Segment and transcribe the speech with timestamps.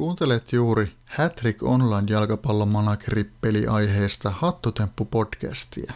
[0.00, 5.92] Kuuntelet juuri Hattrick Online jalkapallomanageri-peliaiheesta Hattutemppu-podcastia.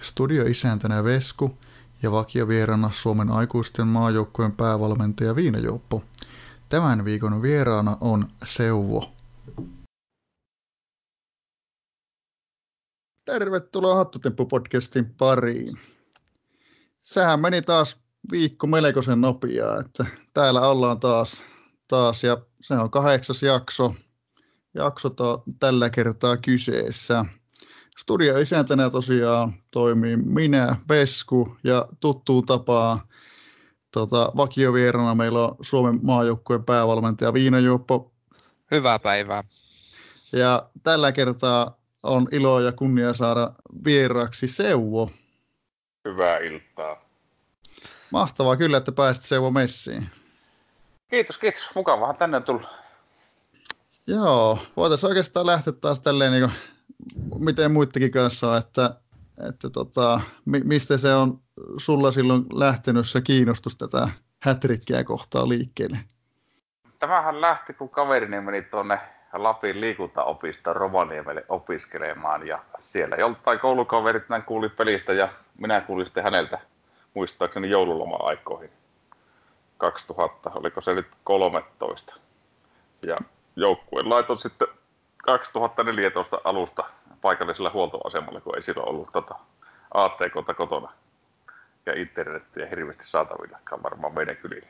[0.00, 1.58] Studioisäntänä Vesku
[2.02, 6.04] ja vakiovierana Suomen aikuisten maajoukkojen päävalmentaja Viinajouppo.
[6.68, 9.12] Tämän viikon vieraana on Seuvo.
[13.24, 15.78] Tervetuloa Hattutemppu-podcastin pariin.
[17.02, 18.00] Sehän meni taas
[18.32, 21.44] viikko melkoisen nopeaa, että täällä ollaan taas,
[21.90, 23.94] taas ja se on kahdeksas jakso,
[24.74, 27.24] jakso to, tällä kertaa kyseessä.
[27.98, 33.08] Studio isäntänä tosiaan toimii minä, Vesku ja tuttuun tapaa
[33.92, 38.12] tota, vakiovierana meillä on Suomen maajoukkueen päävalmentaja Viinajuoppo.
[38.70, 39.44] Hyvää päivää.
[40.32, 43.52] Ja tällä kertaa on ilo ja kunnia saada
[43.84, 45.10] vieraaksi Seuvo.
[46.08, 47.04] Hyvää iltaa.
[48.10, 50.19] Mahtavaa kyllä, että pääsit Seuvo messiin.
[51.10, 51.70] Kiitos, kiitos.
[51.74, 52.66] Mukavahan tänne on tullut.
[54.06, 58.94] Joo, voitaisiin oikeastaan lähteä taas tälleen niin kuin, miten muittekin kanssa, että,
[59.48, 61.40] että tota, mi- mistä se on
[61.76, 64.08] sulla silloin lähtenyt se kiinnostus tätä
[64.42, 65.98] hätrikkiä kohtaa liikkeelle?
[66.98, 68.98] Tämähän lähti, kun kaverini meni tuonne
[69.32, 76.24] Lapin liikuntaopistoon Rovaniemelle opiskelemaan ja siellä joltain koulukaverit näin kuuli pelistä ja minä kuulin sitten
[76.24, 76.58] häneltä
[77.14, 78.79] muistaakseni joululoma-aikoihin
[79.80, 82.14] 2000, oliko se nyt 13.
[83.02, 83.16] Ja
[83.56, 84.68] joukkueen laiton sitten
[85.16, 86.84] 2014 alusta
[87.20, 89.34] paikallisella huoltoasemalla, kun ei silloin ollut tota
[89.94, 90.92] ATK kotona
[91.86, 94.68] ja internetiä hirveästi saatavillakaan varmaan meidän kylillä.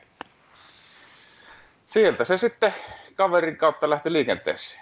[1.85, 2.73] Sieltä se sitten
[3.15, 4.81] kaverin kautta lähti liikenteeseen.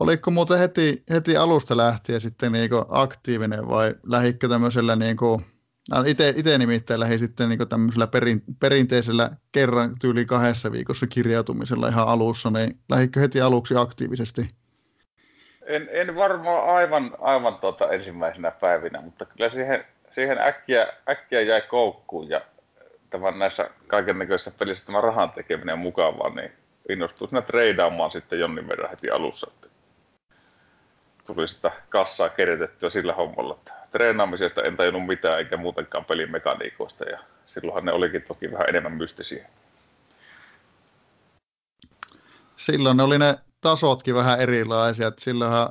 [0.00, 5.46] Oliko muuten heti, heti alusta lähtien sitten niin aktiivinen vai lähikö tämmöisellä niin kuin,
[6.36, 12.50] itse nimittäin lähdin sitten niin tämmöisellä perin, perinteisellä kerran tyyli kahdessa viikossa kirjautumisella ihan alussa,
[12.50, 14.48] niin lähikö heti aluksi aktiivisesti?
[15.66, 21.60] En, en varmaan aivan, aivan tuota ensimmäisenä päivinä, mutta kyllä siihen, siihen äkkiä, äkkiä jäi
[21.60, 22.40] koukkuun ja
[23.10, 23.70] tämän näissä
[24.14, 26.52] näköisissä pelissä tämä rahan tekeminen mukavaa, niin
[26.88, 29.50] innostuu sinä treidaamaan sitten jonnin verran heti alussa.
[31.26, 33.54] Tuli sitä kassaa kerätettyä sillä hommalla.
[33.54, 38.68] Että treenaamisesta en tajunnut mitään eikä muutenkaan pelin mekaniikoista ja silloinhan ne olikin toki vähän
[38.68, 39.46] enemmän mystisiä.
[42.56, 45.68] Silloin ne oli ne tasotkin vähän erilaisia, että silloinhan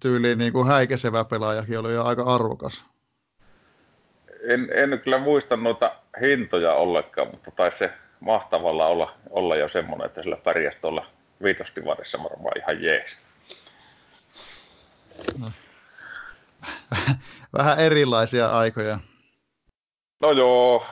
[0.00, 2.84] tyyliin niin kuin häikäisevä pelaajakin oli jo aika arvokas.
[4.42, 10.06] En, en kyllä muista noita hintoja ollenkaan, mutta taisi se mahtavalla olla, olla jo semmoinen,
[10.06, 11.06] että sillä pärjäsi tuolla
[11.42, 13.18] viitostivarissa varmaan ihan jees.
[15.38, 15.52] No.
[17.58, 18.98] Vähän erilaisia aikoja.
[20.20, 20.84] No joo,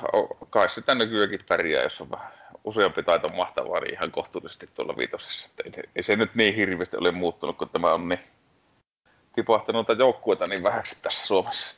[0.50, 2.32] kai sitä nykyäänkin pärjää, jos on vähän
[2.64, 5.48] useampi taito mahtavaa, niin ihan kohtuullisesti tuolla viitosessa.
[5.64, 8.20] Ei, ei, se nyt niin hirveästi ole muuttunut, kun tämä on niin
[9.34, 11.76] tipahtanut joukkueita niin vähäksi tässä Suomessa.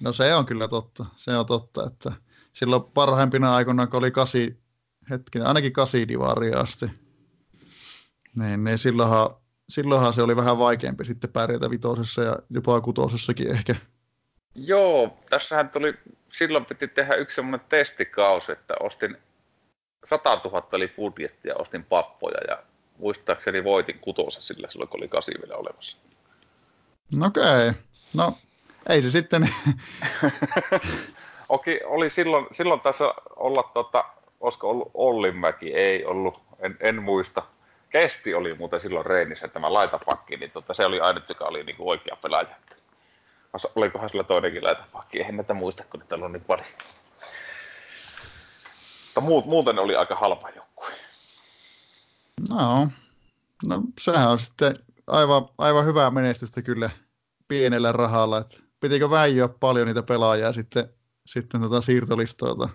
[0.00, 1.06] No se on kyllä totta.
[1.16, 2.12] Se on totta, että
[2.52, 4.60] silloin parhaimpina aikoina, kun oli kasi,
[5.10, 6.06] hetkinen, ainakin kasi
[6.56, 6.86] asti,
[8.38, 9.30] niin, niin silloinhan,
[9.70, 13.74] silloinhan, se oli vähän vaikeampi sitten pärjätä vitosessa ja jopa kutosessakin ehkä.
[14.54, 15.94] Joo, tässähän tuli,
[16.32, 19.16] silloin piti tehdä yksi semmoinen testikausi, että ostin
[20.08, 22.62] 100 000 oli budjetti ja ostin pappoja ja
[22.98, 25.96] muistaakseni voitin kutosen sillä silloin, kun oli kasi vielä olemassa.
[27.26, 27.82] Okei, okay.
[28.14, 28.34] no
[28.88, 29.48] ei se sitten.
[31.48, 33.04] Oki, oli silloin, silloin tässä
[33.36, 34.04] olla, tota,
[34.40, 37.42] olisiko ollut Ollinmäki, ei ollut, en, en muista.
[37.90, 41.90] Kesti oli muuten silloin reenissä tämä laitapakki, niin tota, se oli ainut, joka oli niinku
[41.90, 42.56] oikea pelaaja.
[43.76, 46.66] Olikohan sillä toinenkin laitapakki, en näitä muista, kun niitä on niin paljon.
[49.20, 50.88] Mutta muuten oli aika halpa joukkue.
[52.48, 52.88] No,
[53.66, 54.74] no sehän on sitten
[55.06, 56.90] aivan, aivan hyvää menestystä kyllä
[57.48, 58.38] pienellä rahalla.
[58.38, 60.88] Että pitikö väijyä paljon niitä pelaajia sitten,
[61.26, 62.68] sitten tota siirtolistoilta?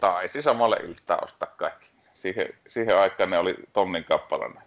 [0.00, 1.77] Taisi samalle iltaa ostaa kaikki.
[2.18, 4.62] Siihen, siihen aikaan ne oli tonnin kappalana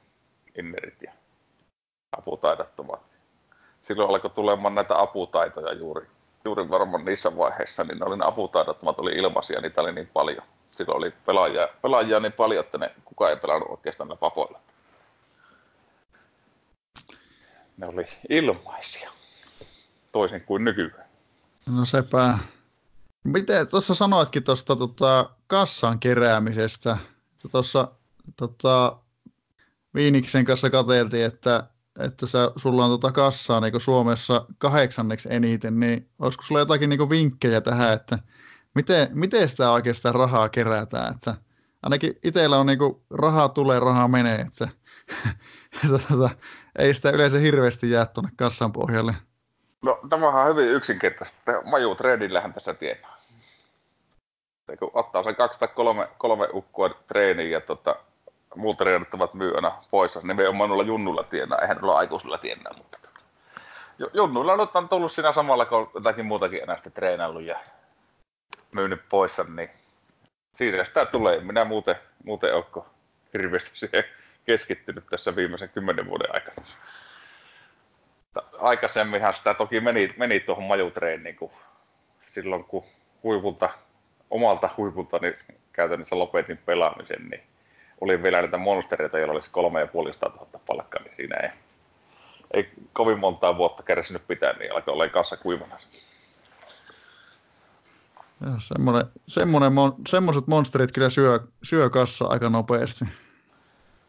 [0.59, 1.11] innerit ja
[2.17, 3.01] aputaidattomat.
[3.81, 6.07] Silloin alkoi tulemaan näitä aputaitoja juuri,
[6.45, 10.43] juuri varmaan niissä vaiheissa, niin ne oli ne aputaidottomat oli ilmaisia, niitä oli niin paljon.
[10.71, 14.59] Silloin oli pelaajia, pelaajia niin paljon, että ne, kukaan ei pelannut oikeastaan näillä papoilla.
[17.77, 19.11] Ne oli ilmaisia
[20.11, 21.09] toisin kuin nykyään.
[21.65, 22.37] No sepä.
[23.23, 26.97] Miten tuossa sanoitkin tuosta tota, kassan keräämisestä.
[27.51, 27.91] Tuossa
[28.37, 28.97] tota,
[29.95, 31.63] Viiniksen kanssa katseltiin, että,
[31.99, 37.09] että sä, sulla on tota kassaa niin Suomessa kahdeksanneksi eniten, niin olisiko sulla jotakin niin
[37.09, 38.19] vinkkejä tähän, että
[38.75, 41.35] miten, miten sitä oikeastaan rahaa kerätään, että
[41.83, 44.67] ainakin itsellä on niinku rahaa tulee, rahaa menee, että,
[45.85, 46.29] että tota,
[46.77, 49.15] ei sitä yleensä hirveästi jää tuonne kassan pohjalle.
[49.81, 51.51] No tämähän on hyvin yksinkertaista.
[51.65, 53.10] Maju treenillähän tässä tienaa.
[54.79, 56.47] Kun ottaa sen kaksi tai kolme, kolme
[57.07, 57.95] treeniin ja tota,
[58.55, 63.19] muut treenattavat myy aina pois, nimenomaan noilla junnulla tienaa, eihän noilla aikuisilla tienaa, mutta tota.
[64.13, 67.59] junnuilla nyt on tullut siinä samalla, kun jotakin muutakin enää sitten treenannut ja
[68.71, 69.69] myynyt pois, niin
[70.53, 71.39] siitä sitä tulee.
[71.39, 72.87] Minä muuten, muuten onko
[73.33, 74.03] hirveästi siihen
[74.45, 76.67] keskittynyt tässä viimeisen kymmenen vuoden aikana.
[78.59, 81.51] Aikaisemminhan sitä toki meni, meni tuohon majutreeniin, kun
[82.27, 82.83] silloin kun
[83.23, 83.69] huipulta,
[84.31, 85.35] omalta huipulta niin
[85.73, 87.43] käytännössä lopetin pelaamisen, niin
[88.01, 89.87] oli vielä niitä monstereita, joilla olisi kolme ja
[90.29, 91.49] tuhatta palkkaa, niin siinä ei,
[92.53, 95.77] ei kovin montaa vuotta kärsinyt pitää, niin alkoi olla kassa kuivana.
[98.45, 99.73] Joo, semmoinen, semmoinen,
[100.07, 103.05] semmoiset monsterit kyllä syö, syö kassa aika nopeasti.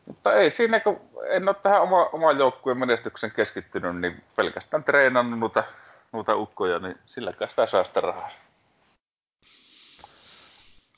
[0.06, 5.38] Mutta ei siinä, kun en ole tähän oma, oman joukkueen menestyksen keskittynyt, niin pelkästään treenannut
[5.38, 5.64] noita,
[6.12, 8.30] noita ukkoja, niin sillä sitä säästä rahaa.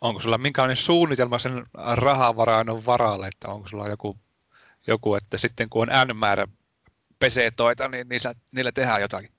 [0.04, 1.66] Onko sulla minkälainen suunnitelma sen
[1.96, 4.16] rahavarainnon varalle, että onko sulla joku,
[4.86, 6.46] joku että sitten kun on N-määrä
[7.18, 9.30] pesetoita, niin niillä, niillä tehdään jotakin?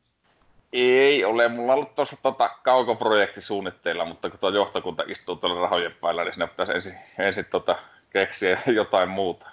[0.73, 1.47] Ei ole.
[1.47, 6.23] Mulla on ollut tuossa tota kaukoprojekti suunnitteilla, mutta kun tuo johtokunta istuu tuolla rahojen päällä,
[6.23, 7.75] niin sinne pitäisi ensin, ensin tota
[8.09, 9.49] keksiä jotain muuta.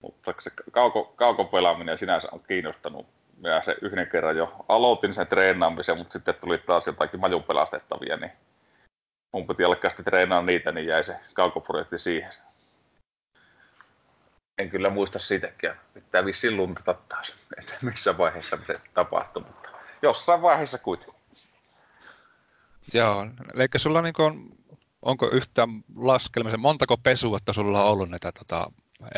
[0.00, 3.06] Mutta se kauko, kaukopelaaminen sinänsä on kiinnostanut.
[3.42, 8.16] Ja se yhden kerran jo aloitin sen treenaamisen, mutta sitten tuli taas jotakin majun pelastettavia,
[8.16, 8.32] niin
[9.32, 12.32] mun piti alkaa sitten treenaa niitä, niin jäi se kaukoprojekti siihen.
[14.58, 15.80] En kyllä muista siitäkään.
[15.94, 19.68] Pitää vissiin luntata taas, että missä vaiheessa se tapahtui, mutta
[20.02, 21.14] jossain vaiheessa kuitenkin.
[22.94, 24.48] Joo, eli sulla niin on,
[25.02, 28.66] onko yhtään laskelmassa, montako pesua, että sulla on ollut näitä tota,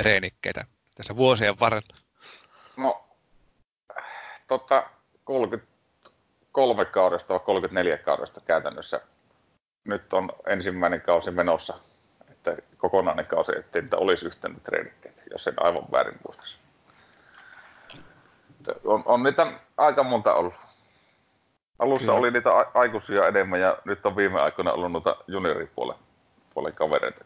[0.05, 0.65] reenikkeitä
[0.95, 1.97] tässä vuosien varrella?
[2.77, 3.05] No,
[4.47, 4.91] tota,
[5.25, 9.01] 33 kaudesta vai 34 kaudesta käytännössä.
[9.85, 11.75] Nyt on ensimmäinen kausi menossa,
[12.31, 16.59] että kokonainen kausi, ettei niitä olisi yhtään treenikkeitä, jos en aivan väärin muistaisi.
[18.85, 20.55] On, on niitä aika monta ollut.
[21.79, 22.19] Alussa Kyllä.
[22.19, 25.97] oli niitä aikuisia enemmän ja nyt on viime aikoina ollut noita junioripuolen
[26.55, 27.25] puolen kavereita.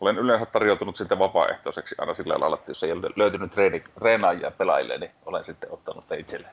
[0.00, 4.50] Olen yleensä tarjoutunut sitten vapaaehtoiseksi aina sillä lailla, että jos ei ole löytynyt treeni, treenaajia
[4.50, 6.52] pelaajille, niin olen sitten ottanut sitä itselleen.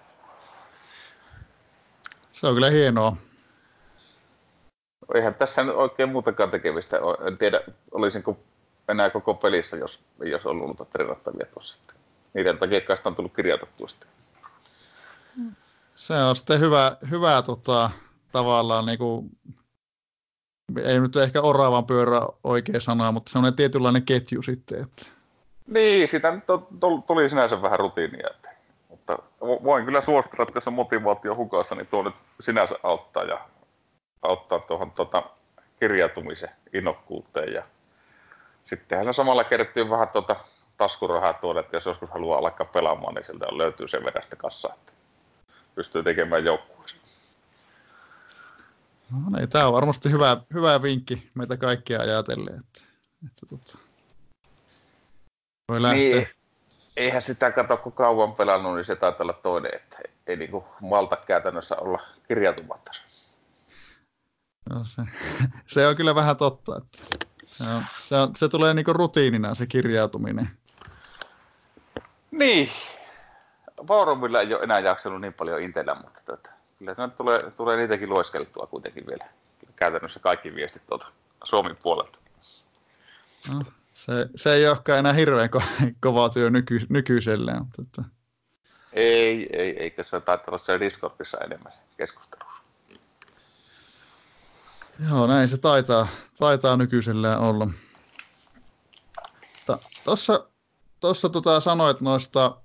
[2.32, 3.18] Se on kyllä hienoa.
[5.16, 7.28] Eihän tässä nyt oikein muutakaan tekemistä ole.
[7.28, 7.62] En tiedä,
[7.92, 8.38] olisinko
[8.90, 11.78] enää koko pelissä, jos ei olisi ollut noita treenattavia tuossa.
[12.34, 14.10] Niiden takia kai on tullut kirjoitettua sitten.
[15.96, 17.90] Se on sitten hyvä, hyvä tota,
[18.32, 19.30] tavallaan niin kuin,
[20.84, 24.84] ei nyt ehkä oravan pyörä oikea sana, mutta semmoinen tietynlainen ketju sitten.
[24.84, 25.06] Että.
[25.68, 26.44] Niin, sitä nyt
[27.08, 28.28] tuli sinänsä vähän rutiinia.
[28.32, 28.50] Että,
[28.90, 33.40] mutta voin kyllä suositella, että jos on motivaatio hukassa, niin tuo nyt sinänsä auttaa ja
[34.21, 35.24] auttaa tuohon tota,
[35.80, 37.54] kirjautumisen innokkuuteen.
[37.54, 37.63] Ja
[38.66, 40.36] sittenhän se samalla kertyy vähän tuota
[40.77, 44.74] taskurahaa tuoda, että jos joskus haluaa alkaa pelaamaan, niin sieltä löytyy sen verran sitä kassaa.
[44.74, 44.92] Että
[45.75, 46.95] pystyy tekemään joukkueessa.
[49.12, 52.60] No niin, tämä on varmasti hyvä, hyvä vinkki meitä kaikkia ajatellen.
[52.60, 52.81] Että,
[53.25, 53.77] että tota,
[55.68, 56.00] voi lähteä.
[56.00, 56.27] Niin,
[56.98, 59.97] eihän sitä kato, kun kauan pelannut, niin se taitaa olla toinen, että
[60.28, 62.92] ei niin kuin malta käytännössä olla kirjautumatta.
[64.69, 65.02] No se,
[65.73, 69.66] se on kyllä vähän totta, että se, on, se, on, se tulee niin rutiinina se
[69.66, 70.49] kirjautuminen.
[72.31, 72.69] Niin,
[73.88, 76.49] foorumilla ei ole enää jaksanut niin paljon Intellä, mutta tota,
[76.80, 79.26] kyllä nyt tulee, tulee niitäkin lueskeltua kuitenkin vielä.
[79.76, 81.07] Käytännössä kaikki viestit tuolta
[81.44, 82.19] Suomen puolelta.
[83.54, 87.59] No, se, se ei olekaan enää hirveän ko- kova työ nyky, nykyisellään.
[87.59, 88.04] Mutta, että...
[88.94, 92.49] Ei, ei, eikö se taitaa olla siellä Discordissa enemmän keskustelussa.
[95.08, 96.08] Joo, näin se taitaa,
[96.40, 97.68] taitaa nykyisellään olla.
[100.04, 100.50] Tuossa
[101.00, 102.62] tossa tota sanoit noista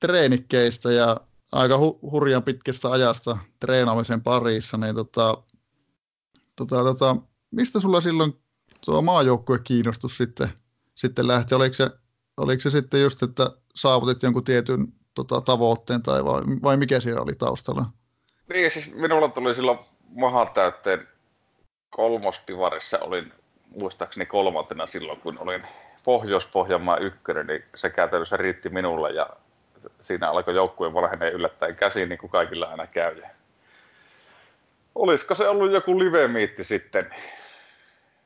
[0.00, 1.20] treenikkeistä ja
[1.52, 5.42] aika hu- hurjan pitkästä ajasta treenaamisen parissa, niin tota,
[6.56, 7.16] tota, tota,
[7.50, 8.40] mistä sulla silloin
[8.84, 10.48] tuo maajoukkue kiinnostus sitten,
[10.94, 11.54] sitten lähti?
[11.54, 11.90] Oliko se,
[12.36, 17.22] oliko se sitten just, että saavutit jonkun tietyn tota, tavoitteen tai vai, vai mikä siellä
[17.22, 17.86] oli taustalla?
[18.48, 19.78] Niin, siis minulla tuli silloin
[20.14, 21.08] maha täytteen
[21.96, 23.32] kolmospivarissa, olin
[23.80, 25.66] muistaakseni kolmantena silloin, kun olin
[26.04, 29.30] Pohjois-Pohjanmaa ykkönen, niin se käytännössä riitti minulle ja
[30.00, 33.22] siinä alkoi joukkueen varhainen yllättäen käsiin, niin kuin kaikilla aina käy.
[34.94, 37.14] Olisiko se ollut joku live-miitti sitten,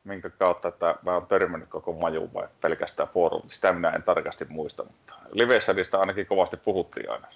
[0.05, 3.51] minkä kautta että mä oon törmännyt koko maju vai pelkästään foorumit.
[3.51, 7.27] Sitä minä en tarkasti muista, mutta liveissä niistä ainakin kovasti puhuttiin aina.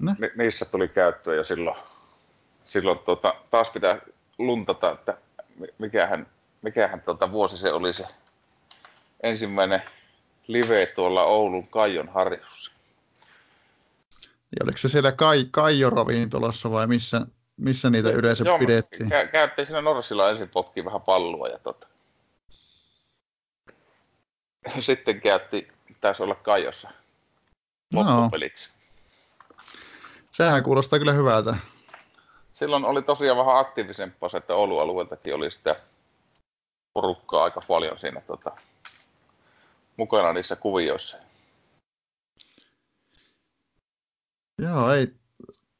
[0.00, 1.76] Ni- niissä tuli käyttöä jo silloin,
[2.66, 3.98] silloin tuota, taas pitää
[4.38, 5.18] luntata, että
[5.78, 6.26] mikähän,
[6.62, 8.06] mikähän tuota vuosi se oli se
[9.22, 9.82] ensimmäinen
[10.46, 12.72] live tuolla Oulun Kaijon harjussa.
[14.30, 19.10] Ja oliko se siellä Kai, Kaijo ravintolassa vai missä, missä niitä yleensä Joo, pidettiin?
[19.10, 21.86] Kä- käytiin siinä Norsilla ensin potki vähän palloa ja tota.
[24.80, 25.68] Sitten käytti,
[26.00, 26.90] taisi olla Kaijossa
[27.94, 28.68] loppupelit.
[28.70, 29.56] No.
[30.30, 31.56] Sehän kuulostaa kyllä hyvältä.
[32.56, 35.80] Silloin oli tosiaan vähän aktiivisempaa se, että Oulun alueeltakin oli sitä
[36.92, 38.52] porukkaa aika paljon siinä tota,
[39.96, 41.16] mukana niissä kuvioissa.
[44.58, 45.14] Joo, ei.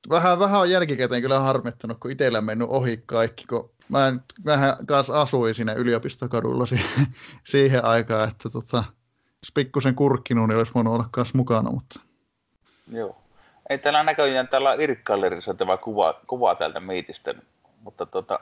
[0.09, 4.87] Vähän, vähän on jälkikäteen kyllä harmittanut, kun itsellä mennyt ohi kaikki, kun mä en, vähän
[4.87, 7.07] kanssa asuin siinä yliopistokadulla siihen,
[7.45, 8.85] siihen aikaan, että tota,
[9.29, 12.01] jos pikkusen kurkkinut, niin olisi voinut olla kanssa mukana, mutta...
[12.89, 13.26] Joo.
[13.71, 17.35] Ei täällä näköjään täällä Irkkallerissa tämä kuva, kuva täältä miitistä,
[17.83, 18.41] mutta tota,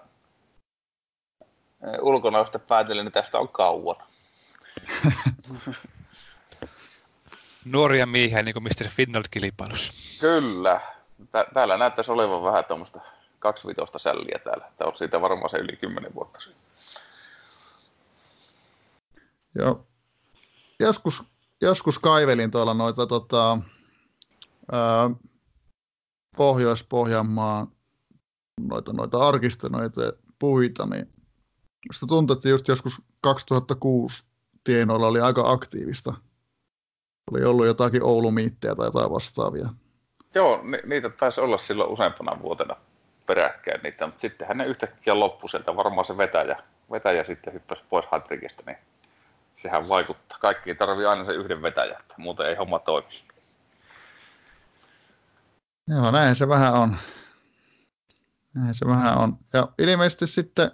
[2.01, 3.97] ulkona päätellen, niin tästä on kauan.
[7.65, 8.89] Nuoria miehiä, niin kuin Mr.
[8.89, 9.93] Finland-kilpailussa.
[10.21, 10.81] Kyllä.
[11.33, 13.01] Tää, täällä näyttäisi olevan vähän tuommoista
[13.39, 14.71] kaksivitosta sälliä täällä.
[14.77, 16.65] Tämä on siitä varmaan se yli kymmenen vuotta sitten.
[19.55, 19.87] Joo.
[20.81, 21.23] Joskus,
[21.61, 23.59] joskus kaivelin tuolla noita tota,
[26.37, 27.69] Pohjois-Pohjanmaan
[28.61, 30.01] noita, noita arkistonoita
[30.39, 31.09] puita, niin
[31.89, 34.25] Musta tuntuu, että just joskus 2006
[34.65, 36.15] tienoilla oli aika aktiivista.
[37.33, 39.69] Oli ollut jotakin Oulumiittejä tai jotain vastaavia.
[40.35, 42.77] Joo, ni- niitä taisi olla silloin useampana vuotena
[43.27, 45.77] peräkkäin niitä, mutta sittenhän ne yhtäkkiä loppu sieltä.
[45.77, 48.79] Varmaan se vetäjä, vetäjä sitten hyppäsi pois Hadrikista, niin
[49.57, 50.39] sehän vaikuttaa.
[50.41, 53.09] Kaikki tarvii aina se yhden vetäjä, muuten ei homma toimi.
[55.89, 56.97] Joo, näin se vähän on.
[58.55, 59.39] Näin se vähän on.
[59.53, 60.71] Ja ilmeisesti sitten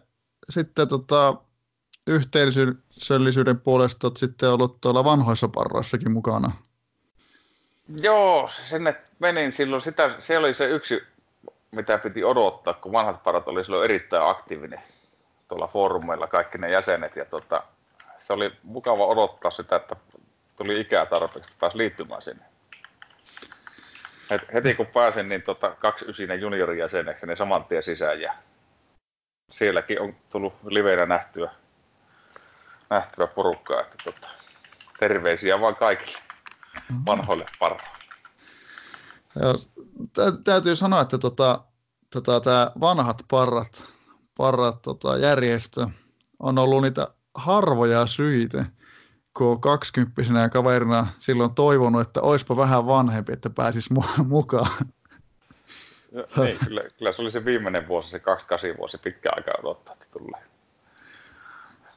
[0.51, 1.35] sitten tota,
[2.07, 6.53] yhteisöllisyyden puolesta olet sitten ollut tuolla vanhoissa parroissakin mukana.
[7.97, 9.83] Joo, sinne menin silloin.
[9.83, 11.03] Sitä, se oli se yksi,
[11.71, 14.83] mitä piti odottaa, kun vanhat parat oli silloin erittäin aktiivinen
[15.49, 17.17] tuolla foorumeilla, kaikki ne jäsenet.
[17.17, 17.63] Ja tota,
[18.19, 19.97] se oli mukava odottaa sitä, että
[20.57, 22.50] tuli ikää tarpeeksi, että pääsi liittymään sinne.
[24.55, 28.35] Heti kun pääsin, niin tota, kaksi ysinen juniorijäseneksi, niin saman tien sisään ja
[29.51, 31.51] sielläkin on tullut liveinä nähtyä,
[32.91, 33.81] nähtyä porukkaa.
[33.81, 34.29] Että tota,
[34.99, 37.03] terveisiä vaan kaikille mm-hmm.
[37.07, 37.91] vanhoille parroille.
[40.45, 41.65] täytyy sanoa, että tota,
[42.13, 43.83] tota, tämä vanhat parrat,
[44.37, 45.87] parrat tota, järjestö
[46.39, 48.65] on ollut niitä harvoja syitä,
[49.37, 53.89] kun 20 kaverina silloin toivonut, että oispa vähän vanhempi, että pääsis
[54.27, 54.87] mukaan.
[56.13, 59.93] No, ei, kyllä, kyllä se oli se viimeinen vuosi, se 28 vuosi, pitkä aika odottaa,
[59.93, 60.51] että tulee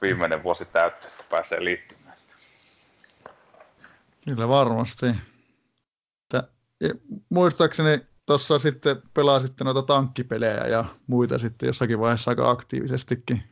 [0.04, 2.18] viimeinen vuosi täyttä, että pääsee liittymään.
[4.26, 5.06] Kyllä varmasti.
[6.30, 6.44] Tä,
[7.30, 13.44] muistaakseni tuossa sitten pelasitte noita tankkipelejä ja muita sitten jossakin vaiheessa aika aktiivisestikin.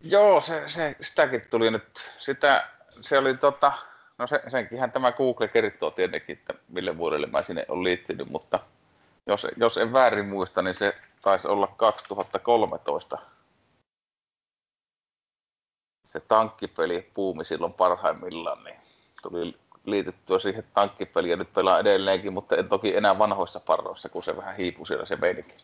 [0.00, 2.12] Joo, se, se, sitäkin tuli nyt.
[2.18, 3.72] Sitä, se oli tota,
[4.18, 8.60] no se, senkinhän tämä Google kertoo tietenkin, että mille vuodelle mä sinne olen liittynyt, mutta–
[9.26, 13.18] jos, jos en väärin muista, niin se taisi olla 2013
[16.04, 18.76] se tankkipeli puumi silloin parhaimmillaan, niin
[19.22, 24.22] tuli liitettyä siihen tankkipeliin ja nyt pelaa edelleenkin, mutta en toki enää vanhoissa parroissa, kun
[24.22, 25.54] se vähän hiipui siellä se meininki.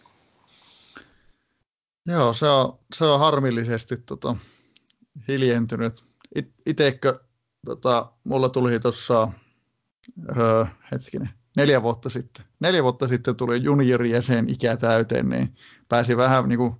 [2.06, 4.36] Joo, se on, se on harmillisesti tota,
[5.28, 6.11] hiljentynyt.
[6.34, 7.20] It, itekö,
[7.66, 9.28] tota, mulla tuli tuossa,
[10.36, 12.44] öö, hetkinen, neljä vuotta sitten.
[12.60, 15.54] Neljä vuotta sitten tuli juniorijäsen ikä täyteen, niin
[15.88, 16.74] pääsi vähän niin kuin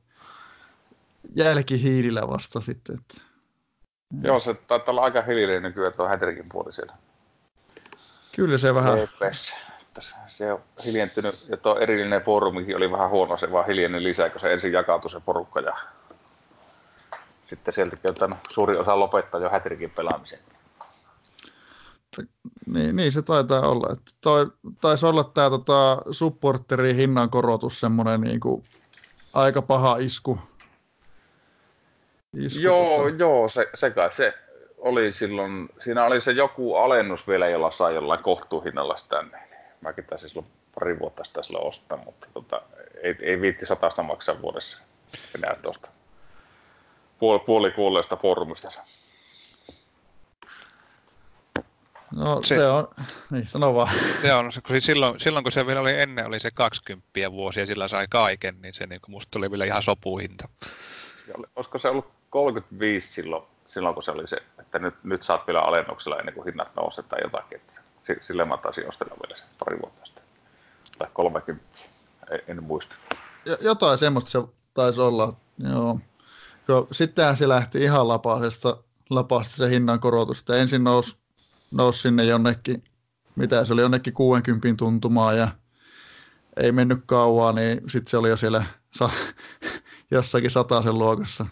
[1.37, 2.97] jälkihiilillä vasta sitten.
[2.99, 3.23] Että...
[4.23, 6.95] Joo, se taitaa olla aika hiljainen nykyään tuo Häterikin puoli siellä.
[8.33, 8.99] Kyllä se vähän...
[8.99, 9.57] EPS.
[10.27, 14.41] Se on hiljentynyt, ja tuo erillinen foorumikin oli vähän huono, se vaan hiljeni lisää, kun
[14.41, 15.77] se ensin jakautui se porukka, ja
[17.53, 20.39] sitten sieltäkin on suuri osa lopettaa jo Häterikin pelaamisen.
[22.67, 23.93] Niin, niin se taitaa olla.
[23.93, 24.47] Että toi,
[24.81, 28.65] taisi olla tämä tota, supporterin hinnan korotus semmoinen niin kuin,
[29.35, 30.39] aika paha isku.
[32.37, 33.17] isku joo, tota.
[33.19, 34.35] joo se, se kai se
[34.79, 39.23] oli silloin, siinä oli se joku alennus vielä, jolla sai jollain kohtuuhinnalla sitä.
[39.23, 39.43] Niin
[39.81, 42.63] mäkin taisin silloin pari vuotta sitä silloin ostaa, mutta tota,
[43.03, 44.79] ei, ei viitti satasta maksaa vuodessa
[45.35, 45.89] enää tuosta.
[47.23, 48.69] Puoli, puoli kuolleesta foorumista.
[52.11, 52.88] No se, se on,
[53.31, 53.95] niin sano vaan.
[54.23, 57.67] Se on, kun silloin, silloin kun se vielä oli ennen, oli se 20 vuosi ja
[57.67, 60.49] sillä sai kaiken, niin se niin musta tuli vielä ihan sopuhinta.
[61.29, 65.47] Ja olisiko se ollut 35 silloin, silloin kun se oli se, että nyt, nyt saat
[65.47, 67.59] vielä alennuksella ennen kuin hinnat nousee tai jotakin.
[67.59, 67.83] Että
[68.21, 70.25] sille mä taisin ostella vielä sen pari vuotta sitten.
[70.99, 71.64] Tai 30,
[72.49, 72.95] en muista.
[73.61, 74.38] Jotain semmoista se
[74.75, 75.99] taisi olla, joo.
[76.92, 78.76] Sittenhän se lähti ihan lapasesta,
[79.11, 80.45] lapasta se hinnan korotus.
[80.50, 81.16] ensin nousi,
[81.73, 82.85] nousi sinne jonnekin,
[83.37, 85.49] mitä se oli, jonnekin 60 tuntumaan ja
[86.57, 89.11] ei mennyt kauan, niin sitten se oli jo siellä sa-
[90.11, 91.47] jossakin sataisen luokassa.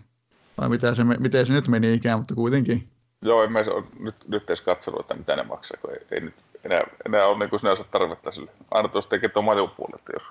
[0.59, 2.89] Vai mitä se, miten se nyt meni ikään, mutta kuitenkin.
[3.23, 6.21] Joo, en mä ole nyt, nyt edes katsonut, että mitä ne maksaa, kun ei, ei
[6.21, 8.51] nyt enää, enää ole niin sinänsä tarvetta sille.
[8.71, 10.23] Aina tuossa tekee tuon majupuolelta, jos,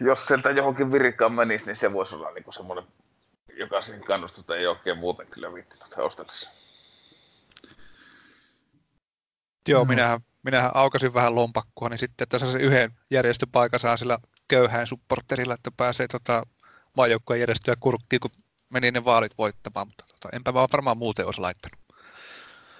[0.00, 2.84] jos sieltä johonkin virikkaan menisi, niin se voisi olla niin semmoinen,
[3.56, 6.50] joka siihen kannustusta ei oikein muuten kyllä viittinyt ostellessa.
[9.68, 9.88] Joo, mm.
[9.88, 15.54] minähän, minähän aukasin vähän lompakkoa, niin sitten tässä se yhden järjestöpaikan saa sillä köyhään supporterilla,
[15.54, 16.42] että pääsee tota,
[16.96, 18.30] maajoukkojen järjestöä kurkkiin, kun
[18.70, 21.78] meni ne vaalit voittamaan, mutta tota, enpä vaan varmaan muuten olisi laittanut.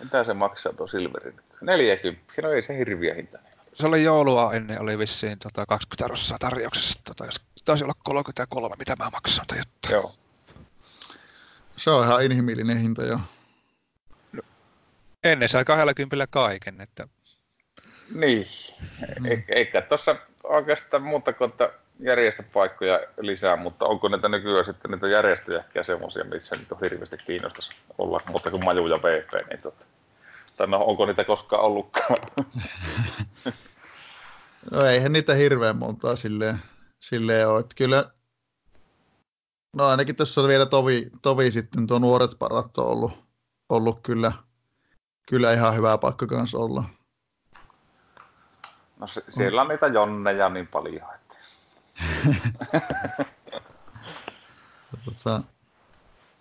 [0.01, 1.41] Mitä se maksaa tuo Silverin?
[1.61, 2.43] 40.
[2.43, 3.39] No ei se hirviä hinta.
[3.75, 7.01] Se oli joulua ennen, oli vissiin tota 20 rossaa tarjouksessa.
[7.05, 9.89] Tota, jos, taisi olla 33, mitä mä maksan tai juttu.
[9.91, 10.13] Joo.
[11.77, 13.21] Se on ihan inhimillinen hinta jo.
[14.33, 14.43] No,
[15.25, 17.09] ennen sai 20 kaiken, että...
[18.15, 18.47] Niin,
[19.21, 19.27] mm.
[19.27, 25.09] E- eikä tuossa oikeastaan muuta kuin, että järjestöpaikkoja lisää, mutta onko niitä nykyään sitten niitä
[25.09, 29.85] järjestöjäkkiä semmoisia, missä niitä on hirveästi kiinnostaisi olla, mutta kuin Maju ja VP, niin tota,
[30.57, 32.19] tai no onko niitä koskaan ollutkaan?
[34.71, 36.63] no eihän niitä hirveän montaa silleen,
[37.01, 38.11] silleen ole, että kyllä
[39.75, 43.13] No ainakin tuossa on vielä tovi, tovi sitten tuo nuoret parat on ollut,
[43.69, 44.33] ollut kyllä,
[45.29, 46.85] kyllä ihan hyvä paikka kanssa olla.
[48.99, 51.39] No se, siellä on niitä jonneja niin paljon, että...
[55.05, 55.43] tota,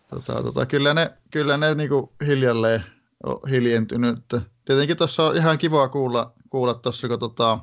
[0.10, 2.86] tota, tota, kyllä ne, kyllä ne niinku hiljalleen
[3.24, 4.26] on hiljentynyt.
[4.66, 7.60] Tietenkin tuossa on ihan kiva kuulla, kuulla tuossa, kun tota,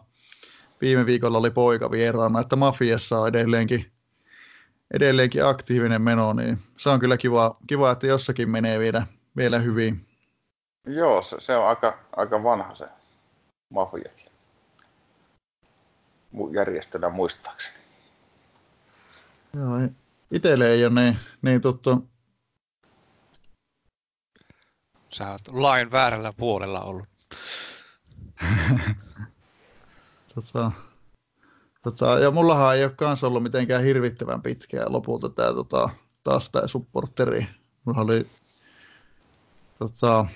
[0.81, 3.93] viime viikolla oli poika vieraana, että Mafiassa on edelleenkin,
[4.95, 10.07] edelleenkin aktiivinen meno, niin se on kyllä kiva, kiva että jossakin menee vielä, vielä hyvin.
[10.87, 12.87] Joo, se, se on aika, aika vanha se
[13.71, 14.31] Mafiakin
[16.53, 17.75] järjestönä muistaakseni.
[19.55, 19.89] Joo,
[20.31, 22.09] itselle ei ole niin, niin tuttu.
[25.09, 27.09] Sä oot lain väärällä puolella ollut.
[30.43, 30.73] tota,
[31.83, 35.91] tota, ja mullahan ei ole kans ollut mitenkään hirvittävän pitkää lopulta tää, tota,
[36.25, 37.47] taas tämä supporteri.
[37.85, 38.27] Mulla oli
[39.79, 40.27] tota,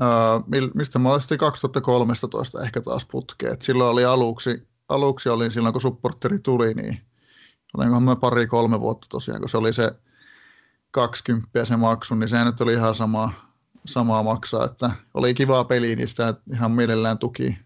[0.00, 0.40] ää,
[0.74, 3.56] mistä mä olin 2013 ehkä taas putkeen.
[3.60, 7.00] silloin oli aluksi, aluksi olin silloin kun supporteri tuli, niin
[7.76, 9.92] olinkohan mä pari-kolme vuotta tosiaan, kun se oli se
[10.90, 13.32] 20 se maksu, niin se nyt oli ihan sama,
[13.86, 17.65] samaa maksaa, että oli kivaa peli, niin sitä ihan mielellään tuki.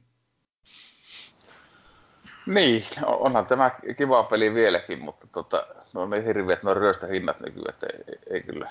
[2.50, 7.86] Niin, onhan tämä kiva peli vieläkin, mutta tota, no niin hirveät nuo ryöstöhinnat nykyään, että
[7.86, 8.70] ei, ei, kyllä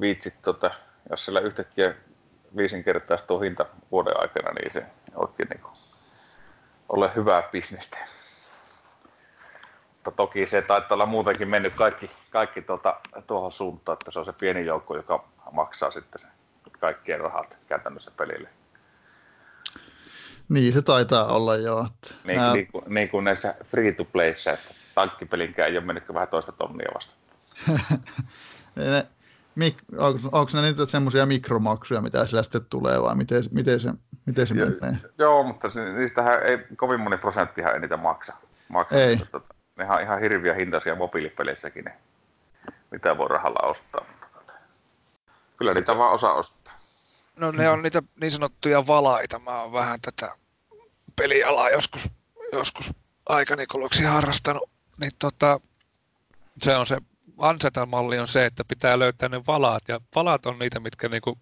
[0.00, 0.70] viitsi, tota,
[1.10, 1.94] jos sillä yhtäkkiä
[2.56, 4.82] viisinkertaistuu hinta vuoden aikana, niin se
[5.14, 5.72] oikein niin kuin,
[6.88, 7.98] ole hyvää bisnestä.
[9.94, 14.24] Mutta toki se taitaa olla muutenkin mennyt kaikki, kaikki tuota, tuohon suuntaan, että se on
[14.24, 16.30] se pieni joukko, joka maksaa sitten sen
[16.80, 18.57] kaikkien rahat käytännössä pelille.
[20.48, 21.86] Niin, se taitaa olla jo.
[21.86, 22.52] Että niin, nämä...
[22.52, 26.52] niin, kuin, niin kuin näissä free to playssä, että tankkipelinkään ei ole mennyt vähän toista
[26.52, 27.14] tonnia vasta.
[28.76, 29.06] ne,
[29.54, 33.92] mik, onko, onko ne niitä semmoisia mikromaksuja, mitä sillä sitten tulee, vai miten, miten se,
[34.26, 34.98] miten se menee?
[35.18, 38.32] Joo, mutta niistähän ei, kovin moni prosenttihan ei niitä maksa.
[38.68, 39.16] maksa ei.
[39.16, 41.96] Tota, ne on ihan hirviä hintaisia mobiilipeleissäkin, ne,
[42.90, 44.04] mitä voi rahalla ostaa.
[45.56, 46.77] Kyllä niitä vaan osaa ostaa.
[47.38, 49.38] No ne on niitä niin sanottuja valaita.
[49.38, 50.36] Mä oon vähän tätä
[51.16, 52.10] pelialaa joskus,
[52.52, 52.90] joskus
[53.28, 54.70] aikani kuluksi harrastanut.
[55.00, 55.60] Niin tota,
[56.58, 56.96] se on se
[57.38, 59.82] Ansetan-malli on se, että pitää löytää ne valaat.
[59.88, 61.38] Ja valaat on niitä, mitkä niinku,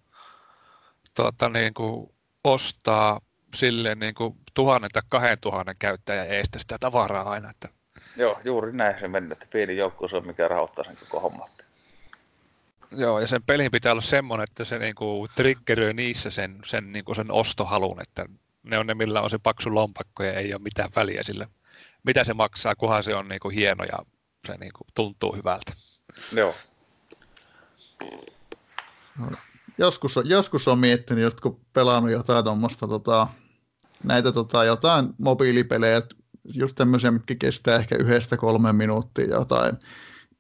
[1.15, 3.21] tota, niinku ostaa
[3.55, 7.51] silleen niinku tuhannen tai kahden tuhannen käyttäjän eestä sitä tavaraa aina.
[7.51, 7.69] Että
[8.17, 11.49] Joo, juuri näin se mennä, että pieni joukko se on, mikä rahoittaa sen koko homman.
[12.91, 17.15] Joo, ja sen pelin pitää olla semmoinen, että se niinku triggeröi niissä sen, sen, niinku
[17.15, 18.27] sen ostohalun, että
[18.63, 21.47] ne on ne, millä on se paksu lompakko ja ei ole mitään väliä sillä,
[22.03, 23.99] mitä se maksaa, kunhan se on niin kuin hieno ja
[24.47, 25.73] se niin kuin tuntuu hyvältä.
[26.33, 26.55] Joo.
[29.79, 33.29] Joskus, on, joskus on miettinyt, just kun pelannut jotain tuommoista, tota,
[34.05, 36.03] näitä tota, jotain mobiilipelejä,
[36.55, 39.79] just tämmöisiä, mitkä kestää ehkä yhdestä kolme minuuttia, jotain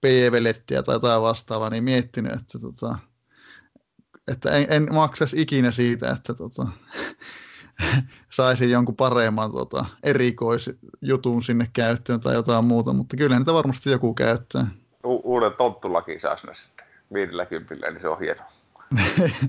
[0.01, 2.99] PV-lettiä tai jotain vastaavaa, niin miettinyt, että, tota,
[4.29, 6.67] että en, en maksaisi ikinä siitä, että tota,
[8.29, 14.15] saisin jonkun paremman tota, erikoisjutun sinne käyttöön tai jotain muuta, mutta kyllä niitä varmasti joku
[14.15, 14.67] käyttää.
[15.05, 18.43] U- uuden tonttulaki saisi ne sitten 50, niin se on hieno.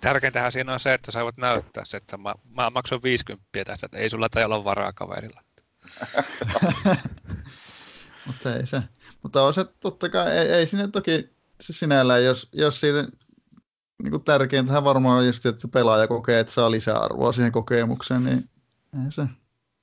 [0.00, 3.86] Tärkeintähän siinä on se, että sä voit näyttää se, että mä, mä maksan 50 tästä,
[3.86, 5.42] että ei sulla tai olla varaa kaverilla.
[8.26, 8.82] mutta ei se.
[9.26, 13.08] Mutta on se totta kai, ei, ei sinne toki se sinällään, jos, jos siitä
[14.02, 18.50] niin kuin tärkeintähän varmaan on just, että pelaaja kokee, että saa lisäarvoa siihen kokemukseen, niin
[19.04, 19.22] ei se.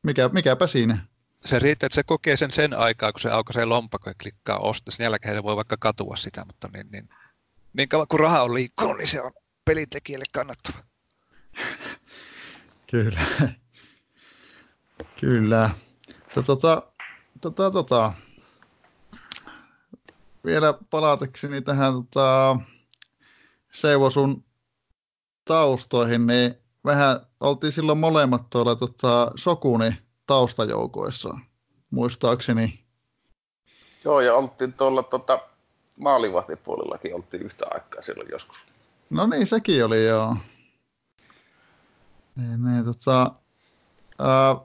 [0.04, 1.06] Mikä, mikäpä siinä.
[1.46, 4.92] Se riittää, että se kokee sen sen aikaa, kun se aukaisee lompakko ja klikkaa osta.
[4.92, 7.10] Sen jälkeen se voi vaikka katua sitä, mutta niin, niin,
[7.74, 9.32] niin kauan kun raha on liikkunut, niin se on
[9.66, 10.84] pelintekijälle kannattava.
[12.92, 13.22] Kyllä.
[15.20, 15.70] Kyllä.
[16.46, 16.84] Tota,
[17.42, 18.14] tota, tota.
[20.46, 22.58] Vielä palatakseni tähän tota,
[23.72, 24.44] Seivo sun
[25.46, 29.92] taustoihin, niin vähän oltiin silloin molemmat tuolla tota, Sokuni
[30.28, 31.38] taustajoukoissa,
[31.90, 32.84] muistaakseni.
[34.04, 35.40] Joo, ja oltiin tuolla tota,
[35.98, 38.66] maalivahtipuolellakin oltiin yhtä aikaa silloin joskus.
[39.10, 40.38] No niin, sekin oli joo.
[42.36, 43.32] Niin, niin, tota,
[44.20, 44.56] ää,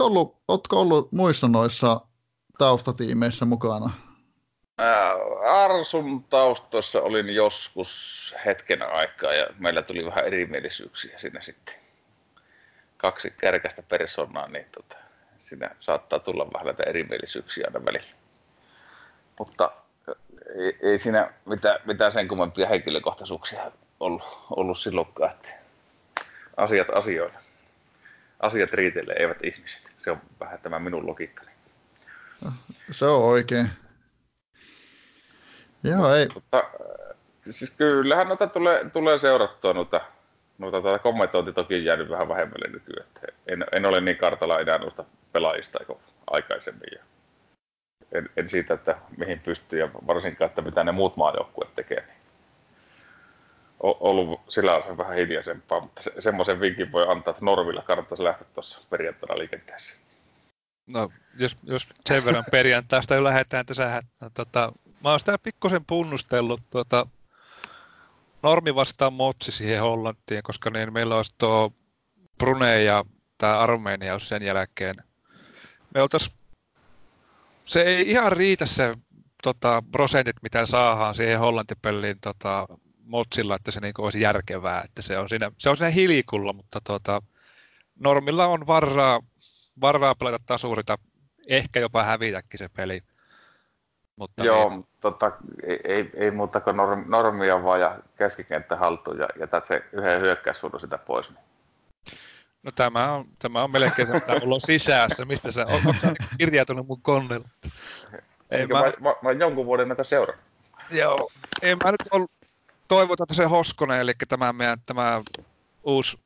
[0.00, 2.00] ollut, ootko ollut muissa noissa
[2.58, 3.90] taustatiimeissä mukana?
[5.48, 11.74] Arsun taustoissa olin joskus hetken aikaa ja meillä tuli vähän erimielisyyksiä siinä sitten.
[12.96, 14.96] Kaksi kärkästä persoonaa, niin tota,
[15.38, 18.14] siinä saattaa tulla vähän näitä erimielisyyksiä aina välillä.
[19.38, 19.72] Mutta
[20.58, 25.48] ei, ei siinä mitään, mitään sen kummempia henkilökohtaisuuksia ollut, ollut silloinkaan, että
[26.56, 27.38] asiat asioina.
[28.40, 29.80] Asiat riitelee, eivät ihmiset.
[30.04, 31.50] Se on vähän tämä minun logiikkani.
[32.90, 33.70] Se on oikein.
[35.84, 36.28] Joo, ei.
[36.34, 36.64] Mutta,
[37.50, 40.00] siis kyllähän noita tulee, tulee seurattua noita,
[40.58, 43.08] noita tuota kommentointi toki jäänyt vähän vähemmälle nykyään.
[43.46, 45.98] En, en, ole niin kartalla enää noista pelaajista kuin
[46.30, 46.88] aikaisemmin.
[46.92, 47.02] Ja
[48.12, 52.00] en, en, siitä, että mihin pystyy ja varsinkaan, että mitä ne muut maajoukkueet tekee.
[52.00, 52.22] Niin
[53.82, 58.46] ollut sillä on vähän hiljaisempaa, mutta se, semmoisen vinkin voi antaa, että Normilla kannattaisi lähteä
[58.54, 60.00] tuossa perjantaina liikenteeseen.
[60.92, 64.02] No, jos, jos sen verran perjantaista jo lähdetään, että sähän,
[64.34, 67.06] tota, mä oon sitä pikkusen punnustellut tuota,
[68.42, 71.72] normi vastaan motsi siihen Hollantiin, koska niin meillä olisi tuo
[72.38, 73.04] Brunei ja
[73.38, 74.96] tämä Armenia sen jälkeen.
[75.94, 76.30] Me oltais,
[77.64, 78.96] se ei ihan riitä se
[79.42, 82.66] tota, prosentit, mitä saadaan siihen Hollantipeliin tota,
[83.04, 86.80] motsilla, että se niinku olisi järkevää, että se on siinä, se on siinä hilikulla, mutta
[86.80, 87.22] tota,
[88.00, 89.20] normilla on varaa,
[89.80, 90.98] varaa pelata tasurita,
[91.48, 93.02] ehkä jopa hävitäkin se peli.
[94.16, 94.86] Mutta Joo, niin...
[95.00, 95.32] tota,
[95.66, 100.20] ei, ei, ei muuta kuin norm, normia vaan ja keskikenttä haltuun ja jätät se yhden
[100.20, 101.30] hyökkäyssuudun sitä pois.
[101.30, 101.38] Niin.
[102.62, 105.24] No tämä on, tämä on melkein se, mitä mulla on sisässä.
[105.24, 107.48] Mistä sä, ootko sä kirjautunut mun konnella?
[108.50, 110.44] Ei, mä, mä, mä, mä, jonkun vuoden näitä seurannut.
[110.90, 111.30] Joo,
[111.62, 112.30] ei mä nyt ollut,
[112.88, 115.22] toivotaan, että se Hoskonen, eli tämä meidän tämä
[115.84, 116.18] uusi,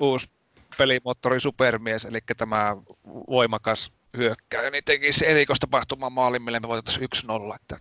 [0.00, 0.30] uusi
[0.78, 7.08] pelimoottori supermies, eli tämä voimakas hyökkääjä, niin tekisi erikoistapahtuman maalin, millä me voitaisiin
[7.50, 7.54] 1-0.
[7.54, 7.76] Että...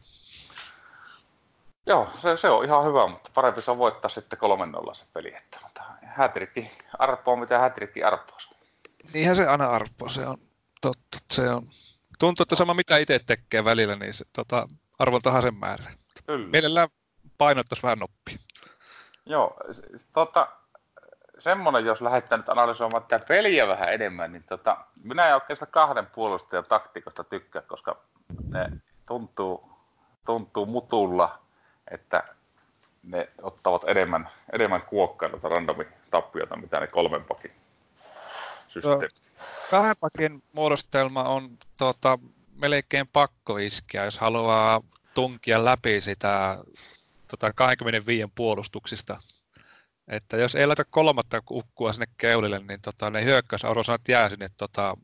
[1.85, 4.39] Joo, se, se, on ihan hyvä, mutta parempi se on voittaa sitten
[4.89, 5.35] 3-0 se peli.
[5.35, 8.37] Että, mutta hätrikki arpoo, mitä hätrikki arpoo.
[9.13, 10.37] Niinhän se aina arpoo, se on
[10.81, 11.17] totta.
[11.31, 11.67] Se on,
[12.19, 14.69] tuntuu, että sama mitä itse tekee välillä, niin se tota,
[14.99, 15.91] arvoltahan sen määrä.
[16.25, 16.47] Kyllä.
[16.47, 16.89] Mielellään
[17.37, 18.37] painottaisi vähän noppia.
[19.25, 19.57] Joo,
[20.13, 20.47] tota,
[21.39, 26.05] semmoinen, jos lähdetään nyt analysoimaan tätä peliä vähän enemmän, niin tota, minä en oikeastaan kahden
[26.05, 27.97] puolustajan taktikosta tykkää, koska
[28.49, 28.69] ne
[29.05, 29.69] tuntuu,
[30.25, 31.39] tuntuu mutulla,
[31.91, 32.23] että
[33.03, 37.51] ne ottavat enemmän, enemmän kuokkailta randomi tappiota, mitä ne kolmen pakin
[38.67, 39.07] systeemi.
[39.71, 42.19] Kahden pakin muodostelma on tota,
[42.55, 44.81] melkein pakko iskeä, jos haluaa
[45.13, 46.57] tunkia läpi sitä
[47.27, 49.17] tota, 25 puolustuksista
[50.07, 54.97] että jos ei laita kolmatta ukkua sinne keulille, niin tota, ne hyökkäysarvosanat jää sinne tota,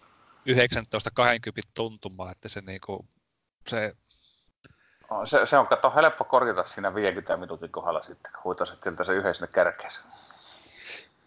[0.00, 0.02] 19-20
[1.74, 3.08] tuntumaan, että se, niinku,
[3.68, 3.96] se
[5.24, 9.12] se, se on kato helppo korjata siinä 50 minuutin kohdalla sitten, kun huitasit sieltä se
[9.12, 10.00] yhden sinne kärkeensä.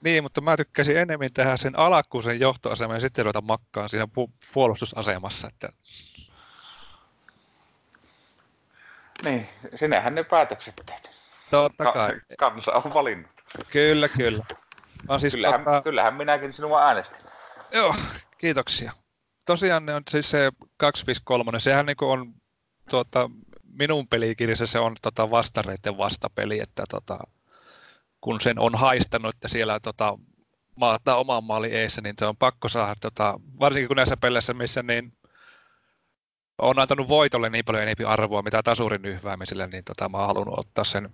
[0.02, 4.32] Niin, mutta mä tykkäsin enemmän tehdä sen alakkuisen johtoaseman ja sitten ruveta makkaan siinä pu-
[4.54, 5.48] puolustusasemassa.
[5.48, 5.70] Että...
[9.24, 11.13] Niin, sinnehän ne päätökset teet.
[11.54, 12.10] Totta kai.
[12.10, 13.32] Ka- kansa on valinnut.
[13.70, 14.46] Kyllä, kyllä.
[15.08, 15.82] On siis kyllähän, tota...
[15.82, 17.20] kyllähän minäkin sinua äänestin.
[17.72, 17.96] Joo,
[18.38, 18.92] kiitoksia.
[19.46, 22.34] Tosiaan ne on siis se 253, sehän niin on
[22.90, 23.30] tuota,
[23.64, 27.20] minun pelikirjassa se on tota vastareiden vastapeli, että tota,
[28.22, 30.18] kun sen on haistanut, että siellä tota,
[30.76, 34.84] maataa oman maali eessä, niin se on pakko saada, tota, varsinkin kun näissä peleissä, missä
[34.84, 35.14] niin
[36.58, 40.60] on antanut voitolle niin paljon enemmän arvoa, mitä tasurin yhväämiselle, niin tota, mä oon halunnut
[40.60, 41.10] ottaa sen,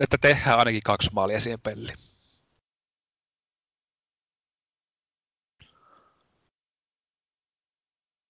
[0.00, 1.98] että tehdään ainakin kaksi maalia siihen peliin.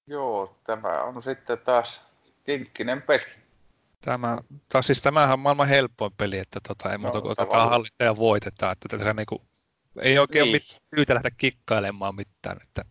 [0.06, 2.00] Joo, tämä on sitten taas
[2.44, 3.24] kinkkinen peli.
[4.00, 7.70] Tämä, taas siis tämähän on maailman helpoin peli, että tota, ei muuta no, kuin otetaan
[7.70, 8.72] hallinta ja voitetaan.
[8.72, 9.42] Että tässä niinku,
[10.02, 10.62] ei oikein niin.
[10.70, 12.56] ole syytä lähteä kikkailemaan mitään.
[12.62, 12.84] Että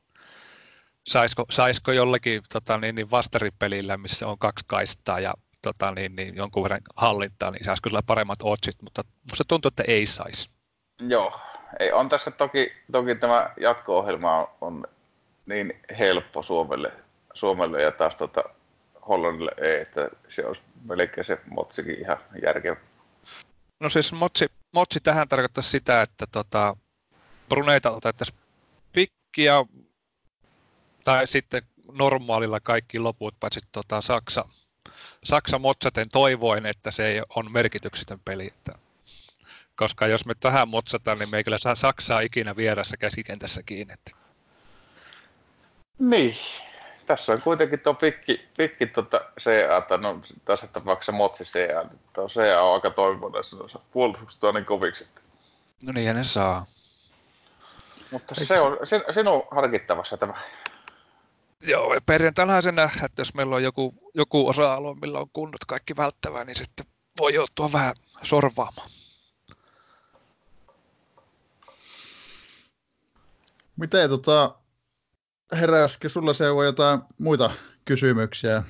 [1.07, 6.35] saisiko, saisiko jollakin tota, niin, niin vastaripelillä, missä on kaksi kaistaa ja tota, niin, niin,
[6.35, 10.49] jonkun verran hallintaa, niin saisiko sillä paremmat otsit, mutta musta tuntuu, että ei saisi.
[10.99, 11.39] Joo,
[11.79, 14.87] ei, on tässä toki, toki tämä jatko-ohjelma on, on
[15.45, 16.91] niin helppo Suomelle,
[17.33, 18.43] Suomelle ja taas tota,
[19.07, 22.75] Hollannille ei, että se olisi melkein se motsikin ihan järkevä.
[23.79, 26.77] No siis motsi, motsi tähän tarkoittaa sitä, että tota,
[27.49, 28.39] bruneita otettaisiin
[28.91, 29.53] pikkiä
[31.03, 34.45] tai sitten normaalilla kaikki loput, paitsi tota, Saksa,
[35.23, 38.47] Saksa motsaten toivoin, että se ei on merkityksetön peli.
[38.47, 38.71] Että,
[39.75, 43.93] koska jos me tähän motsataan, niin me ei kyllä saa Saksaa ikinä vieressä käsikentässä kiinni.
[43.93, 44.11] Että.
[45.99, 46.35] Niin,
[47.05, 52.27] tässä on kuitenkin tuo pikki, pikki tuota CA, no tässä tapauksessa Motsi CA, niin tuo
[52.27, 55.07] CA on aika toimivuudessa puolustukset on niin koviksi.
[55.85, 56.65] No niin, ja ne saa.
[58.11, 60.33] Mutta Eikö se on sin, sinun harkittavassa tämä.
[61.67, 65.65] Joo, ja perjantainahan se nähdään, että jos meillä on joku, joku osa-alue, millä on kunnot
[65.67, 66.85] kaikki välttävää, niin sitten
[67.19, 67.93] voi joutua vähän
[68.23, 68.89] sorvaamaan.
[73.77, 74.55] Miten tota,
[75.59, 77.51] heräskö sulla se on jotain muita
[77.85, 78.63] kysymyksiä,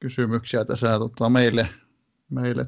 [0.00, 1.68] kysymyksiä tässä tota, meille,
[2.30, 2.66] meille?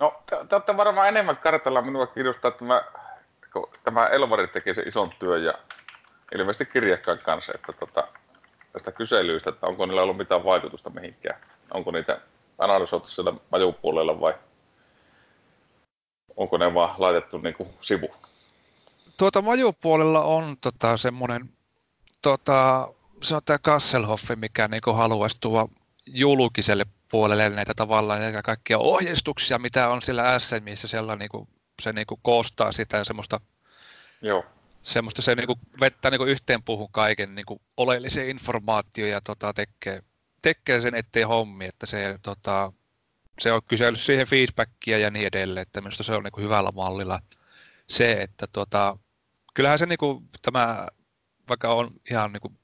[0.00, 1.82] No, te, te olette varmaan enemmän kartalla.
[1.82, 2.82] Minua kiinnostaa tämä,
[3.52, 5.54] kun tämä Elvari teki se ison työn ja
[6.34, 8.08] ilmeisesti kirjakkaan kanssa, että tota,
[8.72, 11.40] tästä kyselyistä, että onko niillä ollut mitään vaikutusta mihinkään.
[11.74, 12.20] Onko niitä
[12.58, 14.34] analysoitu sillä majupuolella vai
[16.36, 18.28] onko ne vaan laitettu niin kuin sivuun?
[19.18, 21.48] tuota majupuolella on tota, semmoinen,
[22.22, 22.88] tota,
[23.22, 25.68] se on tämä Kasselhoffi, mikä niin haluaisi tuoda
[26.06, 31.48] julkiselle puolelle näitä tavallaan ja kaikkia ohjeistuksia, mitä on sillä SMissä, siellä niin kuin,
[31.82, 33.40] se niin kuin koostaa sitä ja semmoista,
[34.22, 34.44] Joo.
[34.82, 39.20] Semmoista se niin kuin vettää niin kuin yhteen puhun kaiken niin kuin oleellisia informaatioja ja
[39.20, 40.02] tota, tekee,
[40.42, 42.72] tekee sen ettei hommi, että se, tota,
[43.38, 46.70] se on kysellyt siihen feedbackia ja niin edelleen, että minusta se on niin kuin hyvällä
[46.72, 47.20] mallilla
[47.88, 48.98] se, että tota,
[49.54, 50.88] kyllähän se niin kuin, tämä,
[51.48, 52.58] vaikka on ihan niin kuin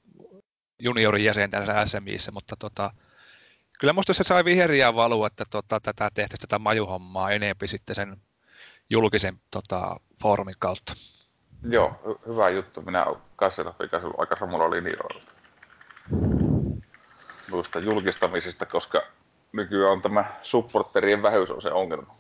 [0.79, 2.91] juniorin jäsen tässä SMIssä, mutta tota,
[3.81, 8.17] kyllä minusta se sai viheriä valua, että tota, tätä tehtäisiin tätä majuhommaa enempi sitten sen
[8.91, 10.95] julkisen tota, foorumin kautta.
[11.65, 12.83] Joo, hy- hyvä juttu.
[12.83, 13.75] Minä olen kanssa
[14.19, 15.21] aika samalla linjoilla
[17.51, 19.03] noista julkistamisista, koska
[19.53, 22.15] nykyään on tämä supporterien vähyys on se ongelma.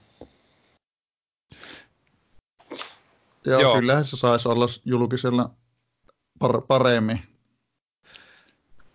[3.44, 3.74] Joo, Joo.
[3.74, 5.50] kyllähän se saisi olla julkisella
[6.44, 7.22] par- paremmin.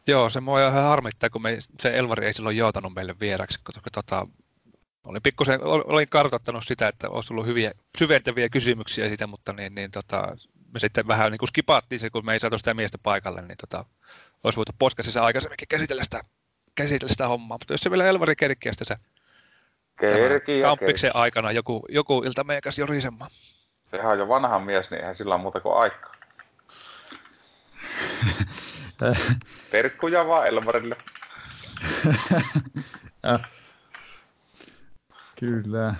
[0.07, 3.89] Joo, se mua ihan harmittaa, kun me, se Elvari ei silloin joutanut meille vieraksi, koska
[3.93, 4.27] tota,
[5.09, 9.91] olin pikkusen, olin kartoittanut sitä, että olisi ollut hyviä, syventäviä kysymyksiä siitä, mutta niin, niin
[9.91, 10.35] tota,
[10.73, 13.57] me sitten vähän niin kuin skipattiin se, kun me ei saatu sitä miestä paikalle, niin
[13.57, 13.85] tota,
[14.43, 16.21] olisi voitu podcastissa aikaisemminkin käsitellä sitä,
[16.75, 18.95] käsitellä sitä hommaa, mutta jos se vielä Elvari sitten se
[20.61, 23.31] kamppiksen aikana joku, joku ilta meikäs jorisemaan.
[23.83, 26.15] Sehän on jo vanha mies, niin eihän sillä ole muuta kuin aikaa.
[29.71, 30.95] Terkkuja vaan Elmarille.
[35.39, 35.95] Kyllä.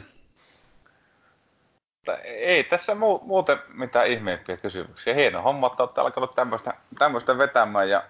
[2.24, 5.14] Ei tässä muu, muuten mitään ihmeempiä kysymyksiä.
[5.14, 8.04] Hieno homma, että olette alkanut tämmöistä, tämmöistä vetämään ja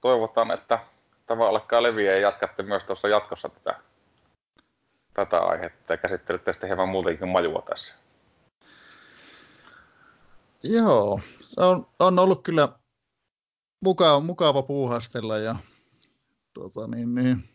[0.00, 0.78] toivotaan, että
[1.26, 3.80] tämä alkaa leviä ja jatkatte myös tuossa jatkossa tätä,
[5.14, 7.94] tätä aihetta ja käsittelette sitten hieman muutenkin majua tässä.
[10.62, 12.68] Joo, se on, on ollut kyllä
[13.80, 15.56] mukava, mukava puuhastella ja
[16.54, 17.48] tota, niin, niin,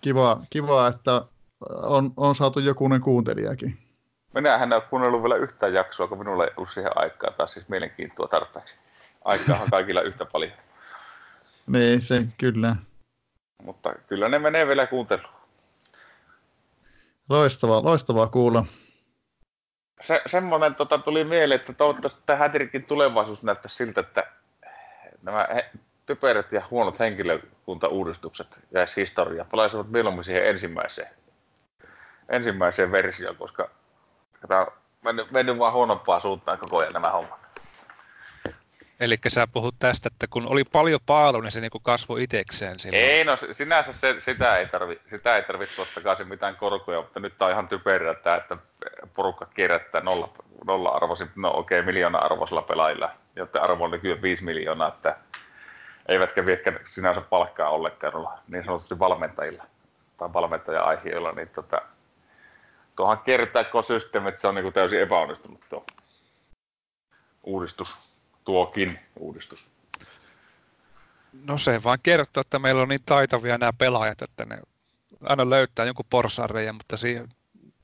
[0.00, 1.24] kiva, kiva, että
[1.68, 3.78] on, on saatu jokunen kuuntelijakin.
[4.34, 7.68] Minä en ole kuunnellut vielä yhtään jaksoa, kun minulla ei ollut siihen aikaa taas siis
[7.68, 8.76] mielenkiintoa tarpeeksi.
[9.24, 10.52] Aikaa on kaikilla yhtä paljon.
[11.66, 12.76] Niin, se kyllä.
[13.62, 15.34] Mutta kyllä ne menee vielä kuunteluun.
[17.28, 18.64] Loistavaa, loistavaa kuulla.
[20.00, 24.26] Se, semmoinen tota, tuli mieleen, että toivottavasti tämä Hädirikin tulevaisuus näyttäisi siltä, että
[25.22, 25.70] nämä he,
[26.06, 29.48] typerät ja huonot henkilökuntauudistukset jäisi historiaan.
[29.50, 31.08] Palaisivat mieluummin siihen ensimmäiseen,
[32.30, 33.70] ensimmäiseen versioon, koska
[34.48, 34.72] tämä on
[35.04, 37.40] mennyt, mennyt vaan huonompaa suuntaan koko ajan nämä hommat.
[39.00, 43.04] Eli sä puhut tästä, että kun oli paljon paalu, niin se niin kasvoi itsekseen silloin.
[43.04, 47.20] Ei, no sinänsä se, sitä ei tarvi, sitä ei tarvitse tuoda takaisin mitään korkoja, mutta
[47.20, 48.56] nyt on ihan typerää, että, että
[49.14, 50.32] porukka kierrättää nolla,
[50.66, 55.16] nolla arvoisin, no okei, okay, miljoona arvoisilla pelaajilla, joten arvo on nykyään 5 miljoonaa, että
[56.08, 59.64] eivätkä viekään sinänsä palkkaa ollenkaan olla niin sanotusti valmentajilla
[60.18, 61.82] tai valmentaja-aiheilla, niin tota,
[63.00, 65.86] tuohan kertaa systeemi, että se on niin kuin täysin epäonnistunut tuo
[67.42, 67.94] uudistus
[68.44, 69.66] tuokin uudistus?
[71.32, 74.58] No se vaan kertoo, että meillä on niin taitavia nämä pelaajat, että ne
[75.20, 77.28] aina löytää jonkun porsareja, mutta siihen,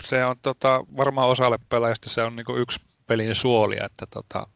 [0.02, 4.46] se on tota, varmaan osalle pelaajista se on niin yksi pelin suoli, että tota,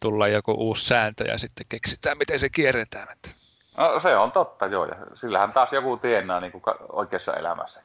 [0.00, 3.08] tulee joku uusi sääntö ja sitten keksitään, miten se kierretään.
[3.12, 3.45] Että.
[3.76, 4.86] No se on totta, joo.
[4.86, 6.62] Ja sillähän taas joku tienaa niin kuin
[6.92, 7.82] oikeassa elämässä.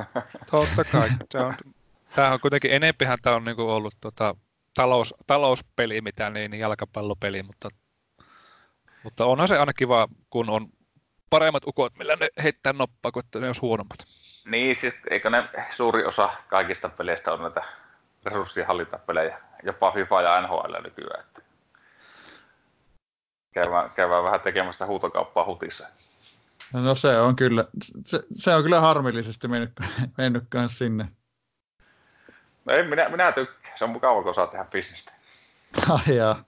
[0.50, 1.08] Totta kai.
[1.30, 1.54] Se on,
[2.14, 4.36] tämä on kuitenkin, enempihän tämä on niin kuin ollut tota,
[4.74, 7.68] talous, talouspeli, mitä niin, niin jalkapallopeli, mutta,
[9.02, 10.68] mutta onhan se aina kiva, kun on
[11.30, 13.98] paremmat ukot, millä ne heittää noppaa, kuin ne olisi huonommat.
[14.46, 17.62] Niin, siis eikö ne suuri osa kaikista peleistä on näitä
[18.24, 21.20] resurssihallintapelejä, jopa FIFA ja NHL nykyään.
[21.20, 21.42] Että
[23.54, 25.88] käydään, käydään vähän tekemässä huutokauppaa hutissa.
[26.72, 27.64] No se on kyllä,
[28.04, 29.72] se, se on kyllä harmillisesti mennyt,
[30.18, 31.08] mennyt sinne.
[32.64, 33.78] No ei, minä, minä tykkään.
[33.78, 35.12] Se on mukava, kun saa tehdä bisnestä.
[35.90, 36.44] Ah, jaa.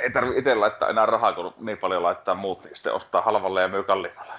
[0.00, 3.62] Ei tarvi itse laittaa enää rahaa, kun niin paljon laittaa muut, niin sitten ostaa halvalle
[3.62, 4.34] ja myy kalliimmalla.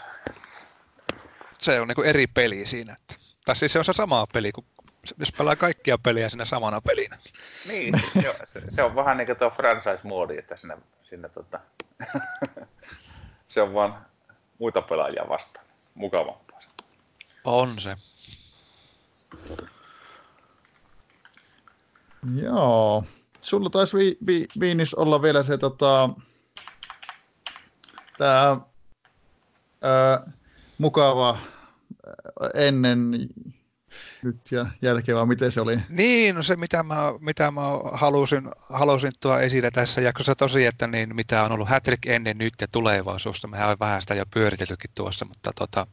[1.51, 2.93] Se on niin eri peli siinä.
[2.93, 4.65] Että, tai siis se on se sama peli, kun
[5.19, 7.17] jos pelaa kaikkia pelejä siinä samana pelinä.
[7.67, 10.77] Niin, se, on, se, se on vähän niin kuin tuo franchise-moodi, että sinne,
[11.09, 11.59] sinne tota,
[13.47, 14.05] se on vaan
[14.59, 15.65] muita pelaajia vastaan.
[15.95, 16.59] Mukavampaa.
[17.43, 17.95] On se.
[22.41, 23.03] Joo.
[23.41, 26.09] Sulla taisi vi, vi, Viinis olla vielä se tota,
[28.17, 28.57] tämä
[30.77, 31.37] mukava
[32.53, 33.29] ennen
[34.25, 35.79] nyt ja jälkeen, vai miten se oli?
[35.89, 37.61] Niin, no se mitä mä, mitä mä
[37.93, 42.53] halusin, halusin tuoda esille tässä jaksossa tosi, että niin, mitä on ollut Hattrick ennen, nyt
[42.61, 43.47] ja tulevaisuusta.
[43.47, 45.87] Mehän on vähän sitä jo pyöriteltykin tuossa, mutta tota,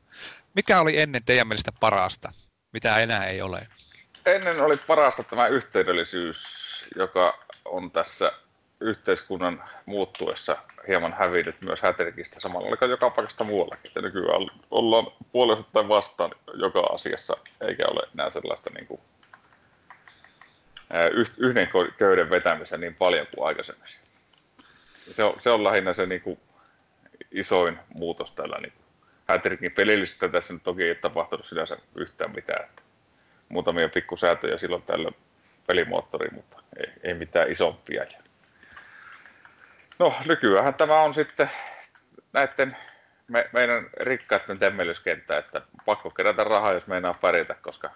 [0.54, 2.32] mikä oli ennen teidän mielestä parasta,
[2.72, 3.66] mitä enää ei ole?
[4.26, 6.44] Ennen oli parasta tämä yhteydellisyys,
[6.96, 8.32] joka on tässä
[8.80, 10.56] yhteiskunnan muuttuessa
[10.88, 13.92] hieman hävinnyt myös häterkistä samalla kuin joka paikasta muuallakin.
[13.94, 19.00] Ja nykyään ollaan puolesta vastaan joka asiassa, eikä ole enää sellaista niin kuin,
[21.38, 21.68] yhden
[21.98, 23.88] köyden vetämistä niin paljon kuin aikaisemmin.
[24.94, 26.40] Se on, se on lähinnä se niin kuin,
[27.30, 28.72] isoin muutos tällä niin
[29.28, 32.64] Hätrikin pelillistä tässä nyt toki ei tapahtunut sinänsä yhtään mitään.
[32.64, 32.82] Että
[33.48, 35.10] muutamia pikkusäätöjä silloin tällä
[35.66, 38.04] pelimoottori, mutta ei, ei mitään isompia.
[39.98, 41.50] No nykyään tämä on sitten
[42.32, 42.76] näiden
[43.28, 47.90] me, meidän rikkaiden temmelyskenttä, että pakko kerätä rahaa, jos meinaa pärjätä, koska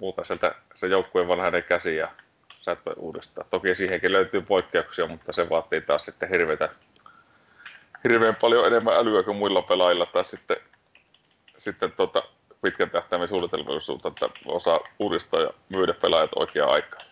[0.00, 2.08] muuta sieltä se joukkue vaan lähde käsiin ja
[2.60, 3.46] sä et voi uudestaan.
[3.50, 6.68] Toki siihenkin löytyy poikkeuksia, mutta se vaatii taas sitten hirveitä,
[8.04, 10.56] hirveän paljon enemmän älyä kuin muilla pelaajilla tai sitten,
[11.56, 12.22] sitten tota,
[12.62, 17.06] pitkän tähtäimen suunnitelmallisuutta, että osaa uudistaa ja myydä pelaajat oikeaan aikaan.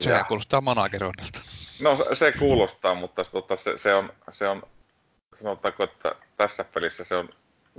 [0.00, 0.24] Se ja.
[0.24, 1.40] kuulostaa manageroinnilta.
[1.82, 4.62] No se kuulostaa, mutta tota, se, se, on, se on,
[5.34, 7.28] sanotaanko, että tässä pelissä se on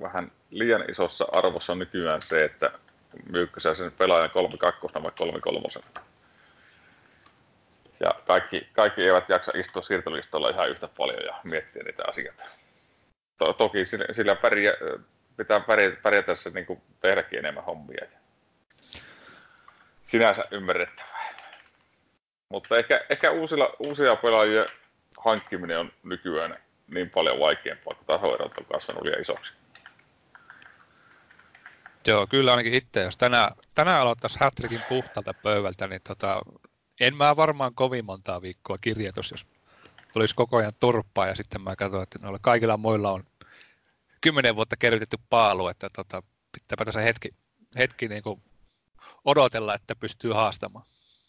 [0.01, 2.71] vähän liian isossa arvossa nykyään se, että
[3.31, 5.11] myykö sä sen pelaajan 3-2 vai
[5.81, 6.01] 3-3.
[7.99, 12.43] Ja kaikki, kaikki eivät jaksa istua siirtolistolla ihan yhtä paljon ja miettiä niitä asioita.
[13.37, 14.73] To, toki sillä, sillä pärjä,
[15.37, 18.05] pitää pärjätä, pärjätä se niin tehdäkin enemmän hommia.
[20.03, 21.16] Sinänsä ymmärrettävää.
[22.49, 24.65] Mutta ehkä, ehkä uusilla, uusia pelaajia
[25.17, 29.53] hankkiminen on nykyään niin paljon vaikeampaa, kun tasoerot on kasvanut liian isoksi.
[32.07, 36.41] Joo, kyllä ainakin itse, jos tänään, tänään aloittaisi Hattrickin puhtalta pöydältä, niin tota,
[36.99, 39.47] en mä varmaan kovin montaa viikkoa kirjoitus, jos
[40.13, 43.23] tulisi koko ajan turppaa ja sitten mä katsoin, että noilla kaikilla muilla on
[44.21, 47.29] kymmenen vuotta kerrytetty paalu, että tota, pitääpä tässä hetki,
[47.77, 48.23] hetki niin
[49.25, 50.85] odotella, että pystyy haastamaan.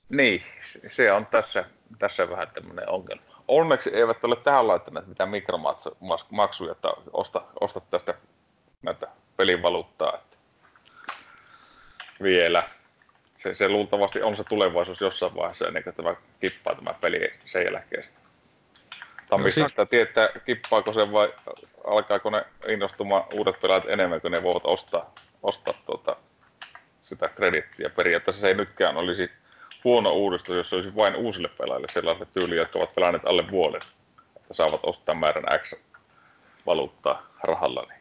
[0.09, 0.40] Niin,
[0.86, 1.64] se on tässä,
[1.98, 3.22] tässä vähän tämmöinen ongelma.
[3.48, 8.14] Onneksi eivät ole tähän laittaneet mitään mikromaksuja, että osta, osta tästä
[8.82, 10.14] näitä pelivaluuttaa.
[10.14, 10.36] Että
[12.22, 12.62] vielä.
[13.36, 17.64] Se, se, luultavasti on se tulevaisuus jossain vaiheessa ennen kuin tämä kippaa tämä peli sen
[17.64, 18.04] jälkeen.
[19.28, 21.34] Tammista no, sitä tietää, kippaako se vai
[21.86, 26.16] alkaako ne innostumaan uudet pelaajat enemmän, kuin ne voivat ostaa, ostaa tuota,
[27.02, 27.90] sitä kredittiä.
[27.90, 29.30] Periaatteessa se ei nytkään olisi
[29.85, 33.81] huono uudistus, jos olisi vain uusille pelaajille sellaisille tyyliä, jotka ovat pelanneet alle vuoden,
[34.37, 35.74] että saavat ostaa määrän X
[36.66, 37.87] valuuttaa rahalla.
[37.89, 37.99] Niin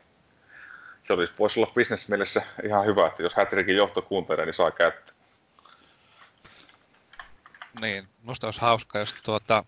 [1.04, 5.16] se olisi, voisi olla bisnesmielessä ihan hyvä, että jos Hätrikin johto kuuntelee, niin saa käyttää.
[7.82, 9.64] Niin, musta olisi hauska, jos tuota,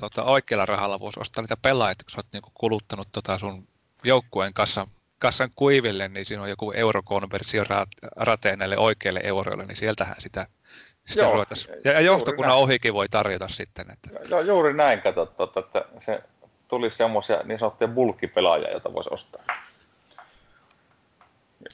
[0.00, 3.68] tuota, oikealla rahalla voisi ostaa niitä pelaajia, kun oot niinku kuluttanut tota sun
[4.04, 4.86] joukkueen kassan,
[5.18, 7.64] kassan kuiville, niin siinä on joku eurokonversio
[8.16, 10.46] rateen näille oikeille euroille, niin sieltähän sitä,
[11.06, 11.46] sitä Joo,
[11.84, 13.90] Ja, ja johtokunnan ohikin voi tarjota sitten.
[13.90, 14.28] Että...
[14.28, 16.22] Joo, juuri näin katsot, tota, että se
[16.68, 19.42] tulisi semmoisia niin sanottuja bulkkipelaajia, joita voisi ostaa.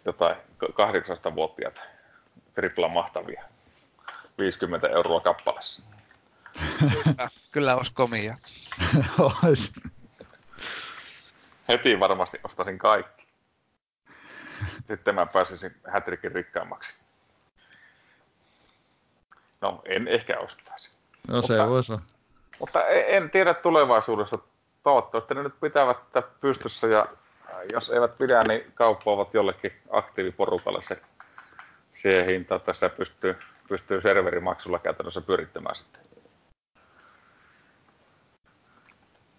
[0.04, 1.80] Jotain 18-vuotiaat
[2.54, 3.42] tripla mahtavia.
[4.38, 5.82] 50 euroa kappaleessa.
[7.04, 8.34] Kyllä, kyllä olisi komia.
[9.44, 9.72] Ois.
[11.68, 13.26] Heti varmasti ostaisin kaikki.
[14.86, 16.94] Sitten mä pääsisin hätrikin rikkaammaksi.
[19.60, 20.90] No, en ehkä ostaisi.
[21.28, 21.92] No se mutta, voisi
[22.58, 24.38] Mutta en tiedä tulevaisuudesta.
[24.82, 27.06] Toivottavasti ne nyt pitävät tätä pystyssä ja
[27.72, 31.00] jos eivät pidä, niin kauppaavat jollekin aktiiviporukalle se
[31.92, 33.36] siihen hintaan, että sitä pystyy,
[33.68, 36.02] pystyy serverimaksulla käytännössä pyrittämään sitten.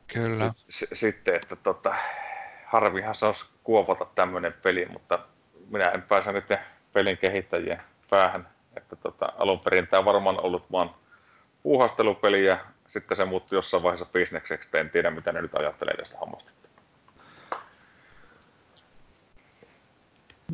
[0.07, 0.51] Kyllä.
[0.69, 1.95] S- sitten, että tota,
[2.65, 5.19] harvihan se olisi kuopata tämmöinen peli, mutta
[5.69, 6.45] minä en pääse nyt
[6.93, 8.47] pelin kehittäjien päähän.
[8.93, 10.89] Että tota, alun perin tämä varmaan ollut vain
[11.63, 12.57] puuhastelupeli ja
[12.87, 14.69] sitten se muuttui jossain vaiheessa bisnekseksi.
[14.77, 16.51] En tiedä, mitä ne nyt ajattelee tästä hommasta.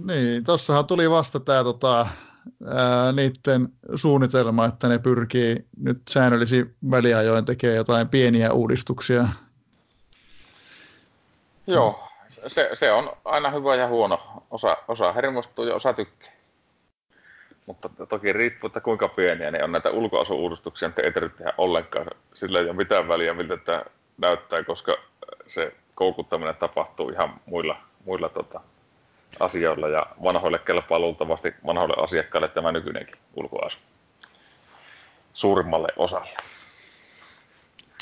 [0.06, 2.08] Niin, tuossahan tuli vasta tämä tota,
[3.14, 9.26] niiden suunnitelma, että ne pyrkii nyt säännöllisiin väliajoin tekemään jotain pieniä uudistuksia.
[11.68, 12.08] Joo,
[12.48, 14.44] se, se on aina hyvä ja huono.
[14.52, 16.33] Osa, osa hermostuu ja osa tykkää.
[17.66, 22.08] Mutta toki riippuu, että kuinka pieniä ne on näitä ulkoasu-uudistuksia, että ei tarvitse tehdä ollenkaan.
[22.34, 23.84] Sillä ei ole mitään väliä, miltä tämä
[24.18, 24.98] näyttää, koska
[25.48, 28.62] se koukuttaminen tapahtuu ihan muilla, muilla tota,
[29.40, 33.78] asioilla ja vanhoille kelpaa luultavasti vanhoille asiakkaille tämä nykyinenkin ulkoasu
[35.34, 36.30] suurimmalle osalle.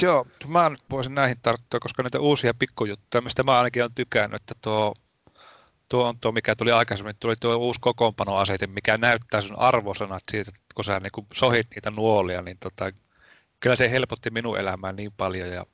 [0.02, 4.42] Joo, mä nyt voisin näihin tarttua, koska näitä uusia pikkujuttuja, mistä mä ainakin olen tykännyt,
[4.42, 4.94] että tuo,
[5.92, 10.52] tuo on tuo, mikä tuli aikaisemmin, tuli tuo uusi kokoonpanoasete, mikä näyttää sun arvosanat siitä,
[10.76, 12.92] kun sä niin kun sohit niitä nuolia, niin tota,
[13.60, 15.50] kyllä se helpotti minun elämää niin paljon.
[15.50, 15.66] Ja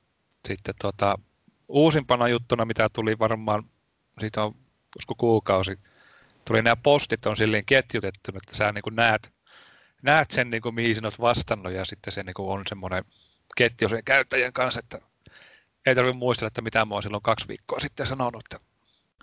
[0.47, 1.19] sitten tota,
[1.69, 3.63] uusimpana juttuna, mitä tuli varmaan,
[4.19, 4.55] siitä on
[4.95, 5.79] olisiko kuukausi,
[6.45, 9.33] tuli nämä postit on silleen ketjutettu, että sä niin kuin näet,
[10.01, 13.03] näet sen, niin kuin, mihin sinä olet vastannut, ja sitten se niin kuin on semmoinen
[13.57, 14.99] ketju sen käyttäjän kanssa, että
[15.85, 18.66] ei tarvitse muistella, että mitä mä oon silloin kaksi viikkoa sitten sanonut, että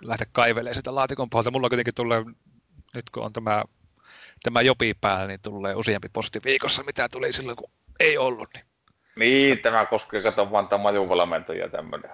[0.01, 1.51] lähde kaivelemaan sitä laatikon puolta.
[1.51, 2.23] Mulla kuitenkin tulee,
[2.93, 3.63] nyt kun on tämä,
[4.43, 8.49] tämä jopi päällä, niin tulee useampi posti viikossa, mitä tuli silloin, kun ei ollut.
[8.53, 8.65] Niin,
[9.15, 12.11] niin tämä koskee, kato vaan tämä majuvalmentajia tämmöinen.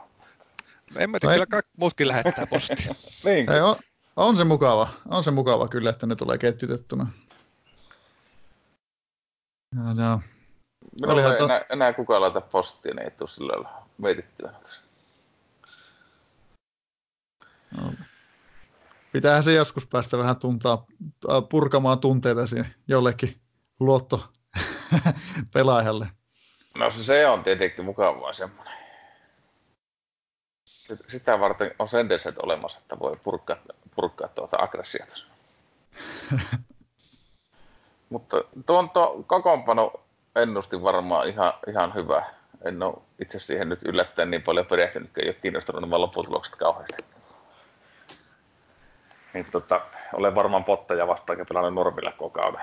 [0.96, 2.94] En mä tiedä, kyllä kaikki muutkin lähettää postia.
[3.26, 3.52] niin.
[3.52, 3.76] Ei, on,
[4.16, 4.90] on, se mukava.
[5.10, 7.08] On se mukava kyllä, että ne tulee ketjutettuna.
[9.76, 10.20] Ja, ja.
[11.02, 11.46] Minulla ei to...
[11.46, 14.54] enää, enää kukaan laita postia, niin ei tule sillä lailla mietittyä.
[19.12, 20.86] Pitäähän se joskus päästä vähän tuntaa,
[21.49, 23.41] purkamaan tunteita sinne jollekin
[23.80, 24.26] luotto
[25.53, 26.07] pelaajalle.
[26.78, 28.82] No se on tietenkin mukavaa semmoinen
[31.07, 33.57] sitä varten on sentenset olemassa, että voi purkaa,
[33.95, 35.18] purkaa tuota aggressiota.
[38.09, 39.93] Mutta tuon to, kokoonpano
[40.36, 42.26] ennusti varmaan ihan, ihan hyvä.
[42.66, 47.03] En ole itse siihen nyt yllättäen niin paljon perehtynyt, ei ole kiinnostunut nämä lopputulokset kauheasti.
[49.34, 49.82] Niin tota,
[50.14, 52.62] olen varmaan pottaja vastaan ja pelannut normilla koko kauden.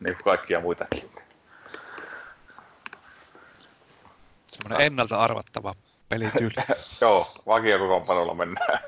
[0.00, 1.10] Niin kuin kaikkia muitakin.
[4.46, 5.74] Semmoinen ennalta arvattava
[6.08, 6.54] pelityyli.
[7.00, 8.78] Joo, vakiokokoonpanolla mennään.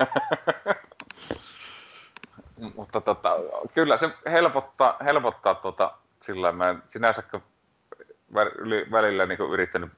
[2.76, 3.36] Mutta tota,
[3.74, 7.22] kyllä se helpottaa, helpottaa tota, sillä mä en sinänsä
[8.90, 9.92] välillä niin yrittänyt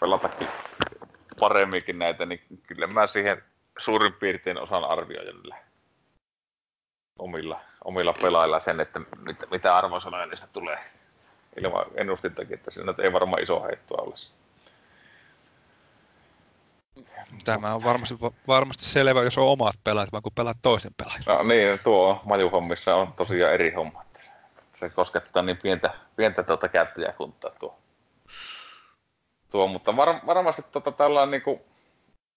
[0.00, 0.48] pelatakin
[1.40, 3.42] paremminkin näitä, niin kyllä mä siihen
[3.78, 5.32] suurin piirtein osaan arvioida
[7.18, 10.78] omilla, omilla pelailla sen, että mit, mitä arvosanoja niistä tulee.
[11.60, 14.32] Ilman ennustintakin, että siinä ei varmaan iso heittoa olisi.
[17.44, 18.14] Tämä on varmasti,
[18.48, 21.22] varmasti selvä, jos on omat pelaajat, vaan kun pelaat toisen pelaajan.
[21.26, 24.04] No niin, tuo majuhommissa on tosiaan eri homma.
[24.74, 27.78] Se koskettaa niin pientä, pientä tuota käyttäjäkuntaa tuo.
[29.50, 31.60] tuo mutta var, varmasti tuota, tällä niin kuin,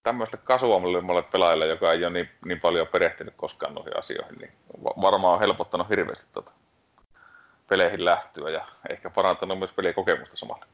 [0.04, 4.52] tämmöiselle kasuaamille pelaajille, joka ei ole niin, niin paljon perehtynyt koskaan noihin asioihin, niin
[4.84, 6.52] varmaan on helpottanut hirveästi tuota
[7.68, 10.66] peleihin lähtyä ja ehkä parantanut myös pelikokemusta samalla.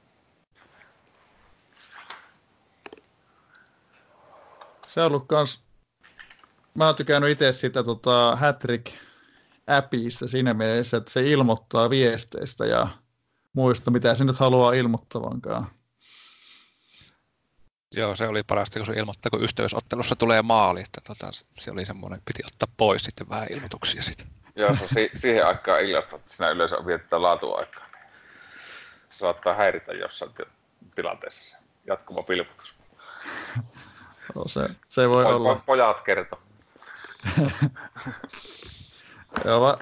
[4.88, 5.66] Se on ollut kans,
[6.74, 8.94] mä oon tykännyt itse sitä tota, Hattrick
[9.68, 12.88] appista siinä mielessä, että se ilmoittaa viesteistä ja
[13.54, 15.68] muista, mitä se nyt haluaa ilmoittavankaan.
[17.94, 21.28] Joo, se oli parasta, kun se ilmoittaa, kun ystävyysottelussa tulee maali, että tota,
[21.60, 24.24] se oli semmoinen, piti ottaa pois sitten vähän ilmoituksia siitä.
[24.56, 27.86] Joo, se si- siihen aikaan illasta, että sinä yleensä viettää laatuaikaa.
[27.94, 28.04] Niin
[29.12, 30.32] se saattaa häiritä jossain
[30.96, 31.58] tilanteessa se
[31.88, 32.76] jatkuva pilputus.
[34.36, 35.56] No se, se voi po- olla.
[35.66, 36.40] Pojat kertoo.
[39.46, 39.78] Joo, va-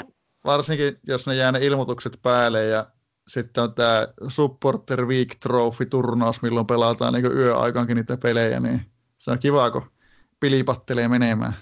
[0.45, 2.86] varsinkin jos ne jää ne ilmoitukset päälle ja
[3.28, 8.86] sitten on tämä Supporter Week Trophy-turnaus, milloin pelataan niin yöaikaankin niitä pelejä, niin
[9.17, 9.91] se on kiva, kun
[10.39, 11.57] pilipattelee menemään.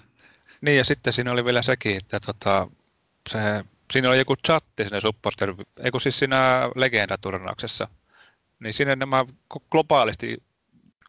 [0.62, 2.68] Niin, ja sitten siinä oli vielä sekin, että tota,
[3.30, 3.40] se,
[3.94, 7.88] siinä oli joku chatti siinä Supporter, ei siis siinä Legenda-turnauksessa,
[8.60, 9.26] niin siinä nämä
[9.72, 10.38] globaalisti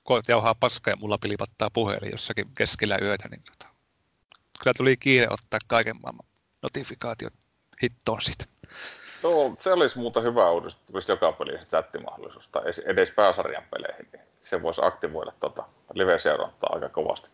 [0.03, 3.74] koet jauhaa paskaa ja mulla pilipattaa puhelin jossakin keskellä yötä, niin tota,
[4.62, 6.26] kyllä tuli kiire ottaa kaiken maailman
[6.62, 7.34] notifikaatiot
[7.82, 8.48] hittoon sitten.
[9.22, 14.08] Tuo, se olisi muuta hyvä uudistus, että tulisi joka peliin chattimahdollisuus tai edes pääsarjan peleihin,
[14.12, 15.64] niin se voisi aktivoida tota
[15.94, 17.28] live-seurantaa aika kovasti.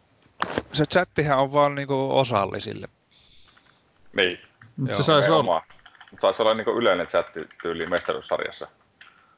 [0.72, 2.86] Se chattihan on vaan niinku osallisille.
[4.12, 4.40] Niin.
[4.76, 5.62] Mutta se saisi olla.
[6.10, 8.68] Mutta saisi olla niinku yleinen chatti tyyli mestaruussarjassa.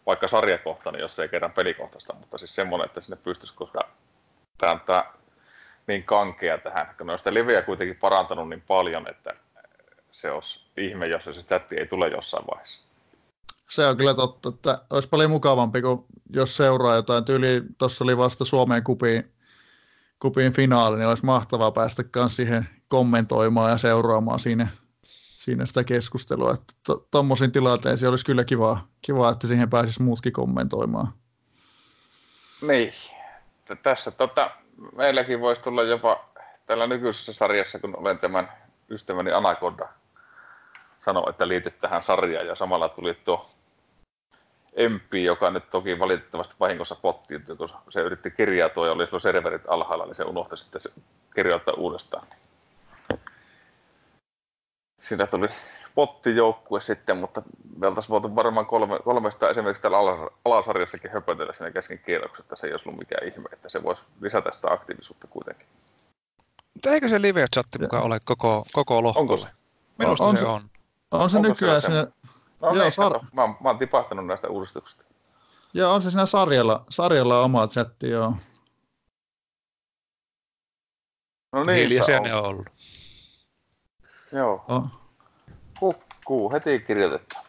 [0.07, 3.81] Vaikka sarjakohtainen, jos ei kerran pelikohtaista, mutta siis semmoinen, että sinne pystyisi, koska
[4.59, 5.13] tämä on tää
[5.87, 9.35] niin kankea tähän, kun ne on sitä liveä kuitenkin parantanut niin paljon, että
[10.13, 12.85] se olisi ihme, jos se chatti ei tule jossain vaiheessa.
[13.69, 18.17] Se on kyllä totta, että olisi paljon mukavampi, kuin jos seuraa jotain tyyli, tuossa oli
[18.17, 19.33] vasta Suomen kupiin,
[20.19, 24.69] kupiin finaali, niin olisi mahtavaa päästä myös siihen kommentoimaan ja seuraamaan siinä,
[25.37, 26.57] siinä sitä keskustelua.
[27.11, 31.13] Tuommoisiin to, tilanteisiin olisi kyllä kiva, kiva, että siihen pääsisi muutkin kommentoimaan.
[32.63, 32.93] Niin.
[33.83, 34.51] Tässä tota,
[34.97, 36.25] meilläkin voisi tulla jopa
[36.67, 38.53] tällä nykyisessä sarjassa, kun olen tämän
[38.91, 39.89] ystäväni Anaconda
[41.01, 43.51] sanoi, että liityt tähän sarjaan ja samalla tuli tuo
[44.89, 49.63] MP, joka nyt toki valitettavasti vahingossa pottiin, kun se yritti kirjautua ja oli silloin serverit
[49.69, 50.91] alhaalla, niin se unohti sitten se
[51.35, 52.27] kirjoittaa uudestaan.
[55.01, 55.49] Siinä tuli
[55.95, 57.43] pottijoukkue sitten, mutta
[57.79, 59.99] me oltaisiin voitu varmaan kolme, kolmesta esimerkiksi täällä
[60.45, 64.05] alasarjassakin höpötellä sinne kesken kierrokset, että se ei olisi ollut mikään ihme, että se voisi
[64.21, 65.67] lisätä sitä aktiivisuutta kuitenkin.
[66.75, 69.33] Mutta eikö se live-chatti mukaan ole koko, koko lohkolle?
[69.33, 69.49] Onko se?
[69.99, 70.70] Minusta on, se on.
[71.11, 72.07] On se Onko nykyään siinä...
[72.61, 73.21] No joo, niin, sar...
[73.33, 75.05] mä, oon, mä oon tipahtanut näistä uudistuksista.
[75.75, 78.35] Joo, on se siinä sarjalla, sarjalla oma chatti, joo.
[81.53, 82.23] No niin, Hiljaisia on.
[82.23, 82.67] ne on ollut.
[84.33, 84.65] Joo.
[84.69, 84.85] Oh.
[85.79, 87.45] Kukkuu, heti kirjoitetaan.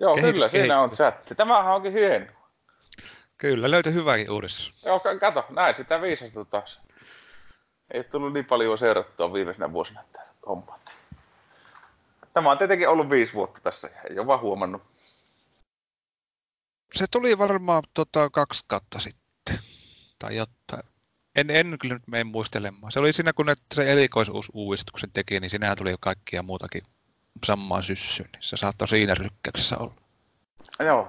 [0.00, 0.66] Joo, Kehitys, kyllä, kehitys.
[0.66, 1.34] siinä on chatti.
[1.34, 2.26] Tämähän onkin hieno.
[3.38, 4.84] Kyllä, löytyi hyväkin uudistus.
[4.86, 6.80] Joo, kato, näin sitä viisastu taas.
[7.90, 10.95] Ei tullut niin paljon seurattua viimeisenä vuosina, että hommat.
[12.36, 14.82] Tämä on tietenkin ollut viisi vuotta tässä, ei ole vaan huomannut.
[16.94, 19.58] Se tuli varmaan tota, kaksi kautta sitten,
[20.18, 20.82] tai jotain.
[21.36, 22.92] En, en kyllä nyt mene muistelemaan.
[22.92, 26.82] Se oli siinä, kun se erikoisuusuudistuksen teki, niin sinähän tuli kaikkia muutakin
[27.44, 28.28] samaan syssyyn.
[28.32, 29.94] Niin se saattoi siinä rykkäyksessä olla.
[30.80, 31.08] Joo.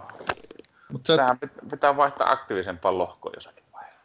[0.91, 1.15] Mut se...
[1.15, 1.39] Tähän
[1.71, 4.01] pitää vaihtaa aktiivisempaan lohkoon jossakin vaiheessa.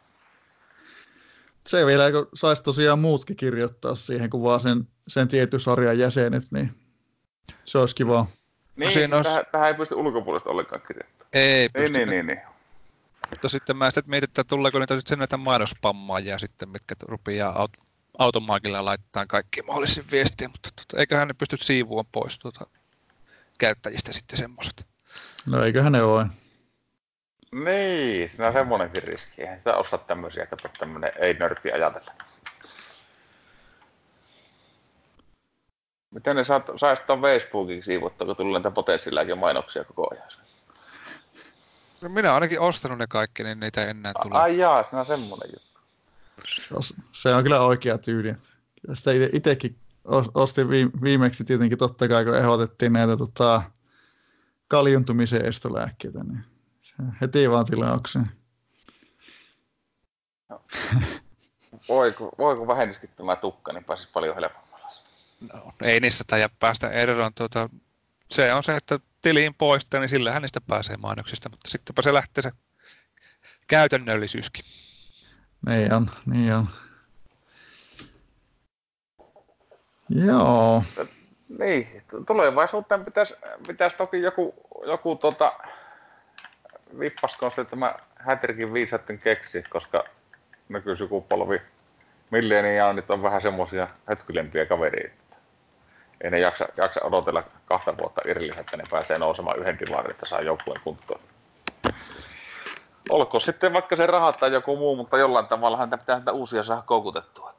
[1.67, 6.43] Se vielä, kun saisi tosiaan muutkin kirjoittaa siihen, kun vaan sen, sen tietyn sarjan jäsenet,
[6.51, 6.82] niin
[7.65, 8.27] se olisi kiva.
[8.75, 9.29] Niin, no siinä olisi...
[9.29, 11.29] tähän, tähän, ei pysty ulkopuolesta ollenkaan kirjoittamaan.
[11.33, 11.97] Ei pysty.
[11.97, 12.53] Niin, niin, niin, niin.
[13.29, 17.85] Mutta sitten mä sitten mietin, että tuleeko niitä sitten näitä mainospammaajia sitten, mitkä rupeaa aut-
[18.17, 22.65] automaakilla laittaa kaikki mahdollisia viestiä, mutta tota, eiköhän ne pysty siivuun pois tuota,
[23.57, 24.87] käyttäjistä sitten semmoiset.
[25.45, 26.25] No eiköhän ne ole.
[27.51, 29.41] Niin, siinä on semmoinenkin riski.
[29.41, 32.13] Eihän sitä osaa tämmöisiä, kato tämmöinen ei-nörtti ajatella.
[36.13, 40.27] Miten ne saat, saisi tuon Facebookin siivottua, kun tulee näitä potenssiläkin mainoksia koko ajan?
[42.01, 44.39] No minä ainakin ostanut ne kaikki, niin niitä ei enää tule.
[44.39, 45.79] Ai jaa, se on semmoinen juttu.
[47.11, 48.35] Se on kyllä oikea tyyli.
[48.93, 49.75] Sitä itsekin
[50.33, 50.69] ostin
[51.03, 53.61] viimeksi tietenkin totta kai, kun ehdotettiin näitä tota,
[54.67, 56.43] kaljuntumisen estolääkkeitä, niin
[56.81, 58.31] se heti vaan tilaukseen.
[60.49, 60.61] No.
[61.89, 64.62] Voiko, voiko vähennyskin tämä tukka, niin pääsisi paljon helpommalla?
[65.53, 67.33] No, ei niistä tai päästä eroon.
[67.33, 67.69] Tuota,
[68.29, 72.41] se on se, että tiliin poistaa, niin sillähän niistä pääsee mainoksista, mutta sittenpä se lähtee
[72.41, 72.51] se
[73.67, 74.65] käytännöllisyyskin.
[75.67, 76.69] Niin on, niin on.
[80.09, 80.83] Joo.
[81.59, 81.87] Niin,
[82.27, 83.33] tulevaisuuteen pitäisi,
[83.67, 84.53] pitäisi toki joku,
[84.85, 85.53] joku tota,
[86.99, 90.03] vippaskoon se tämä hätrikin viisaiden keksi, koska
[90.69, 91.61] nykysukupolvi
[92.31, 95.22] milleniaanit on vähän semmoisia hetkylempiä kavereita.
[96.23, 100.25] Ei ne jaksa, jaksa odotella kahta vuotta irillisen, että ne pääsee nousemaan yhden tilarin, että
[100.25, 101.19] saa joukkueen kuntoon.
[103.09, 106.63] Olkoon sitten vaikka se rahat tai joku muu, mutta jollain tavalla häntä pitää näitä uusia
[106.63, 107.53] saada koukutettua.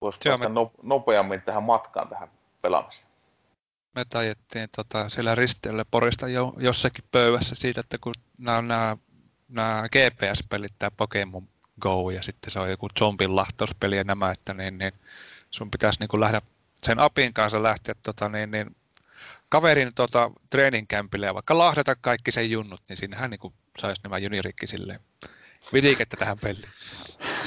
[0.00, 0.60] Voisi päästä me...
[0.82, 2.28] nopeammin tähän matkaan tähän
[2.62, 3.06] pelaamiseen.
[3.94, 8.96] Me tajettiin tota, siellä risteellä Porista jo, jossakin pöydässä siitä, että kun nämä, nämä,
[9.48, 11.48] nämä GPS-pelit, tämä Pokemon
[11.80, 14.92] Go ja sitten se on joku zombin lahtauspeli ja nämä, että niin, niin
[15.50, 16.40] sun pitäisi niin kuin lähteä
[16.82, 18.76] sen apin kanssa lähteä tota, niin, niin,
[19.48, 24.66] kaverin tota, treeninkämpille ja vaikka lahdata kaikki sen junnut, niin sinnehän niin saisi nämä junirikki
[24.66, 25.00] silleen
[25.72, 26.70] vitikettä tähän peliin.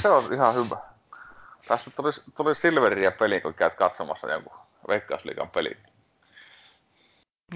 [0.02, 0.76] Se on ihan hyvä.
[1.68, 5.76] Tässä tuli, tuli Silveria peli, kun käyt katsomassa jonkun Veikkausliikan peli.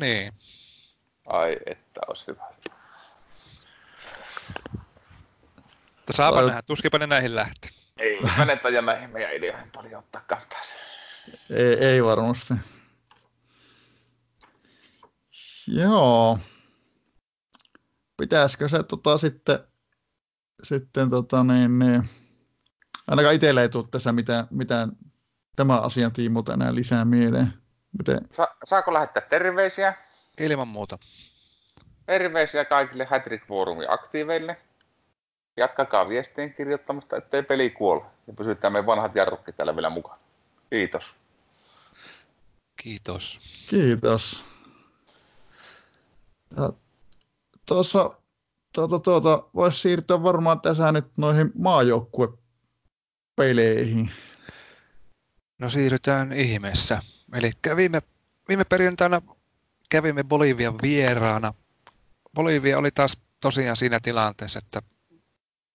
[0.01, 0.33] Niin.
[1.27, 2.45] Ai, että olisi hyvä.
[5.97, 7.71] Mutta saapa nähdä, tuskipa ne näihin lähtee.
[7.99, 10.61] Ei menetä näihin meidän ideoihin paljon ottaa kantaa.
[11.51, 12.55] Ei, ei varmasti.
[15.69, 16.39] Joo.
[18.17, 19.59] Pitäisikö se tota, sitten,
[20.63, 22.11] sitten tota, niin, niin,
[23.07, 24.93] ainakaan itselle ei tule tässä mitään, mitään
[25.57, 27.53] tämän asian tiimulta enää lisää mieleen.
[27.99, 28.21] Miten?
[28.33, 29.95] Sa- saako lähettää terveisiä?
[30.41, 30.99] Ilman muuta.
[32.07, 34.57] Terveisiä kaikille Hattrick Forumin aktiiveille.
[35.59, 38.05] Jatkakaa viestien kirjoittamasta, ettei peli kuole.
[38.27, 40.19] Ja pysytään meidän vanhat jarrukki täällä vielä mukaan.
[40.71, 41.15] Kiitos.
[42.77, 43.41] Kiitos.
[43.71, 44.45] Kiitos.
[46.57, 46.73] Ja
[47.67, 48.11] tuossa
[48.73, 54.11] tuota, tuota, voisi siirtyä varmaan tässä nyt noihin maajoukkuepeleihin.
[55.59, 57.03] No siirrytään ihmeessä.
[57.35, 58.01] Eli viime,
[58.49, 59.23] viime perjantaina
[59.91, 61.55] kävimme Bolivian vieraana.
[62.35, 64.83] Bolivia oli taas tosiaan siinä tilanteessa, että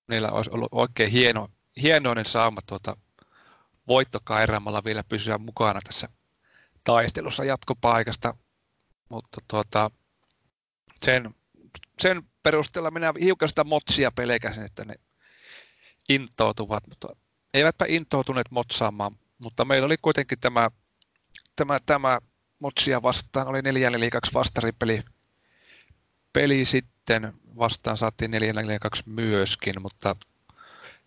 [0.08, 1.49] niillä olisi ollut oikein hieno,
[1.82, 2.97] hienoinen sauma tuota
[3.88, 6.10] voittokairaamalla vielä pysyä mukana tässä
[6.84, 8.36] taistelussa jatkopaikasta,
[9.10, 9.91] mutta tuota,
[11.01, 11.36] sen,
[11.99, 14.95] sen perusteella minä hiukan sitä motsia pelkäsin, että ne
[16.10, 17.08] intoutuvat, mutta
[17.54, 20.72] eivätpä intoutuneet motsaamaan, mutta meillä oli kuitenkin tämä,
[21.56, 22.20] tämä, tämä
[22.60, 25.01] motsia vastaan, oli 4 4 2 vastaripeli
[26.34, 30.16] peli sitten, vastaan saatiin 4 4 2 myöskin, mutta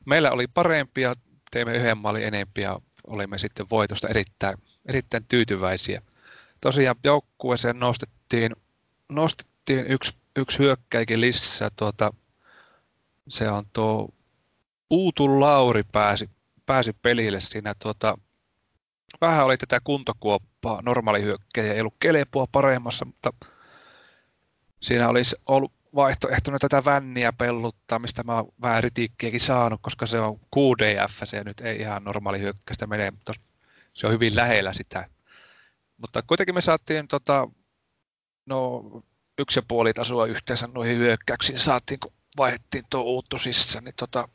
[0.04, 1.12] meillä oli parempia,
[1.50, 6.02] teimme yhden maalin enempiä, olimme sitten voitosta erittäin, erittäin tyytyväisiä.
[6.60, 8.52] Tosiaan joukkueeseen nostettiin,
[9.08, 11.70] nostettiin yksi, yksi hyökkäikin lisää.
[11.76, 12.12] Tuota,
[13.28, 14.08] se on tuo
[14.90, 16.30] Uutu Lauri pääsi,
[16.66, 17.74] pääsi pelille siinä.
[17.82, 18.18] Tuota,
[19.20, 23.32] vähän oli tätä kuntokuoppaa, normaali hyökkäjä ei ollut kelepua paremmassa, mutta
[24.82, 30.20] siinä olisi ollut vaihtoehtona tätä vänniä pelluttaa, mistä mä oon vähän ritiikkiäkin saanut, koska se
[30.20, 33.32] on QDF, se nyt ei ihan normaali hyökkäistä mene, mutta
[33.94, 35.08] se on hyvin lähellä sitä.
[35.96, 37.48] Mutta kuitenkin me saatiin tota,
[38.46, 38.82] no,
[39.38, 44.28] yksi ja puoli tasoa yhteensä noihin hyökkäyksiin saatiin, kun vaihdettiin tuo uuttu sisään, niin tota,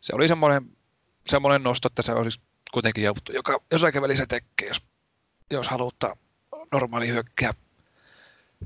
[0.00, 0.76] se oli semmoinen,
[1.26, 2.40] semmoinen nosto, että se olisi
[2.72, 4.82] kuitenkin jouduttu joka, jossakin välissä tekee, jos,
[5.50, 6.16] jos halutaan
[6.72, 7.52] normaali hyökkää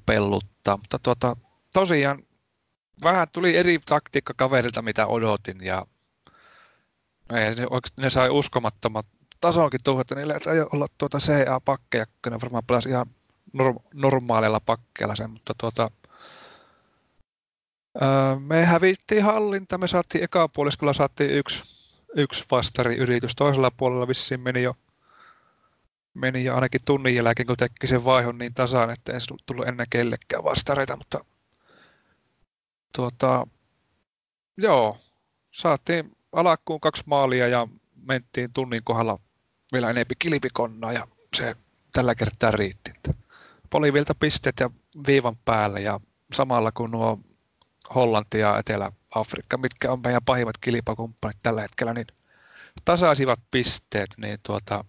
[0.07, 0.77] pelluttaa.
[0.77, 1.37] Mutta tuota,
[1.73, 2.23] tosiaan
[3.03, 5.83] vähän tuli eri taktiikka kaverilta, mitä odotin, ja
[7.33, 7.55] ne,
[7.97, 9.07] ne sai uskomattomat
[9.41, 13.07] tasonkin tuohon, että niillä ei olla tuota CA-pakkeja, kun ne varmaan pelasi ihan
[13.95, 15.91] normaalilla pakkeella sen, mutta tuota,
[18.39, 21.63] me hävittiin hallinta, me saatiin eka puoliskolla saatiin yksi,
[22.17, 24.75] yksi vastariyritys, toisella puolella vissiin meni jo
[26.17, 29.87] meni jo ainakin tunnin jälkeen, kun teki sen vaihon niin tasaan, että ei tullut ennen
[29.91, 31.25] kellekään vastareita, mutta
[32.93, 33.47] tuota,
[34.57, 34.97] joo,
[35.51, 37.69] saatiin alakkuun kaksi maalia ja
[38.03, 39.19] mentiin tunnin kohdalla
[39.73, 41.07] vielä enempi kilpikonnaa ja
[41.37, 41.57] se
[41.93, 42.93] tällä kertaa riitti.
[43.71, 44.71] Polivilta pisteet ja
[45.07, 46.01] viivan päälle ja
[46.33, 47.21] samalla kun nuo
[47.95, 52.07] Hollanti ja Etelä Etelä-Afrikka, mitkä on meidän pahimmat kilpakumppanit tällä hetkellä, niin
[52.85, 54.85] tasaisivat pisteet, niin tuota,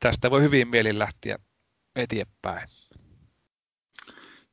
[0.00, 1.38] tästä voi hyvin mielin lähteä
[1.96, 2.68] eteenpäin.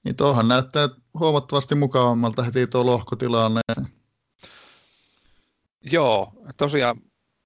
[0.04, 0.90] Niin tuohan näyttää
[1.20, 3.62] huomattavasti mukavammalta heti tuo lohkotilanne.
[5.92, 7.02] Joo, tosiaan,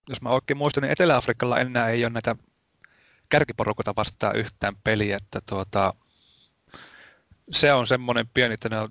[0.10, 2.36] jos mä oikein muistan, niin Etelä-Afrikalla enää ei ole näitä
[3.30, 5.94] kärkiporukota vastaan yhtään peliä, että tuota,
[7.52, 8.90] se on semmoinen pieni, että ne on,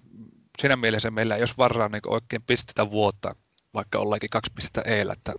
[0.59, 3.37] siinä mielessä meillä ei jos varaa niin oikein pistetä vuotta,
[3.75, 5.33] vaikka ollaankin kaksi pistettä eellä, että,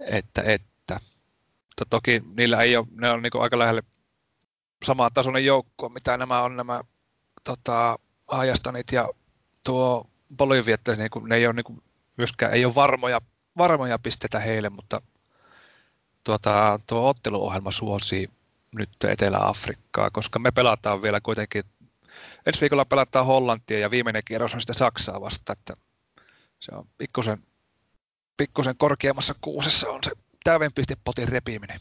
[0.00, 0.77] että, että.
[1.84, 3.82] Toki niillä ei ole, ne on niin aika lähelle
[4.84, 6.80] samaa tasoinen joukko, mitä nämä on nämä
[7.44, 7.98] tota,
[8.28, 9.08] Ajastanit ja
[9.64, 10.06] tuo
[10.36, 11.82] Bolivia, että niin kuin, ne ei ole niin kuin,
[12.16, 13.20] myöskään ei ole varmoja,
[13.58, 15.02] varmoja pisteitä heille, mutta
[16.24, 18.30] tuota, tuo otteluohjelma suosii
[18.74, 21.62] nyt Etelä-Afrikkaa, koska me pelataan vielä kuitenkin,
[22.46, 25.74] ensi viikolla pelataan Hollantia ja viimeinen kierros on sitten Saksaa vasta, että
[26.60, 27.42] se on pikkusen,
[28.36, 30.12] pikkusen korkeammassa kuusessa on se
[30.48, 31.80] täydenpistepotin repiminen.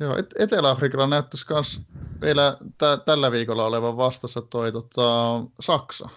[0.00, 1.82] Joo, Etelä-Afrikalla näyttäisi myös
[2.20, 6.08] vielä t- tällä viikolla olevan vastassa toi tota, Saksa.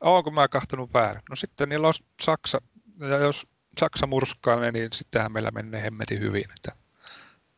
[0.00, 1.22] Onko mä kahtonut väärin?
[1.30, 2.58] No sitten niillä on Saksa,
[3.00, 3.46] ja jos
[3.80, 6.44] Saksa murskaa ne, niin sittenhän meillä menee hemmetin hyvin.
[6.56, 6.72] Että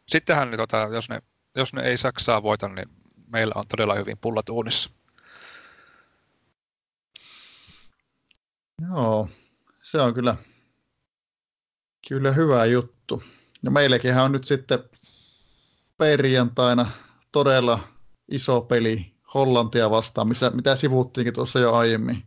[0.08, 1.22] sittenhän, tota, jos, ne,
[1.56, 2.88] jos ne ei Saksaa voita, niin
[3.26, 4.90] meillä on todella hyvin pullat uunissa.
[8.90, 9.28] Joo,
[9.82, 10.36] se on kyllä,
[12.08, 13.22] kyllä hyvä juttu.
[13.62, 14.78] Ja meilläkin on nyt sitten
[15.96, 16.90] perjantaina
[17.32, 17.88] todella
[18.28, 22.22] iso peli Hollantia vastaan, missä, mitä sivuttiinkin tuossa jo aiemmin.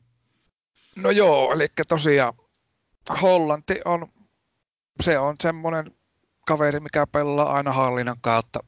[0.95, 2.33] No joo, eli tosiaan
[3.21, 4.07] Hollanti on,
[5.01, 5.91] se on semmoinen
[6.47, 8.59] kaveri, mikä pelaa aina hallinnan kautta,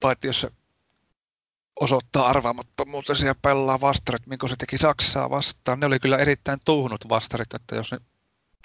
[0.00, 0.50] paitsi jos se
[1.80, 5.80] osoittaa arvaamattomuutta siellä pelaa vastarit, minkä se teki Saksaa vastaan.
[5.80, 7.98] Ne oli kyllä erittäin tuhnut vastarit, että jos ne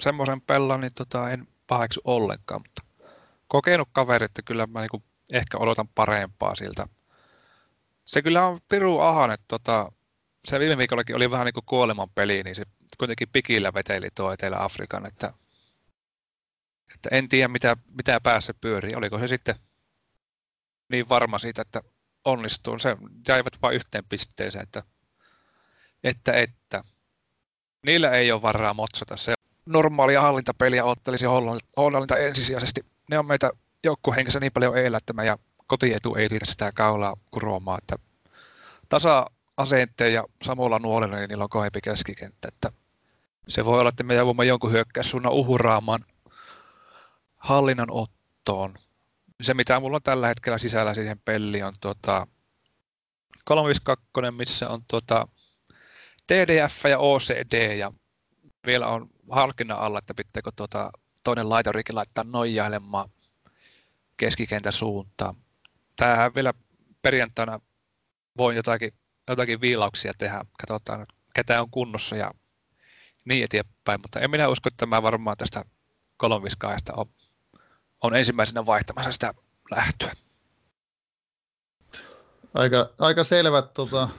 [0.01, 3.09] semmoisen pelaa, niin tota, en paheksu ollenkaan, mutta
[3.47, 6.87] kokenut kaveri, että kyllä mä niinku ehkä odotan parempaa siltä.
[8.05, 9.91] Se kyllä on piru ahan, että tota,
[10.45, 12.63] se viime viikollakin oli vähän niin kuin kuoleman peli, niin se
[12.97, 15.33] kuitenkin pikillä veteli tuo Etelä-Afrikan, että,
[16.95, 18.95] että en tiedä mitä, mitä päässä pyörii.
[18.95, 19.55] Oliko se sitten
[20.89, 21.81] niin varma siitä, että
[22.25, 22.79] onnistuu.
[22.79, 24.83] Se jäivät vain yhteen pisteeseen, että,
[26.03, 26.83] että, että.
[27.85, 29.17] Niillä ei ole varaa motsata.
[29.17, 29.33] Se
[29.65, 31.25] normaalia hallintapeliä ottelisi
[31.77, 32.81] Hollantilta ensisijaisesti.
[33.09, 33.51] Ne on meitä
[33.83, 35.37] joukkuehengessä niin paljon että meidän
[35.67, 37.95] kotietu ei riitä sitä kaulaa kuromaan, että
[38.89, 39.25] tasa
[39.57, 42.47] asenteen ja samalla nuolella, niin niillä on kohempi keskikenttä.
[42.47, 42.71] Että
[43.47, 46.05] se voi olla, että me joudumme jonkun hyökkäyssuunnan uhuraamaan
[47.37, 48.73] hallinnan ottoon.
[49.41, 52.27] Se, mitä mulla on tällä hetkellä sisällä siihen peliin, on tuota
[53.45, 55.27] 352, missä on tuota
[56.27, 57.91] TDF ja OCD, ja
[58.65, 60.91] vielä on harkinnan alla, että pitääkö tuota
[61.23, 63.09] toinen laitorikin laittaa nojailemaan
[64.17, 65.35] keskikentän suuntaan.
[65.95, 66.53] Tämähän vielä
[67.01, 67.59] perjantaina
[68.37, 68.91] voin jotakin
[69.29, 72.31] jotakin viilauksia tehdä, katsotaan ketä on kunnossa ja
[73.25, 75.65] niin eteenpäin, mutta en minä usko, että mä varmaan tästä
[76.17, 77.05] kolonviskaajasta on,
[78.03, 79.33] on ensimmäisenä vaihtamassa sitä
[79.71, 80.13] lähtöä.
[82.53, 84.09] Aika, aika selvät tota,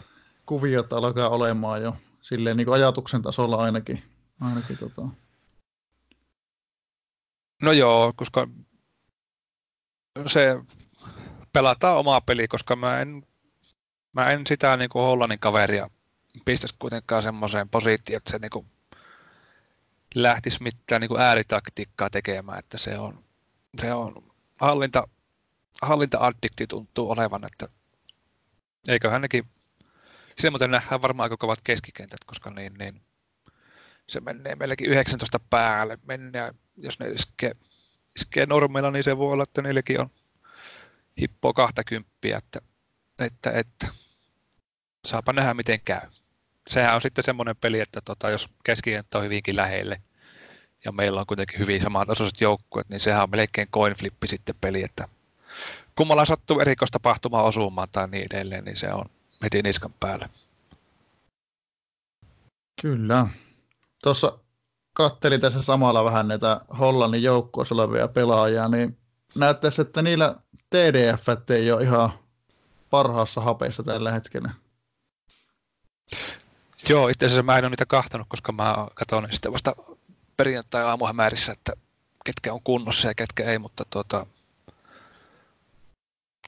[0.47, 4.16] kuviot alkaa olemaan jo silleen niin ajatuksen tasolla ainakin.
[4.41, 5.03] Ainakin tota.
[7.63, 8.49] No joo, koska
[10.27, 10.57] se
[11.53, 13.27] pelataan omaa peli, koska mä en
[14.13, 15.91] mä en sitä niin kuin Hollannin kaveria
[16.45, 18.67] pistäisi kuitenkaan semmoiseen positioon, että se niin kuin
[20.15, 23.25] lähtisi mitään niin kuin ääritaktiikkaa tekemään, että se on,
[23.81, 25.09] se on hallinta,
[25.83, 27.69] hallinta-addikti tuntuu olevan, että
[28.89, 29.45] eiköhän nekin,
[30.39, 33.03] se muuten nähdään varmaan aika kovat keskikentät, koska niin, niin
[34.09, 37.53] se menee meilläkin 19 päälle, menee, jos ne iskee,
[38.17, 40.11] iskee normilla, niin se voi olla, että niilläkin on
[41.21, 42.61] hippoa 20, että,
[43.19, 43.89] että, että
[45.07, 46.09] saapa nähdä miten käy.
[46.69, 50.03] Sehän on sitten semmoinen peli, että tota, jos keskikenttä on hyvinkin lähelle
[50.85, 54.83] ja meillä on kuitenkin hyvin samantasoiset joukkueet, niin sehän on melkein coin flippi sitten peli,
[54.83, 55.09] että
[55.95, 59.05] kummalla sattuu erikoistapahtumaa osumaan tai niin edelleen, niin se on
[59.43, 60.29] heti niskan päällä.
[62.83, 63.27] Kyllä.
[64.03, 64.39] Tuossa
[64.93, 68.99] kattelin tässä samalla vähän näitä Hollannin joukkueessa olevia pelaajia, niin
[69.35, 70.35] näyttäisi, että niillä
[70.71, 72.11] TDF ei ole ihan
[72.91, 74.51] parhaassa hapeessa tällä hetkellä.
[76.89, 79.73] Joo, itse asiassa mä en ole niitä kahtanut, koska mä katson sitten vasta
[80.37, 81.73] perjantai-aamuhämärissä, että
[82.25, 84.27] ketkä on kunnossa ja ketkä ei, mutta tuota,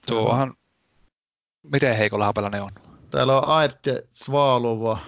[0.07, 0.55] tuohan,
[1.62, 2.70] miten heikolla hapella ne on?
[3.11, 4.99] Täällä on Aerte Svalova,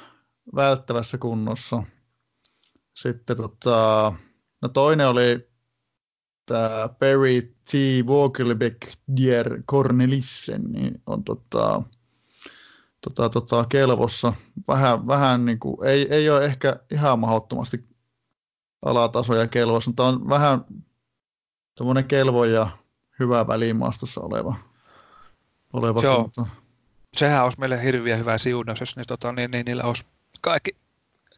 [0.54, 1.82] välttävässä kunnossa.
[2.94, 4.12] Sitten tota,
[4.62, 5.50] no toinen oli
[6.46, 7.72] tämä Perry T.
[8.06, 8.82] Walkerbeck
[9.16, 11.82] Dier Cornelissen, niin on tota,
[13.00, 14.32] tota, tota, kelvossa.
[14.68, 17.84] Vähän, vähän niin kuin, ei, ei ole ehkä ihan mahdottomasti
[18.82, 20.64] alatasoja kelvossa, mutta on vähän
[21.74, 22.70] tuommoinen kelvo ja
[23.18, 24.54] hyvä välimaastossa oleva.
[25.72, 26.22] oleva Joo.
[26.22, 26.46] Kunto.
[27.16, 30.04] Sehän olisi meille hirviä hyvä siunaus, jos niin, tota, niin, niin, niillä olisi
[30.40, 30.76] kaikki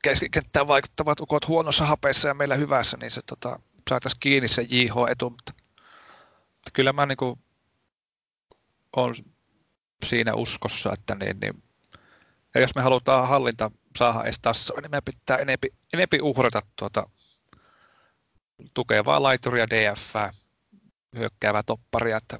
[0.02, 5.30] keskikenttään vaikuttavat ukot huonossa hapeessa ja meillä hyvässä, niin se tota, saataisiin kiinni se JH-etu.
[5.30, 5.52] Mutta,
[6.46, 7.38] mutta kyllä mä niin
[8.96, 9.14] on
[10.04, 11.62] siinä uskossa, että niin, niin,
[12.54, 17.10] ja jos me halutaan hallinta saada edes tasoa, niin me pitää enempi, enempi uhrata tuota
[18.74, 20.14] tukevaa laituria, DF,
[21.16, 22.38] hyökkäävää topparia, että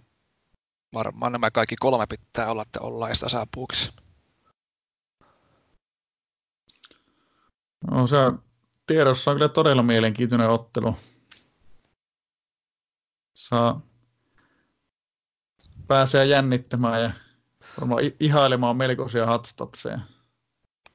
[0.94, 3.92] varmaan nämä kaikki kolme pitää olla, että ollaan edes tasapuukissa.
[7.90, 8.16] No se
[8.86, 10.96] tiedossa on kyllä todella mielenkiintoinen ottelu.
[13.34, 13.80] Saa
[15.86, 17.10] pääsee jännittämään ja
[17.80, 19.98] varmaan ihailemaan melkoisia hatstatseja.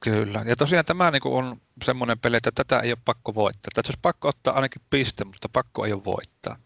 [0.00, 3.70] Kyllä, ja tosiaan tämä niin on semmoinen peli, että tätä ei ole pakko voittaa.
[3.74, 6.56] Tätä olisi pakko ottaa ainakin piste, mutta pakko ei ole voittaa.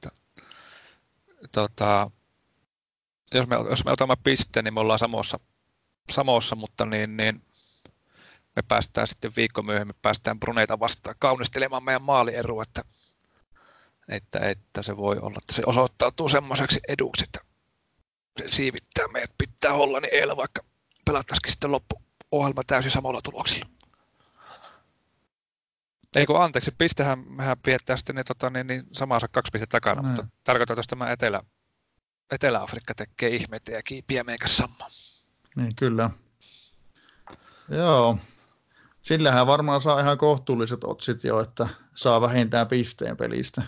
[1.52, 2.10] Tota,
[3.34, 5.40] jos, me, jos me otamme pisteen, niin me ollaan samossa,
[6.10, 7.42] samossa mutta niin, niin
[8.56, 12.82] me päästään sitten viikko myöhemmin, päästään Bruneita vastaan kaunistelemaan meidän maalierua, että,
[14.08, 17.40] että, että se voi olla, että se osoittautuu semmoiseksi eduksi, että
[18.38, 20.60] se siivittää meidät pitää olla, niin eilen vaikka
[21.04, 23.68] pelattaisikin sitten loppuohjelma täysin samalla tuloksilla.
[26.16, 30.02] Ei kun anteeksi, pistehän mehän pidetään sitten niin, tota, niin, niin samansa kaksi pistettä takana,
[30.02, 30.08] no.
[30.08, 31.42] mutta tarkoitan, että tämä Etelä,
[32.30, 34.88] Etelä-Afrikka tekee ihmeitä ja kiipiä meikä samaa.
[35.56, 36.10] Niin, kyllä.
[37.68, 38.18] Joo,
[39.02, 43.62] sillähän varmaan saa ihan kohtuulliset otsit jo, että saa vähintään pisteen pelistä.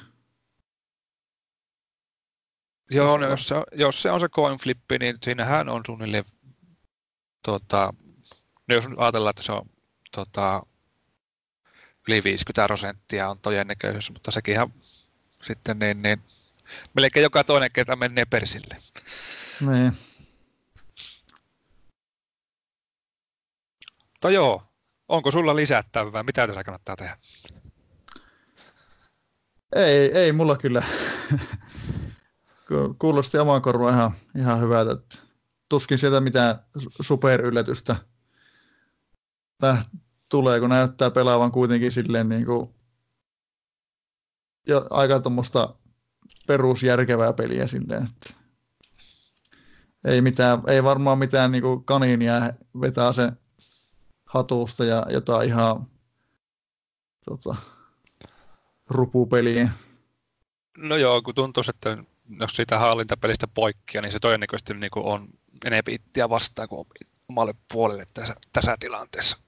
[2.91, 6.25] Joo, no, jos, se, jos se on se coin flippi, niin siinähän on suunnilleen,
[7.43, 7.95] tota,
[8.69, 9.71] no jos ajatellaan, että se on
[10.13, 10.63] tota,
[12.09, 14.75] yli 50 prosenttia on todennäköisyys, mutta sekin ihan
[15.43, 16.23] sitten niin, niin
[16.95, 18.77] melkein joka toinen kerta menee persille.
[19.61, 19.93] Niin.
[24.13, 24.74] Mutta joo,
[25.09, 26.23] onko sulla lisättävää?
[26.23, 27.17] Mitä tässä kannattaa tehdä?
[29.77, 30.83] Ei, ei mulla kyllä.
[32.99, 34.93] Kuulosti oman korvaan ihan, ihan hyvältä.
[34.93, 35.19] Että
[35.69, 36.59] tuskin sieltä mitään
[37.01, 37.97] superyllätystä
[40.29, 42.75] tulee, kun näyttää pelaavan kuitenkin silleen niin kuin
[44.67, 45.75] jo aika tuommoista
[46.47, 48.35] perusjärkevää peliä silleen, että
[50.05, 53.33] ei, mitään, ei varmaan mitään niin kuin kaniinia vetää se
[54.35, 55.87] hatusta ja jotain ihan
[57.25, 57.57] tota,
[58.91, 59.69] rupupeliä.
[60.79, 62.05] No joo, kun tuntuu, että
[62.41, 65.29] jos siitä hallintapelistä poikkia, niin se todennäköisesti niin kuin on
[65.65, 66.87] enemmän ittiä vastaan kuin
[67.29, 69.39] omalle puolelle tässä, tässä tilanteessa.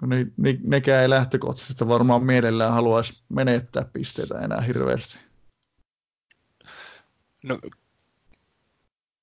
[0.00, 5.18] Kun ne, ne, nekään ei lähtökohtaisesti varmaan mielellään haluaisi menettää pisteitä enää hirveästi.
[7.42, 7.58] No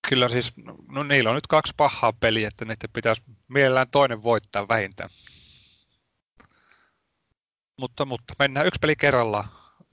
[0.10, 0.54] kyllä siis,
[0.92, 5.10] no niillä on nyt kaksi pahaa peliä, että niiden pitäisi mielellään toinen voittaa vähintään.
[7.78, 9.46] Mutta, mutta mennään yksi peli kerrallaan.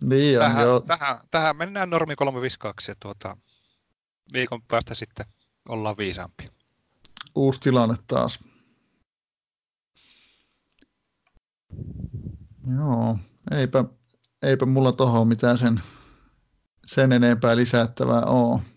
[0.03, 0.81] Niin on, tähän, joo.
[0.81, 3.37] Tähän, tähän mennään normi 352 ja tuota,
[4.33, 5.27] viikon päästä sitten
[5.69, 6.51] ollaan viisaampia.
[7.35, 8.45] Uusi tilanne taas.
[12.77, 13.19] Joo,
[13.51, 13.85] eipä,
[14.43, 15.81] eipä mulla tuohon mitään sen,
[16.87, 18.76] sen enempää lisättävää ole.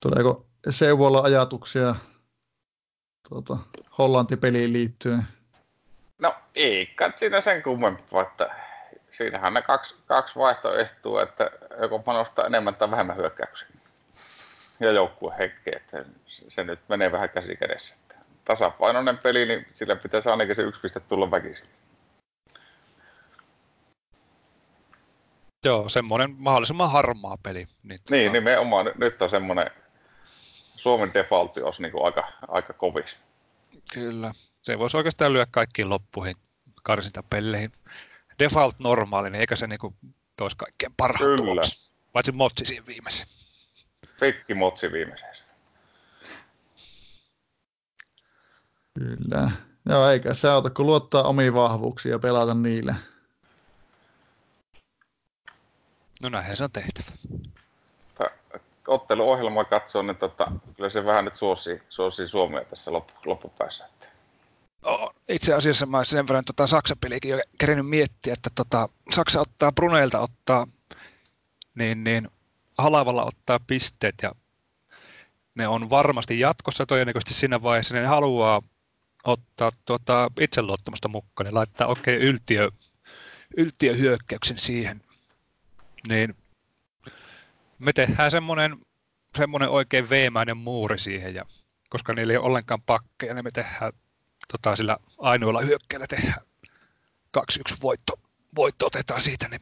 [0.00, 1.94] Tuleeko Seuvolla ajatuksia
[3.28, 3.56] tuota,
[3.98, 5.22] Hollanti-peliin liittyen?
[6.18, 8.50] No ei kai siinä sen kummempaa, että
[9.12, 11.50] siinähän ne kaksi, kaksi vaihtoehtoa, että
[11.82, 13.68] joko panostaa enemmän tai vähemmän hyökkäyksiä
[14.80, 16.04] ja joukkueen henkeä, että
[16.48, 17.96] se nyt menee vähän käsi kädessä.
[18.44, 21.66] Tasapainoinen peli, niin sillä pitäisi ainakin se yksi piste tulla väkisin.
[25.64, 27.66] Joo, semmoinen mahdollisimman harmaa peli.
[27.82, 28.92] Niin, niin nimenomaan.
[28.94, 29.70] Nyt on semmoinen
[30.82, 33.16] Suomen defaultti olisi niin kuin aika, aika kovis.
[33.92, 34.32] Kyllä.
[34.62, 36.36] Se voisi oikeastaan lyödä kaikkiin loppuihin
[36.82, 37.72] karsintapelleihin.
[38.38, 39.94] Default normaali, niin eikä se niin kuin
[40.36, 41.62] toisi kaikkein parhaan Kyllä.
[42.12, 43.26] Paitsi Motsi siinä viimeisen.
[44.20, 45.44] Pikki Motsi viimeisessä.
[48.98, 49.50] Kyllä.
[49.86, 52.94] Joo, eikä se auta, kun luottaa omiin vahvuuksiin ja pelata niille.
[56.22, 57.10] No näinhän se on tehtävä.
[58.90, 63.88] Otteluohjelmaa katsoo, niin tota, kyllä se vähän nyt suosii, suosii Suomea tässä loppu, loppupäässä.
[64.84, 69.72] Oh, itse asiassa mä sen verran tota Saksa-peliäkin jo kerennyt miettiä, että tota, Saksa ottaa
[69.72, 70.66] Bruneilta ottaa,
[71.74, 72.28] niin, niin
[72.78, 74.32] Halavalla ottaa pisteet ja
[75.54, 78.62] ne on varmasti jatkossa todennäköisesti siinä vaiheessa, ne haluaa
[79.24, 82.70] ottaa tuota itseluottamusta mukaan, niin laittaa okei okay, yltiö,
[83.56, 85.02] yltiöhyökkäyksen siihen,
[86.08, 86.34] niin
[87.80, 88.78] me tehdään semmoinen,
[89.36, 91.44] semmoinen oikein veemäinen muuri siihen, ja
[91.88, 93.92] koska niillä ei ole ollenkaan pakkeja, niin me tehdään
[94.52, 96.40] tota, sillä ainoalla hyökkäillä tehdään
[97.38, 97.40] 2-1
[97.82, 98.12] voitto,
[98.56, 99.60] voitto otetaan siitä, niin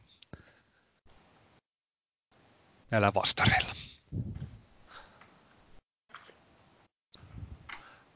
[2.91, 3.73] näillä vastareilla.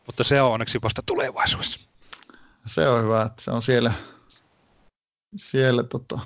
[0.07, 1.91] Mutta se on onneksi vasta tulevaisuudessa.
[2.67, 3.93] Se on hyvä, että se on siellä,
[5.37, 6.21] siellä tota,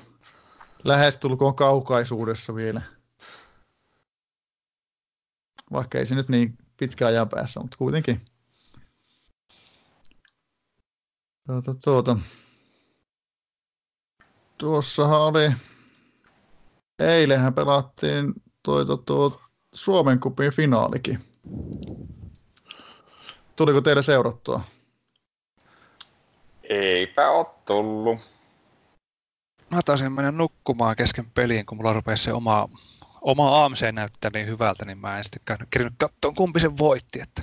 [0.84, 2.95] lähestulkoon kaukaisuudessa vielä.
[5.72, 8.20] Vaikka ei se nyt niin pitkä ajan päässä, mutta kuitenkin.
[11.46, 12.18] Tuota, tuota.
[14.58, 15.52] Tuossahan oli,
[16.98, 19.38] eilenhän pelattiin toi, toi, toi
[19.74, 21.24] Suomen kupin finaalikin.
[23.56, 24.60] Tuliko teille seurattua?
[26.62, 28.18] Eipä ole tullut.
[29.70, 32.68] Mä taisin mennä nukkumaan kesken peliin, kun mulla rupesi se oma,
[33.26, 37.20] oma AMC näyttää niin hyvältä, niin mä en sitten kerännyt katsoa, kumpi sen voitti.
[37.20, 37.42] Että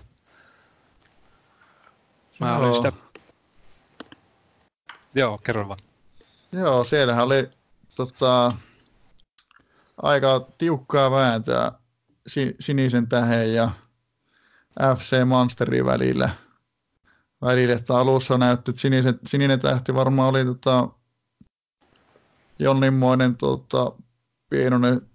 [2.39, 2.59] mä Joo.
[2.59, 2.91] olin sitä...
[5.15, 5.79] Joo, kerro vaan.
[6.51, 7.49] Joo, siellähän oli
[7.95, 8.53] tota,
[10.01, 11.71] aika tiukkaa vääntää
[12.59, 13.71] sinisen tähen ja
[14.97, 16.29] FC Monsterin välillä.
[17.41, 17.75] välillä.
[17.75, 20.89] Että alussa näytti, että sinisen, sininen tähti varmaan oli tota,
[22.59, 23.91] jonninmoinen tota,
[24.49, 25.12] pienoinen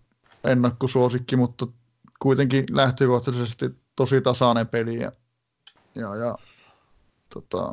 [0.50, 1.66] ennakkosuosikki, mutta
[2.18, 4.96] kuitenkin lähtökohtaisesti tosi tasainen peli.
[4.96, 5.12] Ja,
[5.94, 6.38] ja, ja
[7.34, 7.72] tota,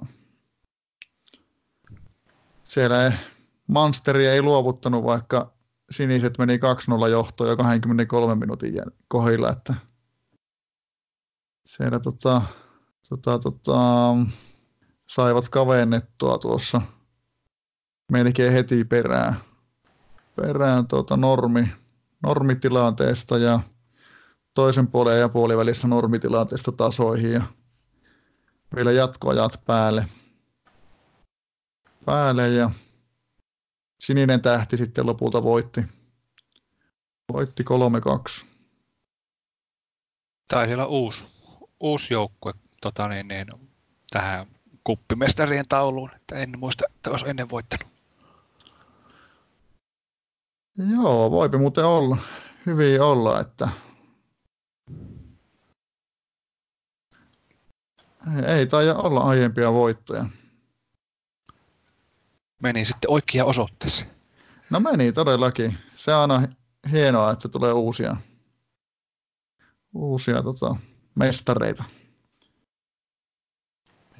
[2.63, 3.11] siellä ei,
[3.67, 5.53] Monsteri ei luovuttanut, vaikka
[5.89, 6.57] siniset meni
[7.05, 8.73] 2-0 johtoon jo 23 minuutin
[9.07, 9.73] kohdilla, että
[11.65, 12.41] siellä tota,
[13.09, 13.79] tota, tota,
[15.07, 16.81] saivat kavennettua tuossa
[18.11, 19.35] melkein heti perään,
[20.35, 21.67] perään tuota normi,
[22.25, 23.59] normitilanteesta ja
[24.53, 27.43] toisen puolen ja puolivälissä normitilanteesta tasoihin ja
[28.75, 30.07] vielä jatkoajat päälle.
[32.05, 32.71] päälle ja
[33.99, 35.81] sininen tähti sitten lopulta voitti.
[37.33, 37.63] Voitti
[38.41, 38.45] 3-2.
[40.47, 41.25] Taisi olla uusi
[41.79, 43.47] uusi joukkue tota niin, niin,
[44.09, 44.47] tähän
[44.83, 47.94] kuppimestarien tauluun, että en muista, että olisi ennen voittanut.
[50.77, 52.17] Joo, voipi muuten olla.
[52.65, 53.69] Hyvin olla, että
[58.47, 60.25] ei taida olla aiempia voittoja.
[62.61, 64.11] Meni sitten oikea osoitteeseen.
[64.69, 65.77] No meni todellakin.
[65.95, 66.47] Se on aina
[66.91, 68.17] hienoa, että tulee uusia,
[69.93, 70.75] uusia tota,
[71.15, 71.83] mestareita.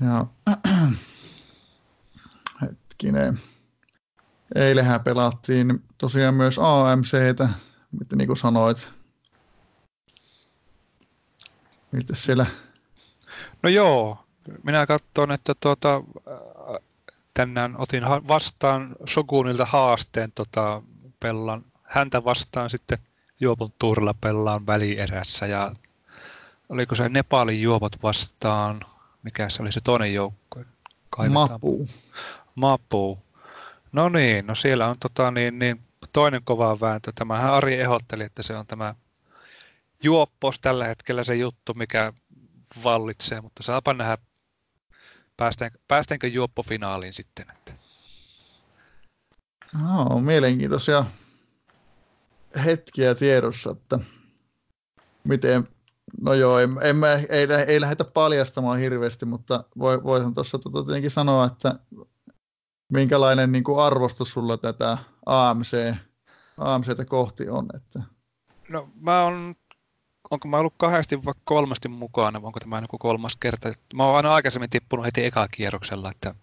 [0.01, 0.25] Ja
[2.61, 3.41] hetkinen.
[4.55, 7.49] Eilähän pelattiin tosiaan myös AMCtä,
[7.91, 8.89] mitä niin kuin sanoit.
[11.91, 12.45] Miten siellä?
[13.63, 14.25] No joo,
[14.63, 16.03] minä katson, että tuota,
[17.33, 20.81] tänään otin vastaan Shogunilta haasteen tota,
[21.19, 21.65] pellan.
[21.83, 22.97] Häntä vastaan sitten
[23.39, 25.71] Juopon tuurilla pellaan välierässä ja
[26.69, 28.81] oliko se Nepalin juopot vastaan,
[29.23, 30.59] mikä se oli se toinen joukko?
[31.29, 31.89] Mapu.
[32.55, 33.24] Mapu.
[33.95, 35.83] No niin, no siellä on tota, niin, niin,
[36.13, 37.11] toinen kova vääntö.
[37.15, 38.95] Tämähän Ari ehdotteli, että se on tämä
[40.03, 42.13] juoppos tällä hetkellä se juttu, mikä
[42.83, 44.17] vallitsee, mutta saapa nähdä,
[45.37, 47.45] päästään, päästäänkö juoppofinaaliin sitten.
[47.51, 47.73] Että.
[49.73, 51.05] No, mielenkiintoisia
[52.65, 53.99] hetkiä tiedossa, että
[55.23, 55.67] miten
[56.21, 60.83] No joo, en, en mä, ei, ei lähdetä paljastamaan hirveästi, mutta voi, voisin tuossa tota
[60.83, 61.79] tietenkin sanoa, että
[62.89, 65.95] minkälainen niin kuin arvostus sulla tätä AMC,
[66.57, 67.67] AMCtä kohti on?
[67.75, 67.99] Että...
[68.69, 69.55] No mä on,
[70.31, 73.71] onko mä ollut kahdesti vai kolmasti mukana, onko tämä niin kolmas kerta?
[73.93, 76.35] Mä oon aina aikaisemmin tippunut heti ekakierroksella, että,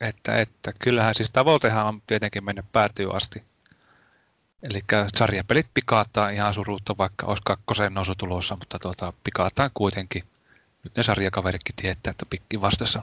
[0.00, 3.42] että, että kyllähän siis tavoitehan on tietenkin mennä päätyy asti
[4.62, 4.80] Eli
[5.16, 10.22] sarjapelit pikaataan ihan suruutta, vaikka olisi kakkosen nousu tulossa, mutta tuota, pikaataan kuitenkin.
[10.84, 13.02] Nyt ne sarjakaverikin tietää, että pikki vastassa.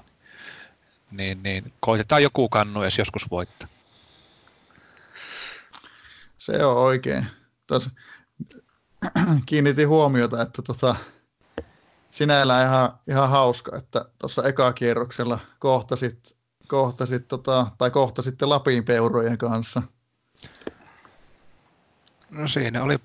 [1.18, 3.68] Niin, niin koitetaan joku kannu edes joskus voittaa.
[6.38, 7.28] Se on oikein.
[7.68, 7.90] Tos,
[9.46, 10.96] kiinnitin huomiota, että tota,
[12.12, 16.36] sinällään ihan, ihan hauska, että tuossa eka kierroksella kohtasit,
[16.68, 19.82] kohtasit tota, tai kohtasitte Lapin peurojen kanssa.
[22.30, 22.98] No siinä oli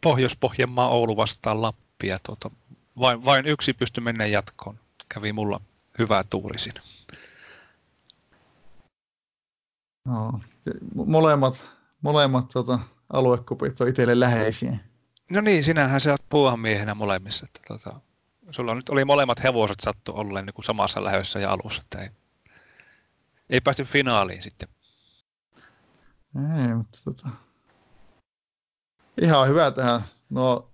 [0.00, 2.50] Pohjois-Pohjanmaa Oulu vastaan Lappi ja tuota,
[2.98, 4.78] vain, vain yksi pystyi mennä jatkoon.
[5.08, 5.60] Kävi mulla
[5.98, 6.80] hyvä tuuri siinä.
[10.08, 10.40] No,
[10.94, 11.64] molemmat,
[12.02, 12.78] molemmat tota,
[13.12, 14.78] aluekupit on itselle läheisiä.
[15.30, 17.46] No niin, sinähän sä oot puuhan miehenä molemmissa.
[17.46, 18.00] Että, tota,
[18.50, 21.82] sulla nyt oli molemmat hevoset sattu olleen niin kuin samassa lähössä ja alussa.
[21.82, 22.08] Että ei,
[23.50, 24.68] ei päästy finaaliin sitten.
[26.58, 27.28] Ei, mutta tota,
[29.20, 30.00] ihan hyvä tähän.
[30.30, 30.70] No,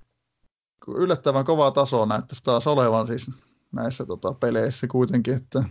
[0.88, 3.30] yllättävän kova taso näyttäisi taas olevan siis
[3.72, 5.64] näissä tota, peleissä kuitenkin, että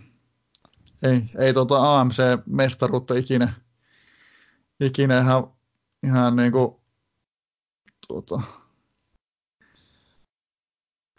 [1.03, 3.53] ei, ei tota AMC-mestaruutta ikinä,
[4.79, 5.51] ikinä ihan,
[6.03, 6.75] ihan niin kuin,
[8.07, 8.41] tuota,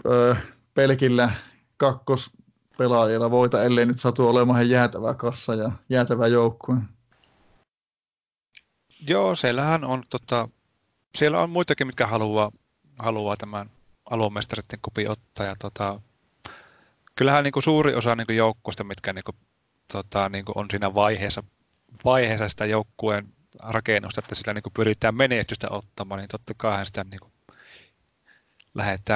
[0.06, 0.34] öö,
[0.74, 1.30] pelkillä
[1.76, 6.76] kakkospelaajilla voita, ellei nyt satu olemaan jäätävä kassa ja jäätävä joukkue.
[9.08, 10.48] Joo, siellähän on, tota,
[11.18, 12.50] siellä on muitakin, mitkä haluaa,
[12.98, 13.70] haluaa tämän
[14.10, 15.46] aluemestareiden kupi ottaa.
[15.46, 16.00] Ja, tota,
[17.16, 19.36] kyllähän niin kuin suuri osa niin kuin joukkueista, mitkä niin kuin,
[19.92, 21.42] tota, niin kuin on siinä vaiheessa,
[22.04, 23.28] vaiheessa sitä joukkueen
[23.62, 27.32] rakennusta, että sillä niin kuin pyritään menestystä ottamaan, niin totta kai sitä niin kuin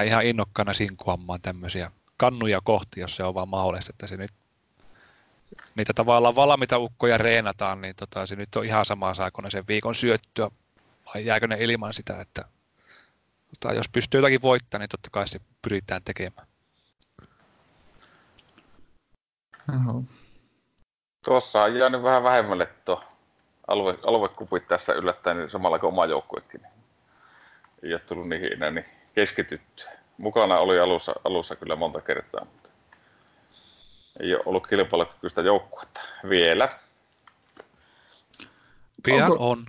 [0.07, 4.33] ihan innokkaana sinkuamaan tämmöisiä kannuja kohti, jos se on vaan mahdollista, että se nyt
[5.75, 9.69] niitä tavallaan valmiita ukkoja reenataan, niin tota, se nyt on ihan sama saako ne sen
[9.69, 10.51] viikon syöttyä
[11.15, 12.45] vai jääkö ne ilman sitä, että
[13.49, 16.47] tota, jos pystyy jotakin voittamaan, niin totta kai se pyritään tekemään.
[21.29, 23.03] Tuossa on jäänyt vähän vähemmälle tuo
[23.67, 26.61] alue, aluekupit tässä yllättäen niin samalla kuin oma joukkuekin.
[27.83, 29.85] Ei ole tullut niihin enää niin keskitytty.
[30.19, 32.69] Mukana oli alussa, alussa kyllä monta kertaa, mutta
[34.21, 36.79] ei ole ollut kilpailukykyistä joukkuetta vielä.
[39.03, 39.51] Pian Onko...
[39.51, 39.67] on.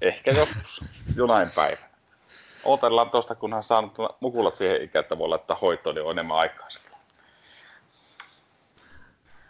[0.00, 0.84] Ehkä joskus,
[1.16, 1.88] jonain päivänä.
[2.64, 6.70] Otellaan tuosta, kunhan saanut mukulat siihen ikään, että voi laittaa hoitoon, niin on enemmän aikaa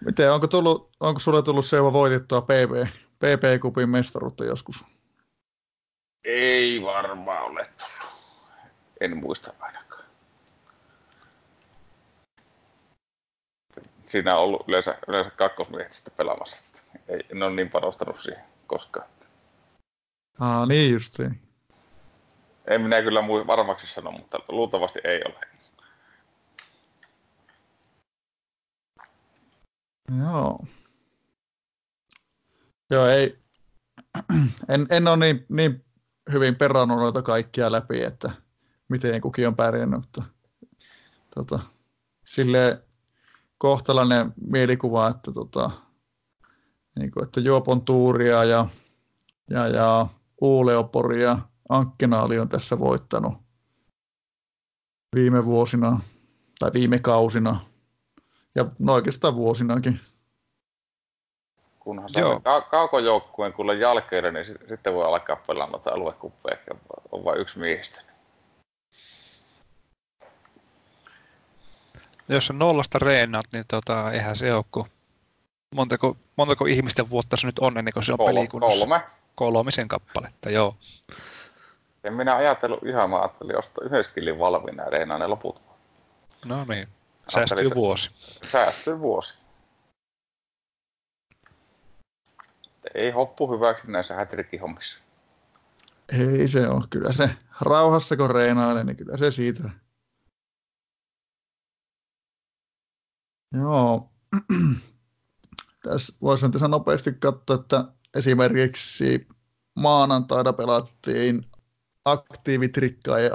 [0.05, 2.89] Miten, onko, tullut, onko sulle tullut Seuva voitettua PP,
[3.19, 4.85] PP-kupin mestaruutta joskus?
[6.25, 8.13] Ei varmaan ole tullut.
[9.01, 10.05] En muista ainakaan.
[14.07, 16.63] Siinä on ollut yleensä, yleensä kakkosmiehet sitten pelaamassa.
[17.09, 19.09] Ei, en ole niin panostanut siihen koskaan.
[20.41, 21.41] Aa, niin justiin.
[22.67, 25.58] En minä kyllä muu varmaksi sano, mutta luultavasti ei ole.
[30.17, 30.65] Joo.
[32.91, 33.39] Joo, ei.
[34.69, 35.85] En, en ole niin, niin
[36.33, 38.31] hyvin perannut noita kaikkia läpi, että
[38.89, 40.23] miten kukin on pärjännyt, mutta
[41.35, 41.61] tota,
[42.25, 42.83] sille
[43.59, 45.71] kohtalainen mielikuva, että, tota,
[46.99, 48.69] niin kuin, että Juopon tuuria ja,
[49.51, 50.07] ja, ja
[50.41, 51.39] Uuleopori ja
[51.69, 53.35] Ankkenaali on tässä voittanut
[55.15, 56.01] viime vuosina
[56.59, 57.68] tai viime kausina
[58.55, 60.01] ja no oikeastaan vuosinakin.
[61.81, 66.57] Kunhan saa ka- kaukojoukkueen kuulla jälkeen, niin sitten voi alkaa pelaa noita aluekuppeja,
[67.13, 68.01] on vain yksi miehistä.
[72.29, 74.87] Jos on nollasta reenaat, niin tota, eihän se ole kuin
[75.75, 78.87] montako, montako ihmisten vuotta se nyt on ennen kuin se on Kol- pelikunnassa?
[78.87, 79.03] Kolme.
[79.35, 80.75] Kolmisen kappaletta, joo.
[82.05, 85.61] En minä ajatellut ihan, mä ajattelin ostaa yhden skillin valmiina ja reenaa ne loput.
[86.45, 86.89] No niin,
[87.29, 88.11] säästyy vuosi.
[88.51, 89.35] Säästyy vuosi.
[92.95, 94.99] Ei hoppu hyväksi näissä hätrikihommissa.
[96.13, 96.85] Ei se ole.
[96.91, 97.31] Kyllä se
[97.61, 99.71] rauhassa kun reenailee, niin kyllä se siitä.
[103.53, 104.11] Joo.
[105.85, 107.85] Tässä voisin tässä nopeasti katsoa, että
[108.17, 109.29] esimerkiksi
[109.75, 111.47] maanantaina pelattiin
[112.05, 113.31] aktiivitrikkaa ja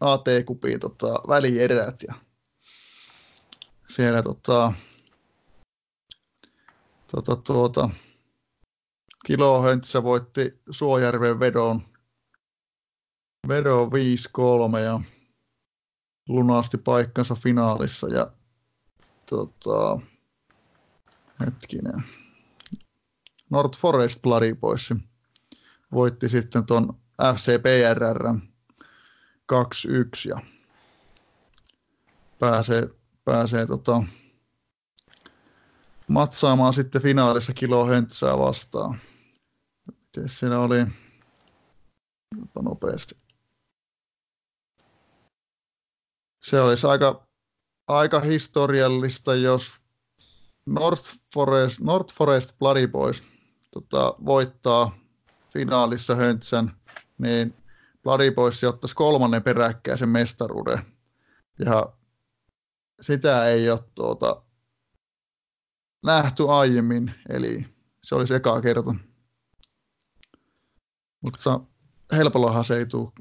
[0.00, 2.14] AT-kupiin tota, välierät ja
[3.90, 4.72] siellä tota,
[7.10, 7.90] tota, tuota,
[9.26, 11.82] Kilohöntsä voitti Suojärven vedon,
[13.48, 15.00] vedon 5-3 ja
[16.28, 18.32] lunasti paikkansa finaalissa ja
[19.26, 20.00] tota,
[21.40, 22.04] hetkinen,
[23.50, 24.92] North Forest Bloody Boys
[25.92, 27.00] voitti sitten tuon
[27.34, 28.24] FCPRR
[29.52, 30.40] 2-1 ja
[32.38, 34.02] pääsee, pääsee tota,
[36.08, 39.00] matsaamaan sitten finaalissa kilo höntsää vastaan.
[39.86, 40.78] Miten siinä oli?
[42.38, 43.14] Jopa nopeasti.
[46.42, 47.26] se olisi aika,
[47.88, 49.80] aika historiallista, jos
[50.66, 53.22] North Forest, North Forest Bloody Boys
[53.70, 54.98] tota, voittaa
[55.52, 56.76] finaalissa Höntsän,
[57.18, 57.54] niin
[58.02, 60.78] Bloody Boys ottaisi kolmannen peräkkäisen mestaruuden.
[61.58, 61.92] Ja
[63.00, 64.42] sitä ei ole tuota,
[66.06, 67.66] nähty aiemmin, eli
[68.02, 68.94] se olisi ekaa kerta.
[71.20, 71.60] Mutta
[72.12, 73.12] helpollahan se ei tule.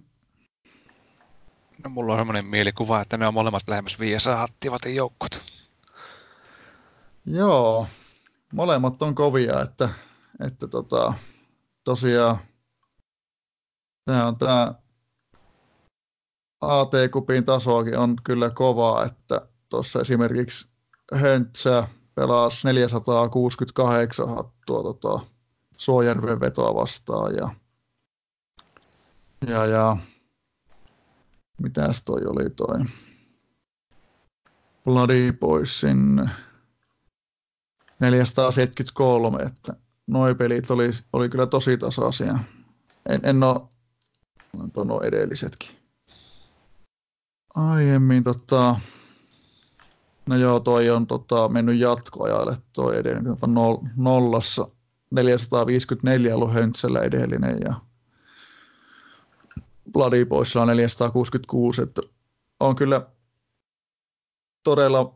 [1.83, 5.31] No, mulla on sellainen mielikuva, että ne on molemmat lähemmäs Viesa Hattivatin joukkot.
[7.25, 7.87] Joo,
[8.53, 9.89] molemmat on kovia, että,
[10.47, 11.13] että tota,
[11.83, 12.39] tosiaan
[14.05, 14.73] tämä on tämä
[16.61, 20.69] AT-kupin tasoakin on kyllä kovaa, että tuossa esimerkiksi
[21.13, 25.19] Höntsä pelasi 468 hattua tota,
[25.77, 27.49] Suojärven vetoa vastaan ja,
[29.47, 29.97] ja, ja
[31.61, 32.79] mitäs toi oli toi
[34.83, 36.29] Bloody Boysin
[37.99, 39.73] 473, että
[40.07, 42.39] noi pelit oli, oli kyllä tosi tasaisia.
[43.09, 43.61] En, en ole,
[44.85, 45.69] nuo edellisetkin.
[47.55, 48.75] Aiemmin tota,
[50.29, 53.37] no joo, toi on tota, mennyt jatkoajalle toi edellinen,
[53.95, 54.67] nollassa
[55.11, 57.73] 454 ollut Höntsällä edellinen ja
[59.91, 62.01] Bloody Boysilla on 466, että
[62.59, 63.07] on kyllä
[64.63, 65.15] todella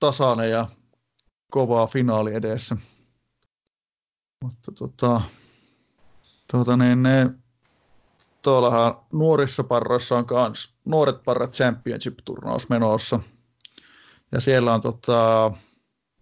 [0.00, 0.66] tasainen ja
[1.50, 2.76] kovaa finaali edessä.
[4.44, 5.20] Mutta tota,
[6.52, 7.30] tota niin, ne,
[8.42, 13.20] tuollahan nuorissa parroissa on kans nuoret parrat championship-turnaus menossa.
[14.32, 15.52] Ja siellä on tota,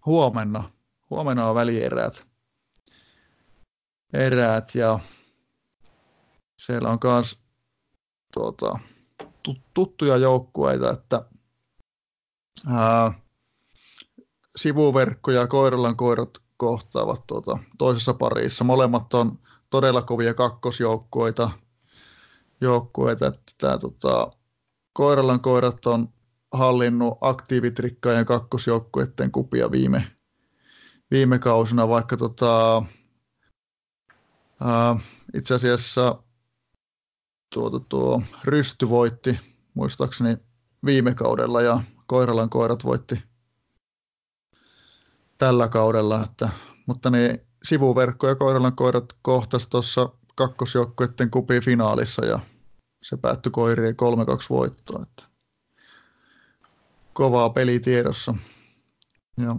[0.05, 0.71] huomenna,
[1.09, 2.27] huomenna on välierät.
[4.13, 4.99] Eräät ja
[6.59, 7.39] siellä on kans
[8.33, 8.79] tuota,
[9.73, 11.25] tuttuja joukkueita, että
[12.67, 13.13] ää,
[14.55, 18.63] sivuverkko ja Koiralan koirat kohtaavat tuota, toisessa parissa.
[18.63, 19.39] Molemmat on
[19.69, 21.51] todella kovia kakkosjoukkueita.
[22.61, 24.31] Joukkueita, että tämä, tota,
[24.93, 26.09] Koiralan koirat on
[26.51, 30.11] hallinnut aktiivitrikkaajien kakkosjoukkueiden kupia viime,
[31.11, 32.83] viime kausina, vaikka tota,
[34.61, 34.99] ää,
[35.33, 36.23] itse asiassa
[37.53, 39.39] tuo, tuo Rysty voitti
[39.73, 40.37] muistaakseni
[40.85, 43.23] viime kaudella ja Koiralan koirat voitti
[45.37, 46.49] tällä kaudella, että,
[46.87, 52.39] mutta ne sivuverkko ja Koiralan koirat kohtas tuossa kakkosjoukkueiden kupi finaalissa ja
[53.03, 53.95] se päättyi koirien 3-2
[54.49, 55.03] voittoa.
[55.03, 55.30] Että
[57.13, 58.35] kovaa peli tiedossa.
[59.37, 59.55] Ja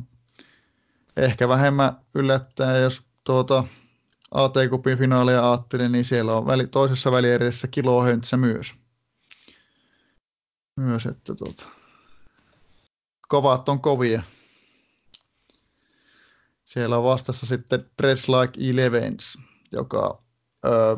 [1.17, 3.65] ehkä vähemmän yllättää, jos tuota
[4.31, 8.75] AT-kupin finaalia ajattelin, niin siellä on väli, toisessa välierissä kilohöntsä myös.
[10.77, 11.67] Myös, että tuota,
[13.29, 14.23] kovat on kovia.
[16.65, 19.39] Siellä on vastassa sitten Dress Like Elevens,
[19.73, 20.23] joka
[20.65, 20.97] ö,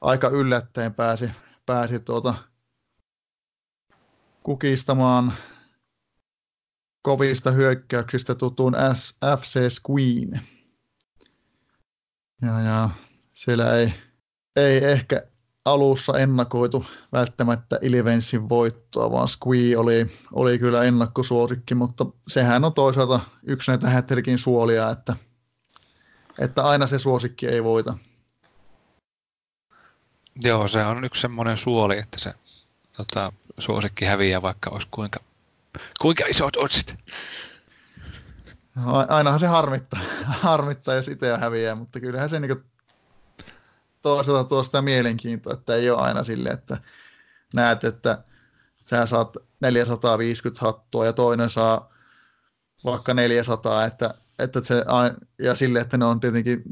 [0.00, 1.30] aika yllättäen pääsi,
[1.66, 2.34] pääsi tuota,
[4.46, 5.32] kukistamaan
[7.02, 8.76] kovista hyökkäyksistä tutun
[9.40, 10.40] FC Queen.
[12.42, 12.90] Ja, ja
[13.32, 13.94] siellä ei,
[14.56, 15.22] ei ehkä
[15.64, 23.20] alussa ennakoitu välttämättä Ilvensin voittoa, vaan Squee oli, oli kyllä ennakkosuosikki, mutta sehän on toisaalta
[23.42, 25.16] yksi näitä hätterikin suolia, että,
[26.38, 27.98] että aina se suosikki ei voita.
[30.42, 32.34] Joo, se on yksi semmoinen suoli, että se
[32.96, 35.20] tota, suosikki häviää, vaikka olisi kuinka,
[36.00, 36.96] kuinka isot otsit.
[39.08, 40.00] Ainahan se harmittaa,
[40.42, 42.64] harmittaa jos itse häviää, mutta kyllähän se niin
[44.02, 46.78] toisaalta tuo sitä mielenkiintoa, että ei ole aina sille, että
[47.54, 48.24] näet, että
[48.86, 51.92] sä saat 450 hattua ja toinen saa
[52.84, 54.84] vaikka 400, että, että se,
[55.38, 56.62] ja sille, että ne on tietenkin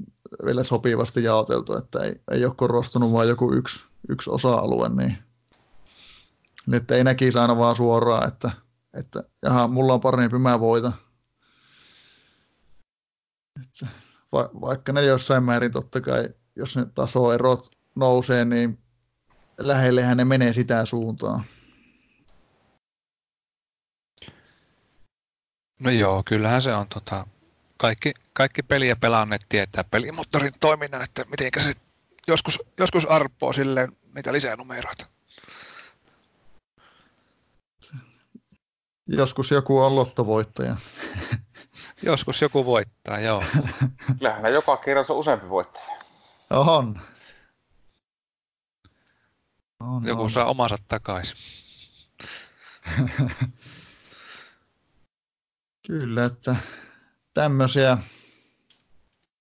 [0.45, 5.24] vielä sopivasti jaoteltu, että ei, ei ole korostunut vain joku yksi, yksi osa-alue, niin
[6.73, 8.51] että ei näkisi aina vaan suoraan, että,
[8.95, 10.93] että jaha, mulla on parempi, mä voita.
[13.63, 13.87] Että,
[14.33, 18.79] va, vaikka ne jossain määrin totta kai jos ne tasoerot nousee, niin
[19.59, 21.45] lähellehän ne menee sitä suuntaan.
[25.81, 27.27] No joo, kyllähän se on tota,
[27.77, 31.75] kaikki, kaikki peliä pelanneet tietää pelimoottorin toiminnan, että miten se
[32.27, 35.14] joskus, joskus arpoo silleen niitä lisänumeroita.
[39.07, 40.77] Joskus joku on lottovoittaja.
[42.03, 43.45] Joskus joku voittaa, joo.
[44.19, 45.99] Kyllähän joka kerran on useampi voittaja.
[46.51, 47.01] On.
[49.81, 50.31] on Joku on.
[50.31, 51.37] saa omansa takaisin.
[55.87, 56.57] Kyllä, että
[57.35, 57.99] tämmöisiä,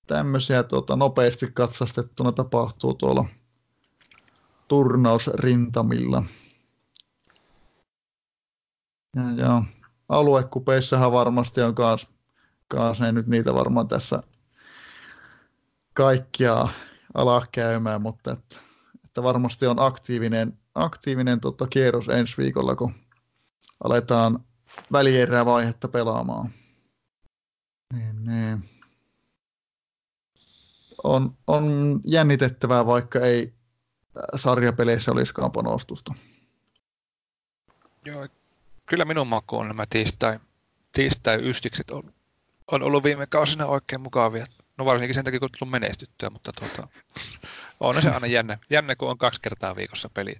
[0.07, 3.25] tämmöisiä tuota, nopeasti katsastettuna tapahtuu tuolla
[4.67, 6.23] turnausrintamilla.
[9.15, 9.63] Ja, ja
[10.09, 12.07] aluekupeissahan varmasti on kans,
[12.67, 14.23] kans ei nyt niitä varmaan tässä
[15.93, 16.67] kaikkia
[17.13, 18.59] ala käymään, mutta että,
[19.05, 22.93] että varmasti on aktiivinen, aktiivinen tota, kierros ensi viikolla, kun
[23.83, 24.45] aletaan
[24.91, 26.53] välierävaihetta pelaamaan.
[27.93, 28.69] Niin, niin.
[31.03, 33.53] On, on jännitettävää, vaikka ei
[34.35, 36.13] sarjapeleissä olisikaan panostusta.
[38.05, 38.27] Joo,
[38.85, 40.39] kyllä minun maku on nämä tiistai,
[40.91, 42.13] tiistai ystikset on,
[42.71, 44.45] on ollut viime kausina oikein mukavia.
[44.77, 46.87] No varsinkin sen takia, kun tullut menestyttyä, mutta tuota,
[47.79, 50.35] on se aina jännä, jännä, kun on kaksi kertaa viikossa peli.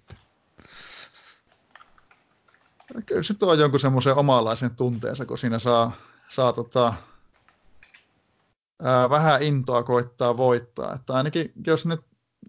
[3.05, 5.91] Kyllä se tuo jonkun semmoisen omanlaisen tunteensa, kun siinä saa,
[6.29, 6.93] saa tota,
[8.83, 10.93] ää, vähän intoa koittaa voittaa.
[10.93, 12.01] Että ainakin jos nyt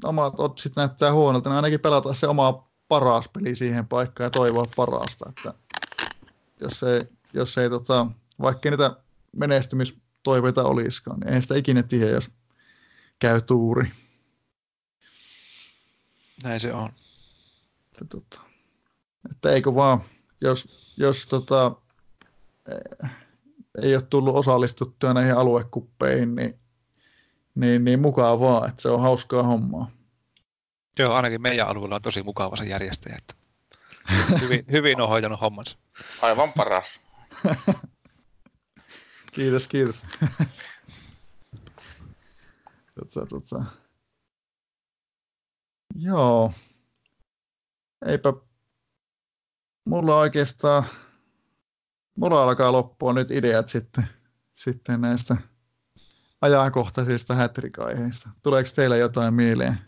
[0.04, 4.66] omat otsit näyttää huonolta, niin ainakin pelata se oma paras peli siihen paikkaan ja toivoa
[4.76, 5.28] parasta.
[5.28, 5.54] Että
[6.60, 8.06] jos ei, jos ei tota,
[8.40, 8.96] vaikka niitä
[9.36, 12.30] menestymistoiveita olisikaan, niin ei sitä ikinä tiedä, jos
[13.18, 13.92] käy tuuri.
[16.44, 16.90] Näin se on.
[17.92, 18.40] Että, tota,
[19.30, 20.04] että eikö vaan,
[20.40, 21.76] jos, jos tota,
[23.82, 26.58] ei ole tullut osallistuttua näihin aluekuppeihin, niin,
[27.54, 29.90] niin, niin mukavaa, että se on hauskaa hommaa.
[30.98, 33.16] Joo, ainakin meidän alueella on tosi mukava se järjestäjä.
[33.18, 33.34] Että
[34.40, 35.78] hyvin, hyvin on hoitanut hommansa.
[36.22, 36.86] Aivan paras.
[39.34, 40.04] kiitos, kiitos.
[42.94, 43.64] tota, tota.
[45.94, 46.52] Joo.
[48.06, 48.32] Eipä
[49.84, 50.84] mulla oikeastaan,
[52.16, 54.08] mulla alkaa loppua nyt ideat sitten,
[54.52, 55.36] sitten näistä
[56.40, 58.30] ajankohtaisista hätrikaiheista.
[58.42, 59.78] Tuleeko teillä jotain mieleen?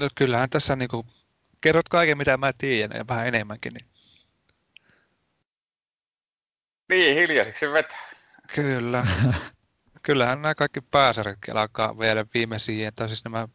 [0.00, 1.06] No kyllähän tässä niin kuin,
[1.66, 3.74] kerrot kaiken mitä mä tiedän ja vähän enemmänkin.
[3.74, 3.86] Niin...
[6.88, 8.10] Niin, hiljaiseksi vetää.
[8.54, 9.06] Kyllä.
[10.02, 13.48] Kyllähän nämä kaikki pääsarjatkin alkaa vielä viimeisiä, tai siis nämä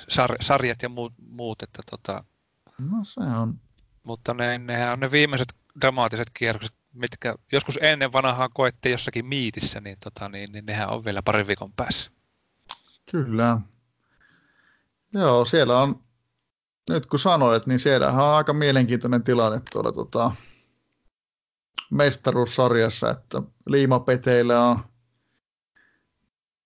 [0.00, 2.24] sar- sarjat ja muut, muut että tota,
[2.78, 3.60] No se on.
[4.02, 5.48] Mutta ne, nehän on ne viimeiset
[5.80, 11.04] dramaattiset kierrokset, mitkä joskus ennen vanhaa koettiin jossakin miitissä, niin, tota, niin, niin nehän on
[11.04, 12.10] vielä parin viikon päässä.
[13.10, 13.60] Kyllä.
[15.12, 16.02] Joo, siellä on,
[16.90, 20.32] nyt kun sanoit, niin siellähän on aika mielenkiintoinen tilanne tuolla tota,
[21.90, 24.78] mestaruussarjassa, että liimapeteillä on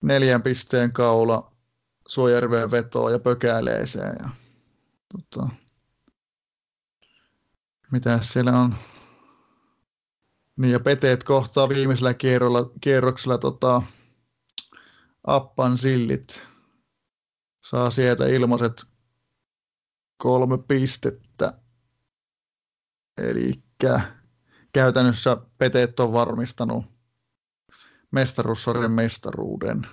[0.03, 1.53] neljän pisteen kaula
[2.09, 4.17] Suojärveen vetoon ja pökäleeseen.
[4.21, 4.29] Ja,
[5.13, 5.49] tota,
[7.93, 8.75] mitä siellä on?
[10.57, 13.83] Niin ja peteet kohtaa viimeisellä kierrolla, kierroksella tota,
[15.27, 16.43] appan sillit.
[17.65, 18.94] Saa sieltä ilmaiset
[20.17, 21.53] kolme pistettä.
[23.19, 23.63] Eli
[24.73, 26.85] käytännössä peteet on varmistanut
[28.11, 29.87] mestaruussarjan mestaruuden.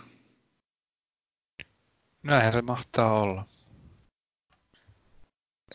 [2.23, 3.45] Näinhän se mahtaa olla.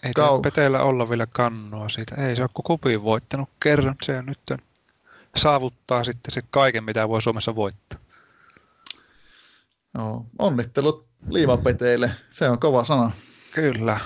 [0.03, 0.41] Ei Kau...
[0.41, 2.15] Peteillä olla vielä kannua siitä.
[2.15, 3.95] Ei se ole kupin voittanut kerran.
[4.03, 4.41] Se on nyt
[5.37, 7.99] saavuttaa sitten se kaiken, mitä voi Suomessa voittaa.
[9.95, 12.11] Joo, onnittelut liivapeteille.
[12.31, 13.11] Se on kova sana.
[13.51, 14.01] Kyllä.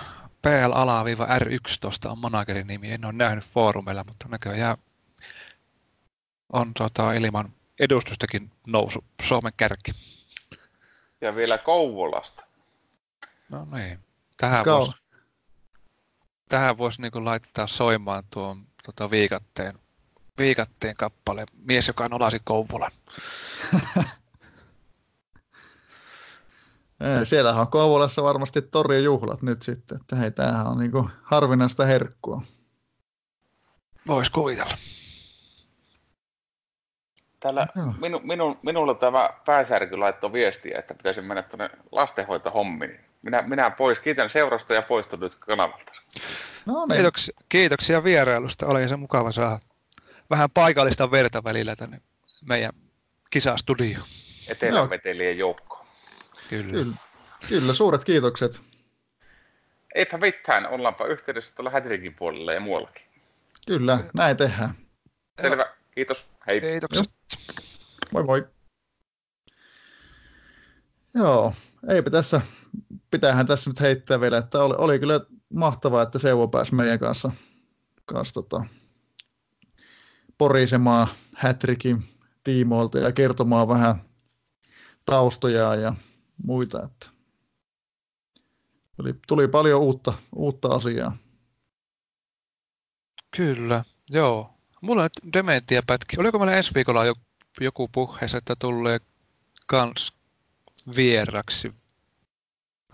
[0.46, 2.92] PL-R11 on managerin nimi.
[2.92, 4.76] En ole nähnyt foorumeilla, mutta näköjään
[6.52, 9.92] on tota, ilman edustustakin nousu Suomen kärki.
[11.20, 12.44] Ja vielä Kouvolasta.
[13.48, 13.98] No niin.
[14.36, 14.92] Tähän Kau- voisi
[16.48, 19.78] tähän voisi niin laittaa soimaan tuon tota, viikatteen,
[20.38, 22.92] viikatteen kappale Mies, joka nolasi Kouvolan.
[27.24, 32.42] Siellähän on Kouvolassa varmasti torjujuhlat nyt sitten, että hei, tämähän on niin harvinaista herkkua.
[34.06, 34.74] Voisi kuvitella.
[37.40, 37.66] Täällä
[38.00, 43.00] minu, minu, minulla tämä pääsärky laittoi viestiä, että pitäisi mennä tuonne lastenhoitohommiin.
[43.24, 45.92] Minä, minä pois, kiitän seurasta ja poistun nyt kanavalta.
[46.66, 46.96] No niin.
[46.96, 49.58] kiitoksia, kiitoksia vierailusta, oli se mukava saada
[50.30, 52.00] vähän paikallista verta välillä tänne
[52.48, 52.72] meidän
[53.30, 54.04] kisastudioon.
[54.50, 55.69] Etelämetelien joukko.
[56.50, 56.70] Kyllä.
[56.70, 56.96] Kyllä.
[57.48, 58.62] Kyllä, suuret kiitokset.
[59.94, 63.06] Eipä mitään, ollaanpa yhteydessä tuolla Hätrikin puolella ja muuallakin.
[63.66, 64.74] Kyllä, näin tehdään.
[65.42, 66.60] Selvä, kiitos, hei.
[66.60, 67.10] Kiitokset.
[68.12, 68.46] Moi moi.
[71.14, 71.54] Joo,
[71.88, 72.40] eipä tässä,
[73.10, 75.20] pitäähän tässä nyt heittää vielä, että oli, oli kyllä
[75.54, 77.30] mahtavaa, että Seuvo pääsi meidän kanssa,
[78.04, 78.64] kanssa tota,
[80.38, 82.08] porisemaan Hätrikin
[82.44, 84.02] tiimoilta ja kertomaan vähän
[85.04, 85.94] taustoja ja
[86.44, 86.82] muita.
[86.82, 87.06] Että
[88.96, 91.16] tuli, tuli paljon uutta, uutta asiaa.
[93.36, 94.54] Kyllä, joo.
[94.80, 96.16] Mulla on dementia pätki.
[96.18, 97.02] Oliko meillä ensi viikolla
[97.60, 98.98] joku puheessa, että tulee
[99.66, 100.12] kans
[100.96, 101.74] vieraksi?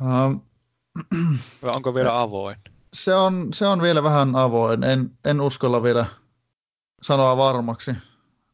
[0.01, 0.43] Uh,
[1.63, 2.57] Vai onko vielä avoin?
[2.95, 4.85] Se on, se on vielä vähän avoin.
[4.85, 6.07] En, en uskalla vielä
[7.03, 7.91] sanoa varmaksi.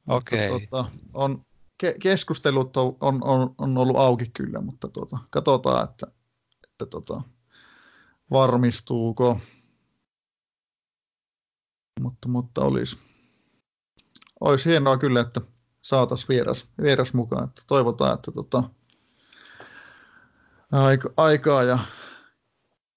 [0.06, 0.50] Okei.
[0.50, 0.66] Okay.
[0.66, 1.44] Tota, on,
[1.82, 6.06] ke, keskustelut on, on, on, ollut auki kyllä, mutta tota, katsotaan, että,
[6.64, 7.22] että tota,
[8.30, 9.40] varmistuuko.
[12.00, 12.98] Mutta, mutta olisi,
[14.40, 15.40] olisi hienoa kyllä, että
[15.80, 17.44] saataisiin vieras, vieras mukaan.
[17.44, 18.62] Että toivotaan, että tota,
[20.72, 21.78] aika, aikaa, ja,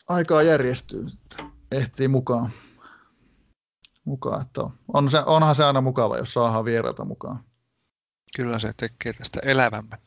[0.08, 2.52] aikaa järjestyy, että ehtii mukaan.
[4.06, 7.55] mukaan että on, on se, onhan se aina mukava, jos saadaan vieraita mukaan.
[8.36, 10.00] Kyllä se tekee tästä elävämmän.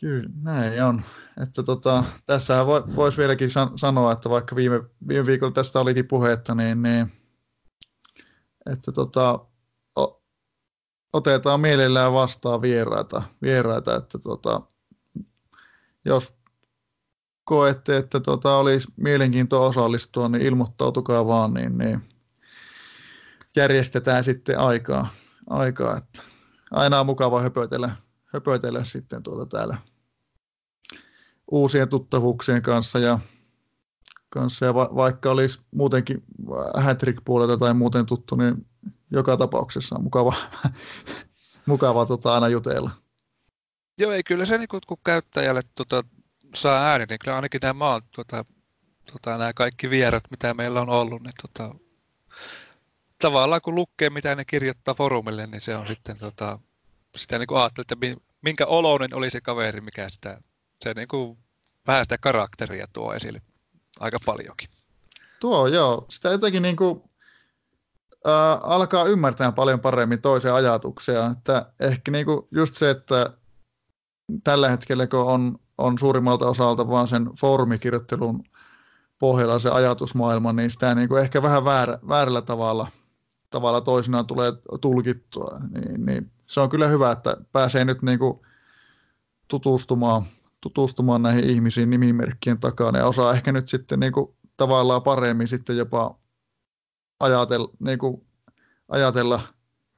[0.00, 1.04] Kyllä, näin on.
[1.42, 6.54] Että tota, tässähän voisi vieläkin san- sanoa, että vaikka viime, viime viikolla tästä olikin puhetta,
[6.54, 7.12] niin, niin
[8.72, 9.46] että tota,
[9.98, 10.22] o,
[11.12, 14.60] otetaan mielellään vastaan vieraita, vieraita että tota,
[16.04, 16.36] jos
[17.44, 22.11] koette, että tota, olisi mielenkiintoa osallistua, niin ilmoittautukaa vaan, niin, niin
[23.56, 25.08] järjestetään sitten aikaa,
[25.50, 26.22] aikaa että
[26.70, 29.76] aina on mukava höpötellä, höpötellä sitten tuota täällä
[31.50, 33.18] uusien tuttavuuksien kanssa ja,
[34.28, 36.22] kanssa ja va, vaikka olisi muutenkin
[36.74, 38.66] Hattrick-puolelta tai muuten tuttu, niin
[39.10, 40.34] joka tapauksessa on mukava,
[41.66, 42.90] mukava tota, aina jutella.
[43.98, 46.02] Joo, ei kyllä se niin kun käyttäjälle tota,
[46.54, 48.44] saa ääni, niin kyllä ainakin nämä maat, tota,
[49.12, 51.74] tota, nämä kaikki vierat, mitä meillä on ollut, niin tota,
[53.22, 56.58] tavallaan kun lukee, mitä ne kirjoittaa forumille, niin se on sitten tota,
[57.16, 60.40] sitä niin ajattelee, että minkä oloinen oli se kaveri, mikä sitä,
[60.84, 61.38] se niin kuin
[61.86, 63.40] vähän sitä karakteria tuo esille
[64.00, 64.70] aika paljonkin.
[65.40, 67.02] Tuo joo, sitä jotenkin niin kuin,
[68.26, 73.30] äh, alkaa ymmärtää paljon paremmin toisen ajatuksia, että ehkä niin kuin just se, että
[74.44, 78.44] tällä hetkellä kun on, on suurimmalta osalta vaan sen foorumikirjoittelun
[79.18, 82.88] pohjalla se ajatusmaailma, niin sitä niin kuin ehkä vähän väärä, väärällä tavalla,
[83.52, 88.40] tavalla toisinaan tulee tulkittua, niin, niin se on kyllä hyvä, että pääsee nyt niin kuin
[89.48, 90.26] tutustumaan
[90.62, 95.76] tutustumaan näihin ihmisiin nimimerkkien takana ja osaa ehkä nyt sitten niin kuin tavallaan paremmin sitten
[95.76, 96.18] jopa
[97.20, 98.26] ajatella, niin kuin
[98.88, 99.40] ajatella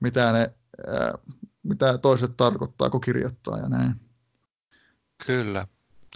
[0.01, 0.55] mitä, ne,
[0.87, 1.19] ää,
[1.63, 3.95] mitä toiset tarkoittaa, kun kirjoittaa ja näin.
[5.27, 5.67] Kyllä.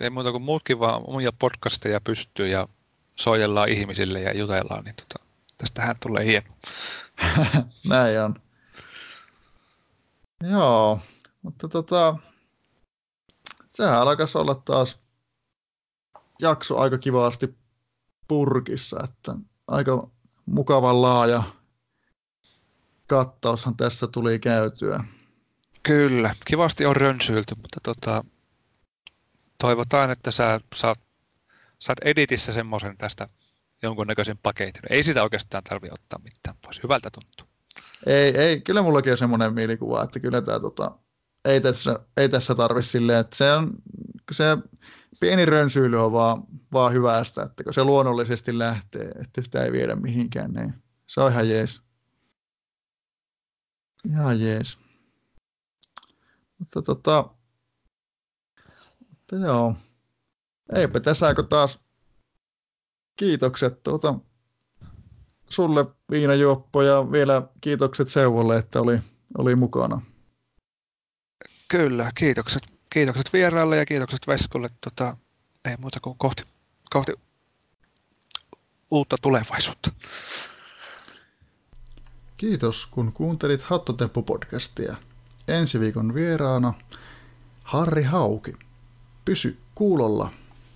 [0.01, 2.69] Ei muuta kuin muutkin vaan omia podcasteja pystyy ja
[3.17, 5.25] soijellaan ihmisille ja jutellaan, niin tota,
[5.59, 6.47] tästähän tulee hieno.
[7.91, 8.35] näin on.
[10.51, 11.01] Joo,
[11.43, 12.17] mutta tota,
[13.75, 15.01] sehän alkaisi olla taas
[16.39, 17.59] jakso aika kivasti
[18.29, 19.35] purkissa, että
[19.69, 20.11] aika
[20.47, 21.43] mukavan laaja
[23.07, 25.05] kattaushan tässä tuli käytyä.
[25.83, 28.25] Kyllä, kivasti on rönsyilty, mutta tota,
[29.59, 31.01] toivotaan, että sä saat,
[31.79, 33.29] saat editissä semmoisen tästä
[33.83, 34.83] jonkunnäköisen paketin.
[34.91, 36.83] Ei sitä oikeastaan tarvitse ottaa mitään pois.
[36.83, 37.49] Hyvältä tuntuu.
[38.07, 40.99] Ei, ei, kyllä mullakin on semmoinen mielikuva, että kyllä tämä tota,
[41.45, 43.73] ei tässä, ei tässä tarvi silleen, että se, on,
[44.33, 44.45] se
[45.21, 46.43] pieni rönsyily on vaan,
[46.73, 50.75] vaan hyvästä, että kun se luonnollisesti lähtee, että sitä ei viedä mihinkään, niin
[51.07, 51.83] se on ihan jees.
[54.11, 54.79] Ihan jees.
[56.59, 57.31] Mutta tota,
[59.09, 59.75] mutta joo,
[60.75, 61.81] eipä tässä kun taas
[63.19, 64.15] kiitokset tuota,
[65.49, 68.99] sulle viinajuoppo ja vielä kiitokset Seuvolle, että oli,
[69.39, 70.01] oli mukana.
[71.69, 74.69] Kyllä, kiitokset, kiitokset vieraalle ja kiitokset Veskulle.
[74.81, 75.17] Tota,
[75.65, 76.43] ei muuta kuin kohti,
[76.91, 77.13] kohti
[78.91, 79.91] uutta tulevaisuutta.
[82.37, 84.97] Kiitos, kun kuuntelit Hattoteppu-podcastia.
[85.49, 86.75] Ensi viikon vieraana
[87.63, 88.57] Harri Hauki.
[89.25, 90.33] Pysy kuulolla.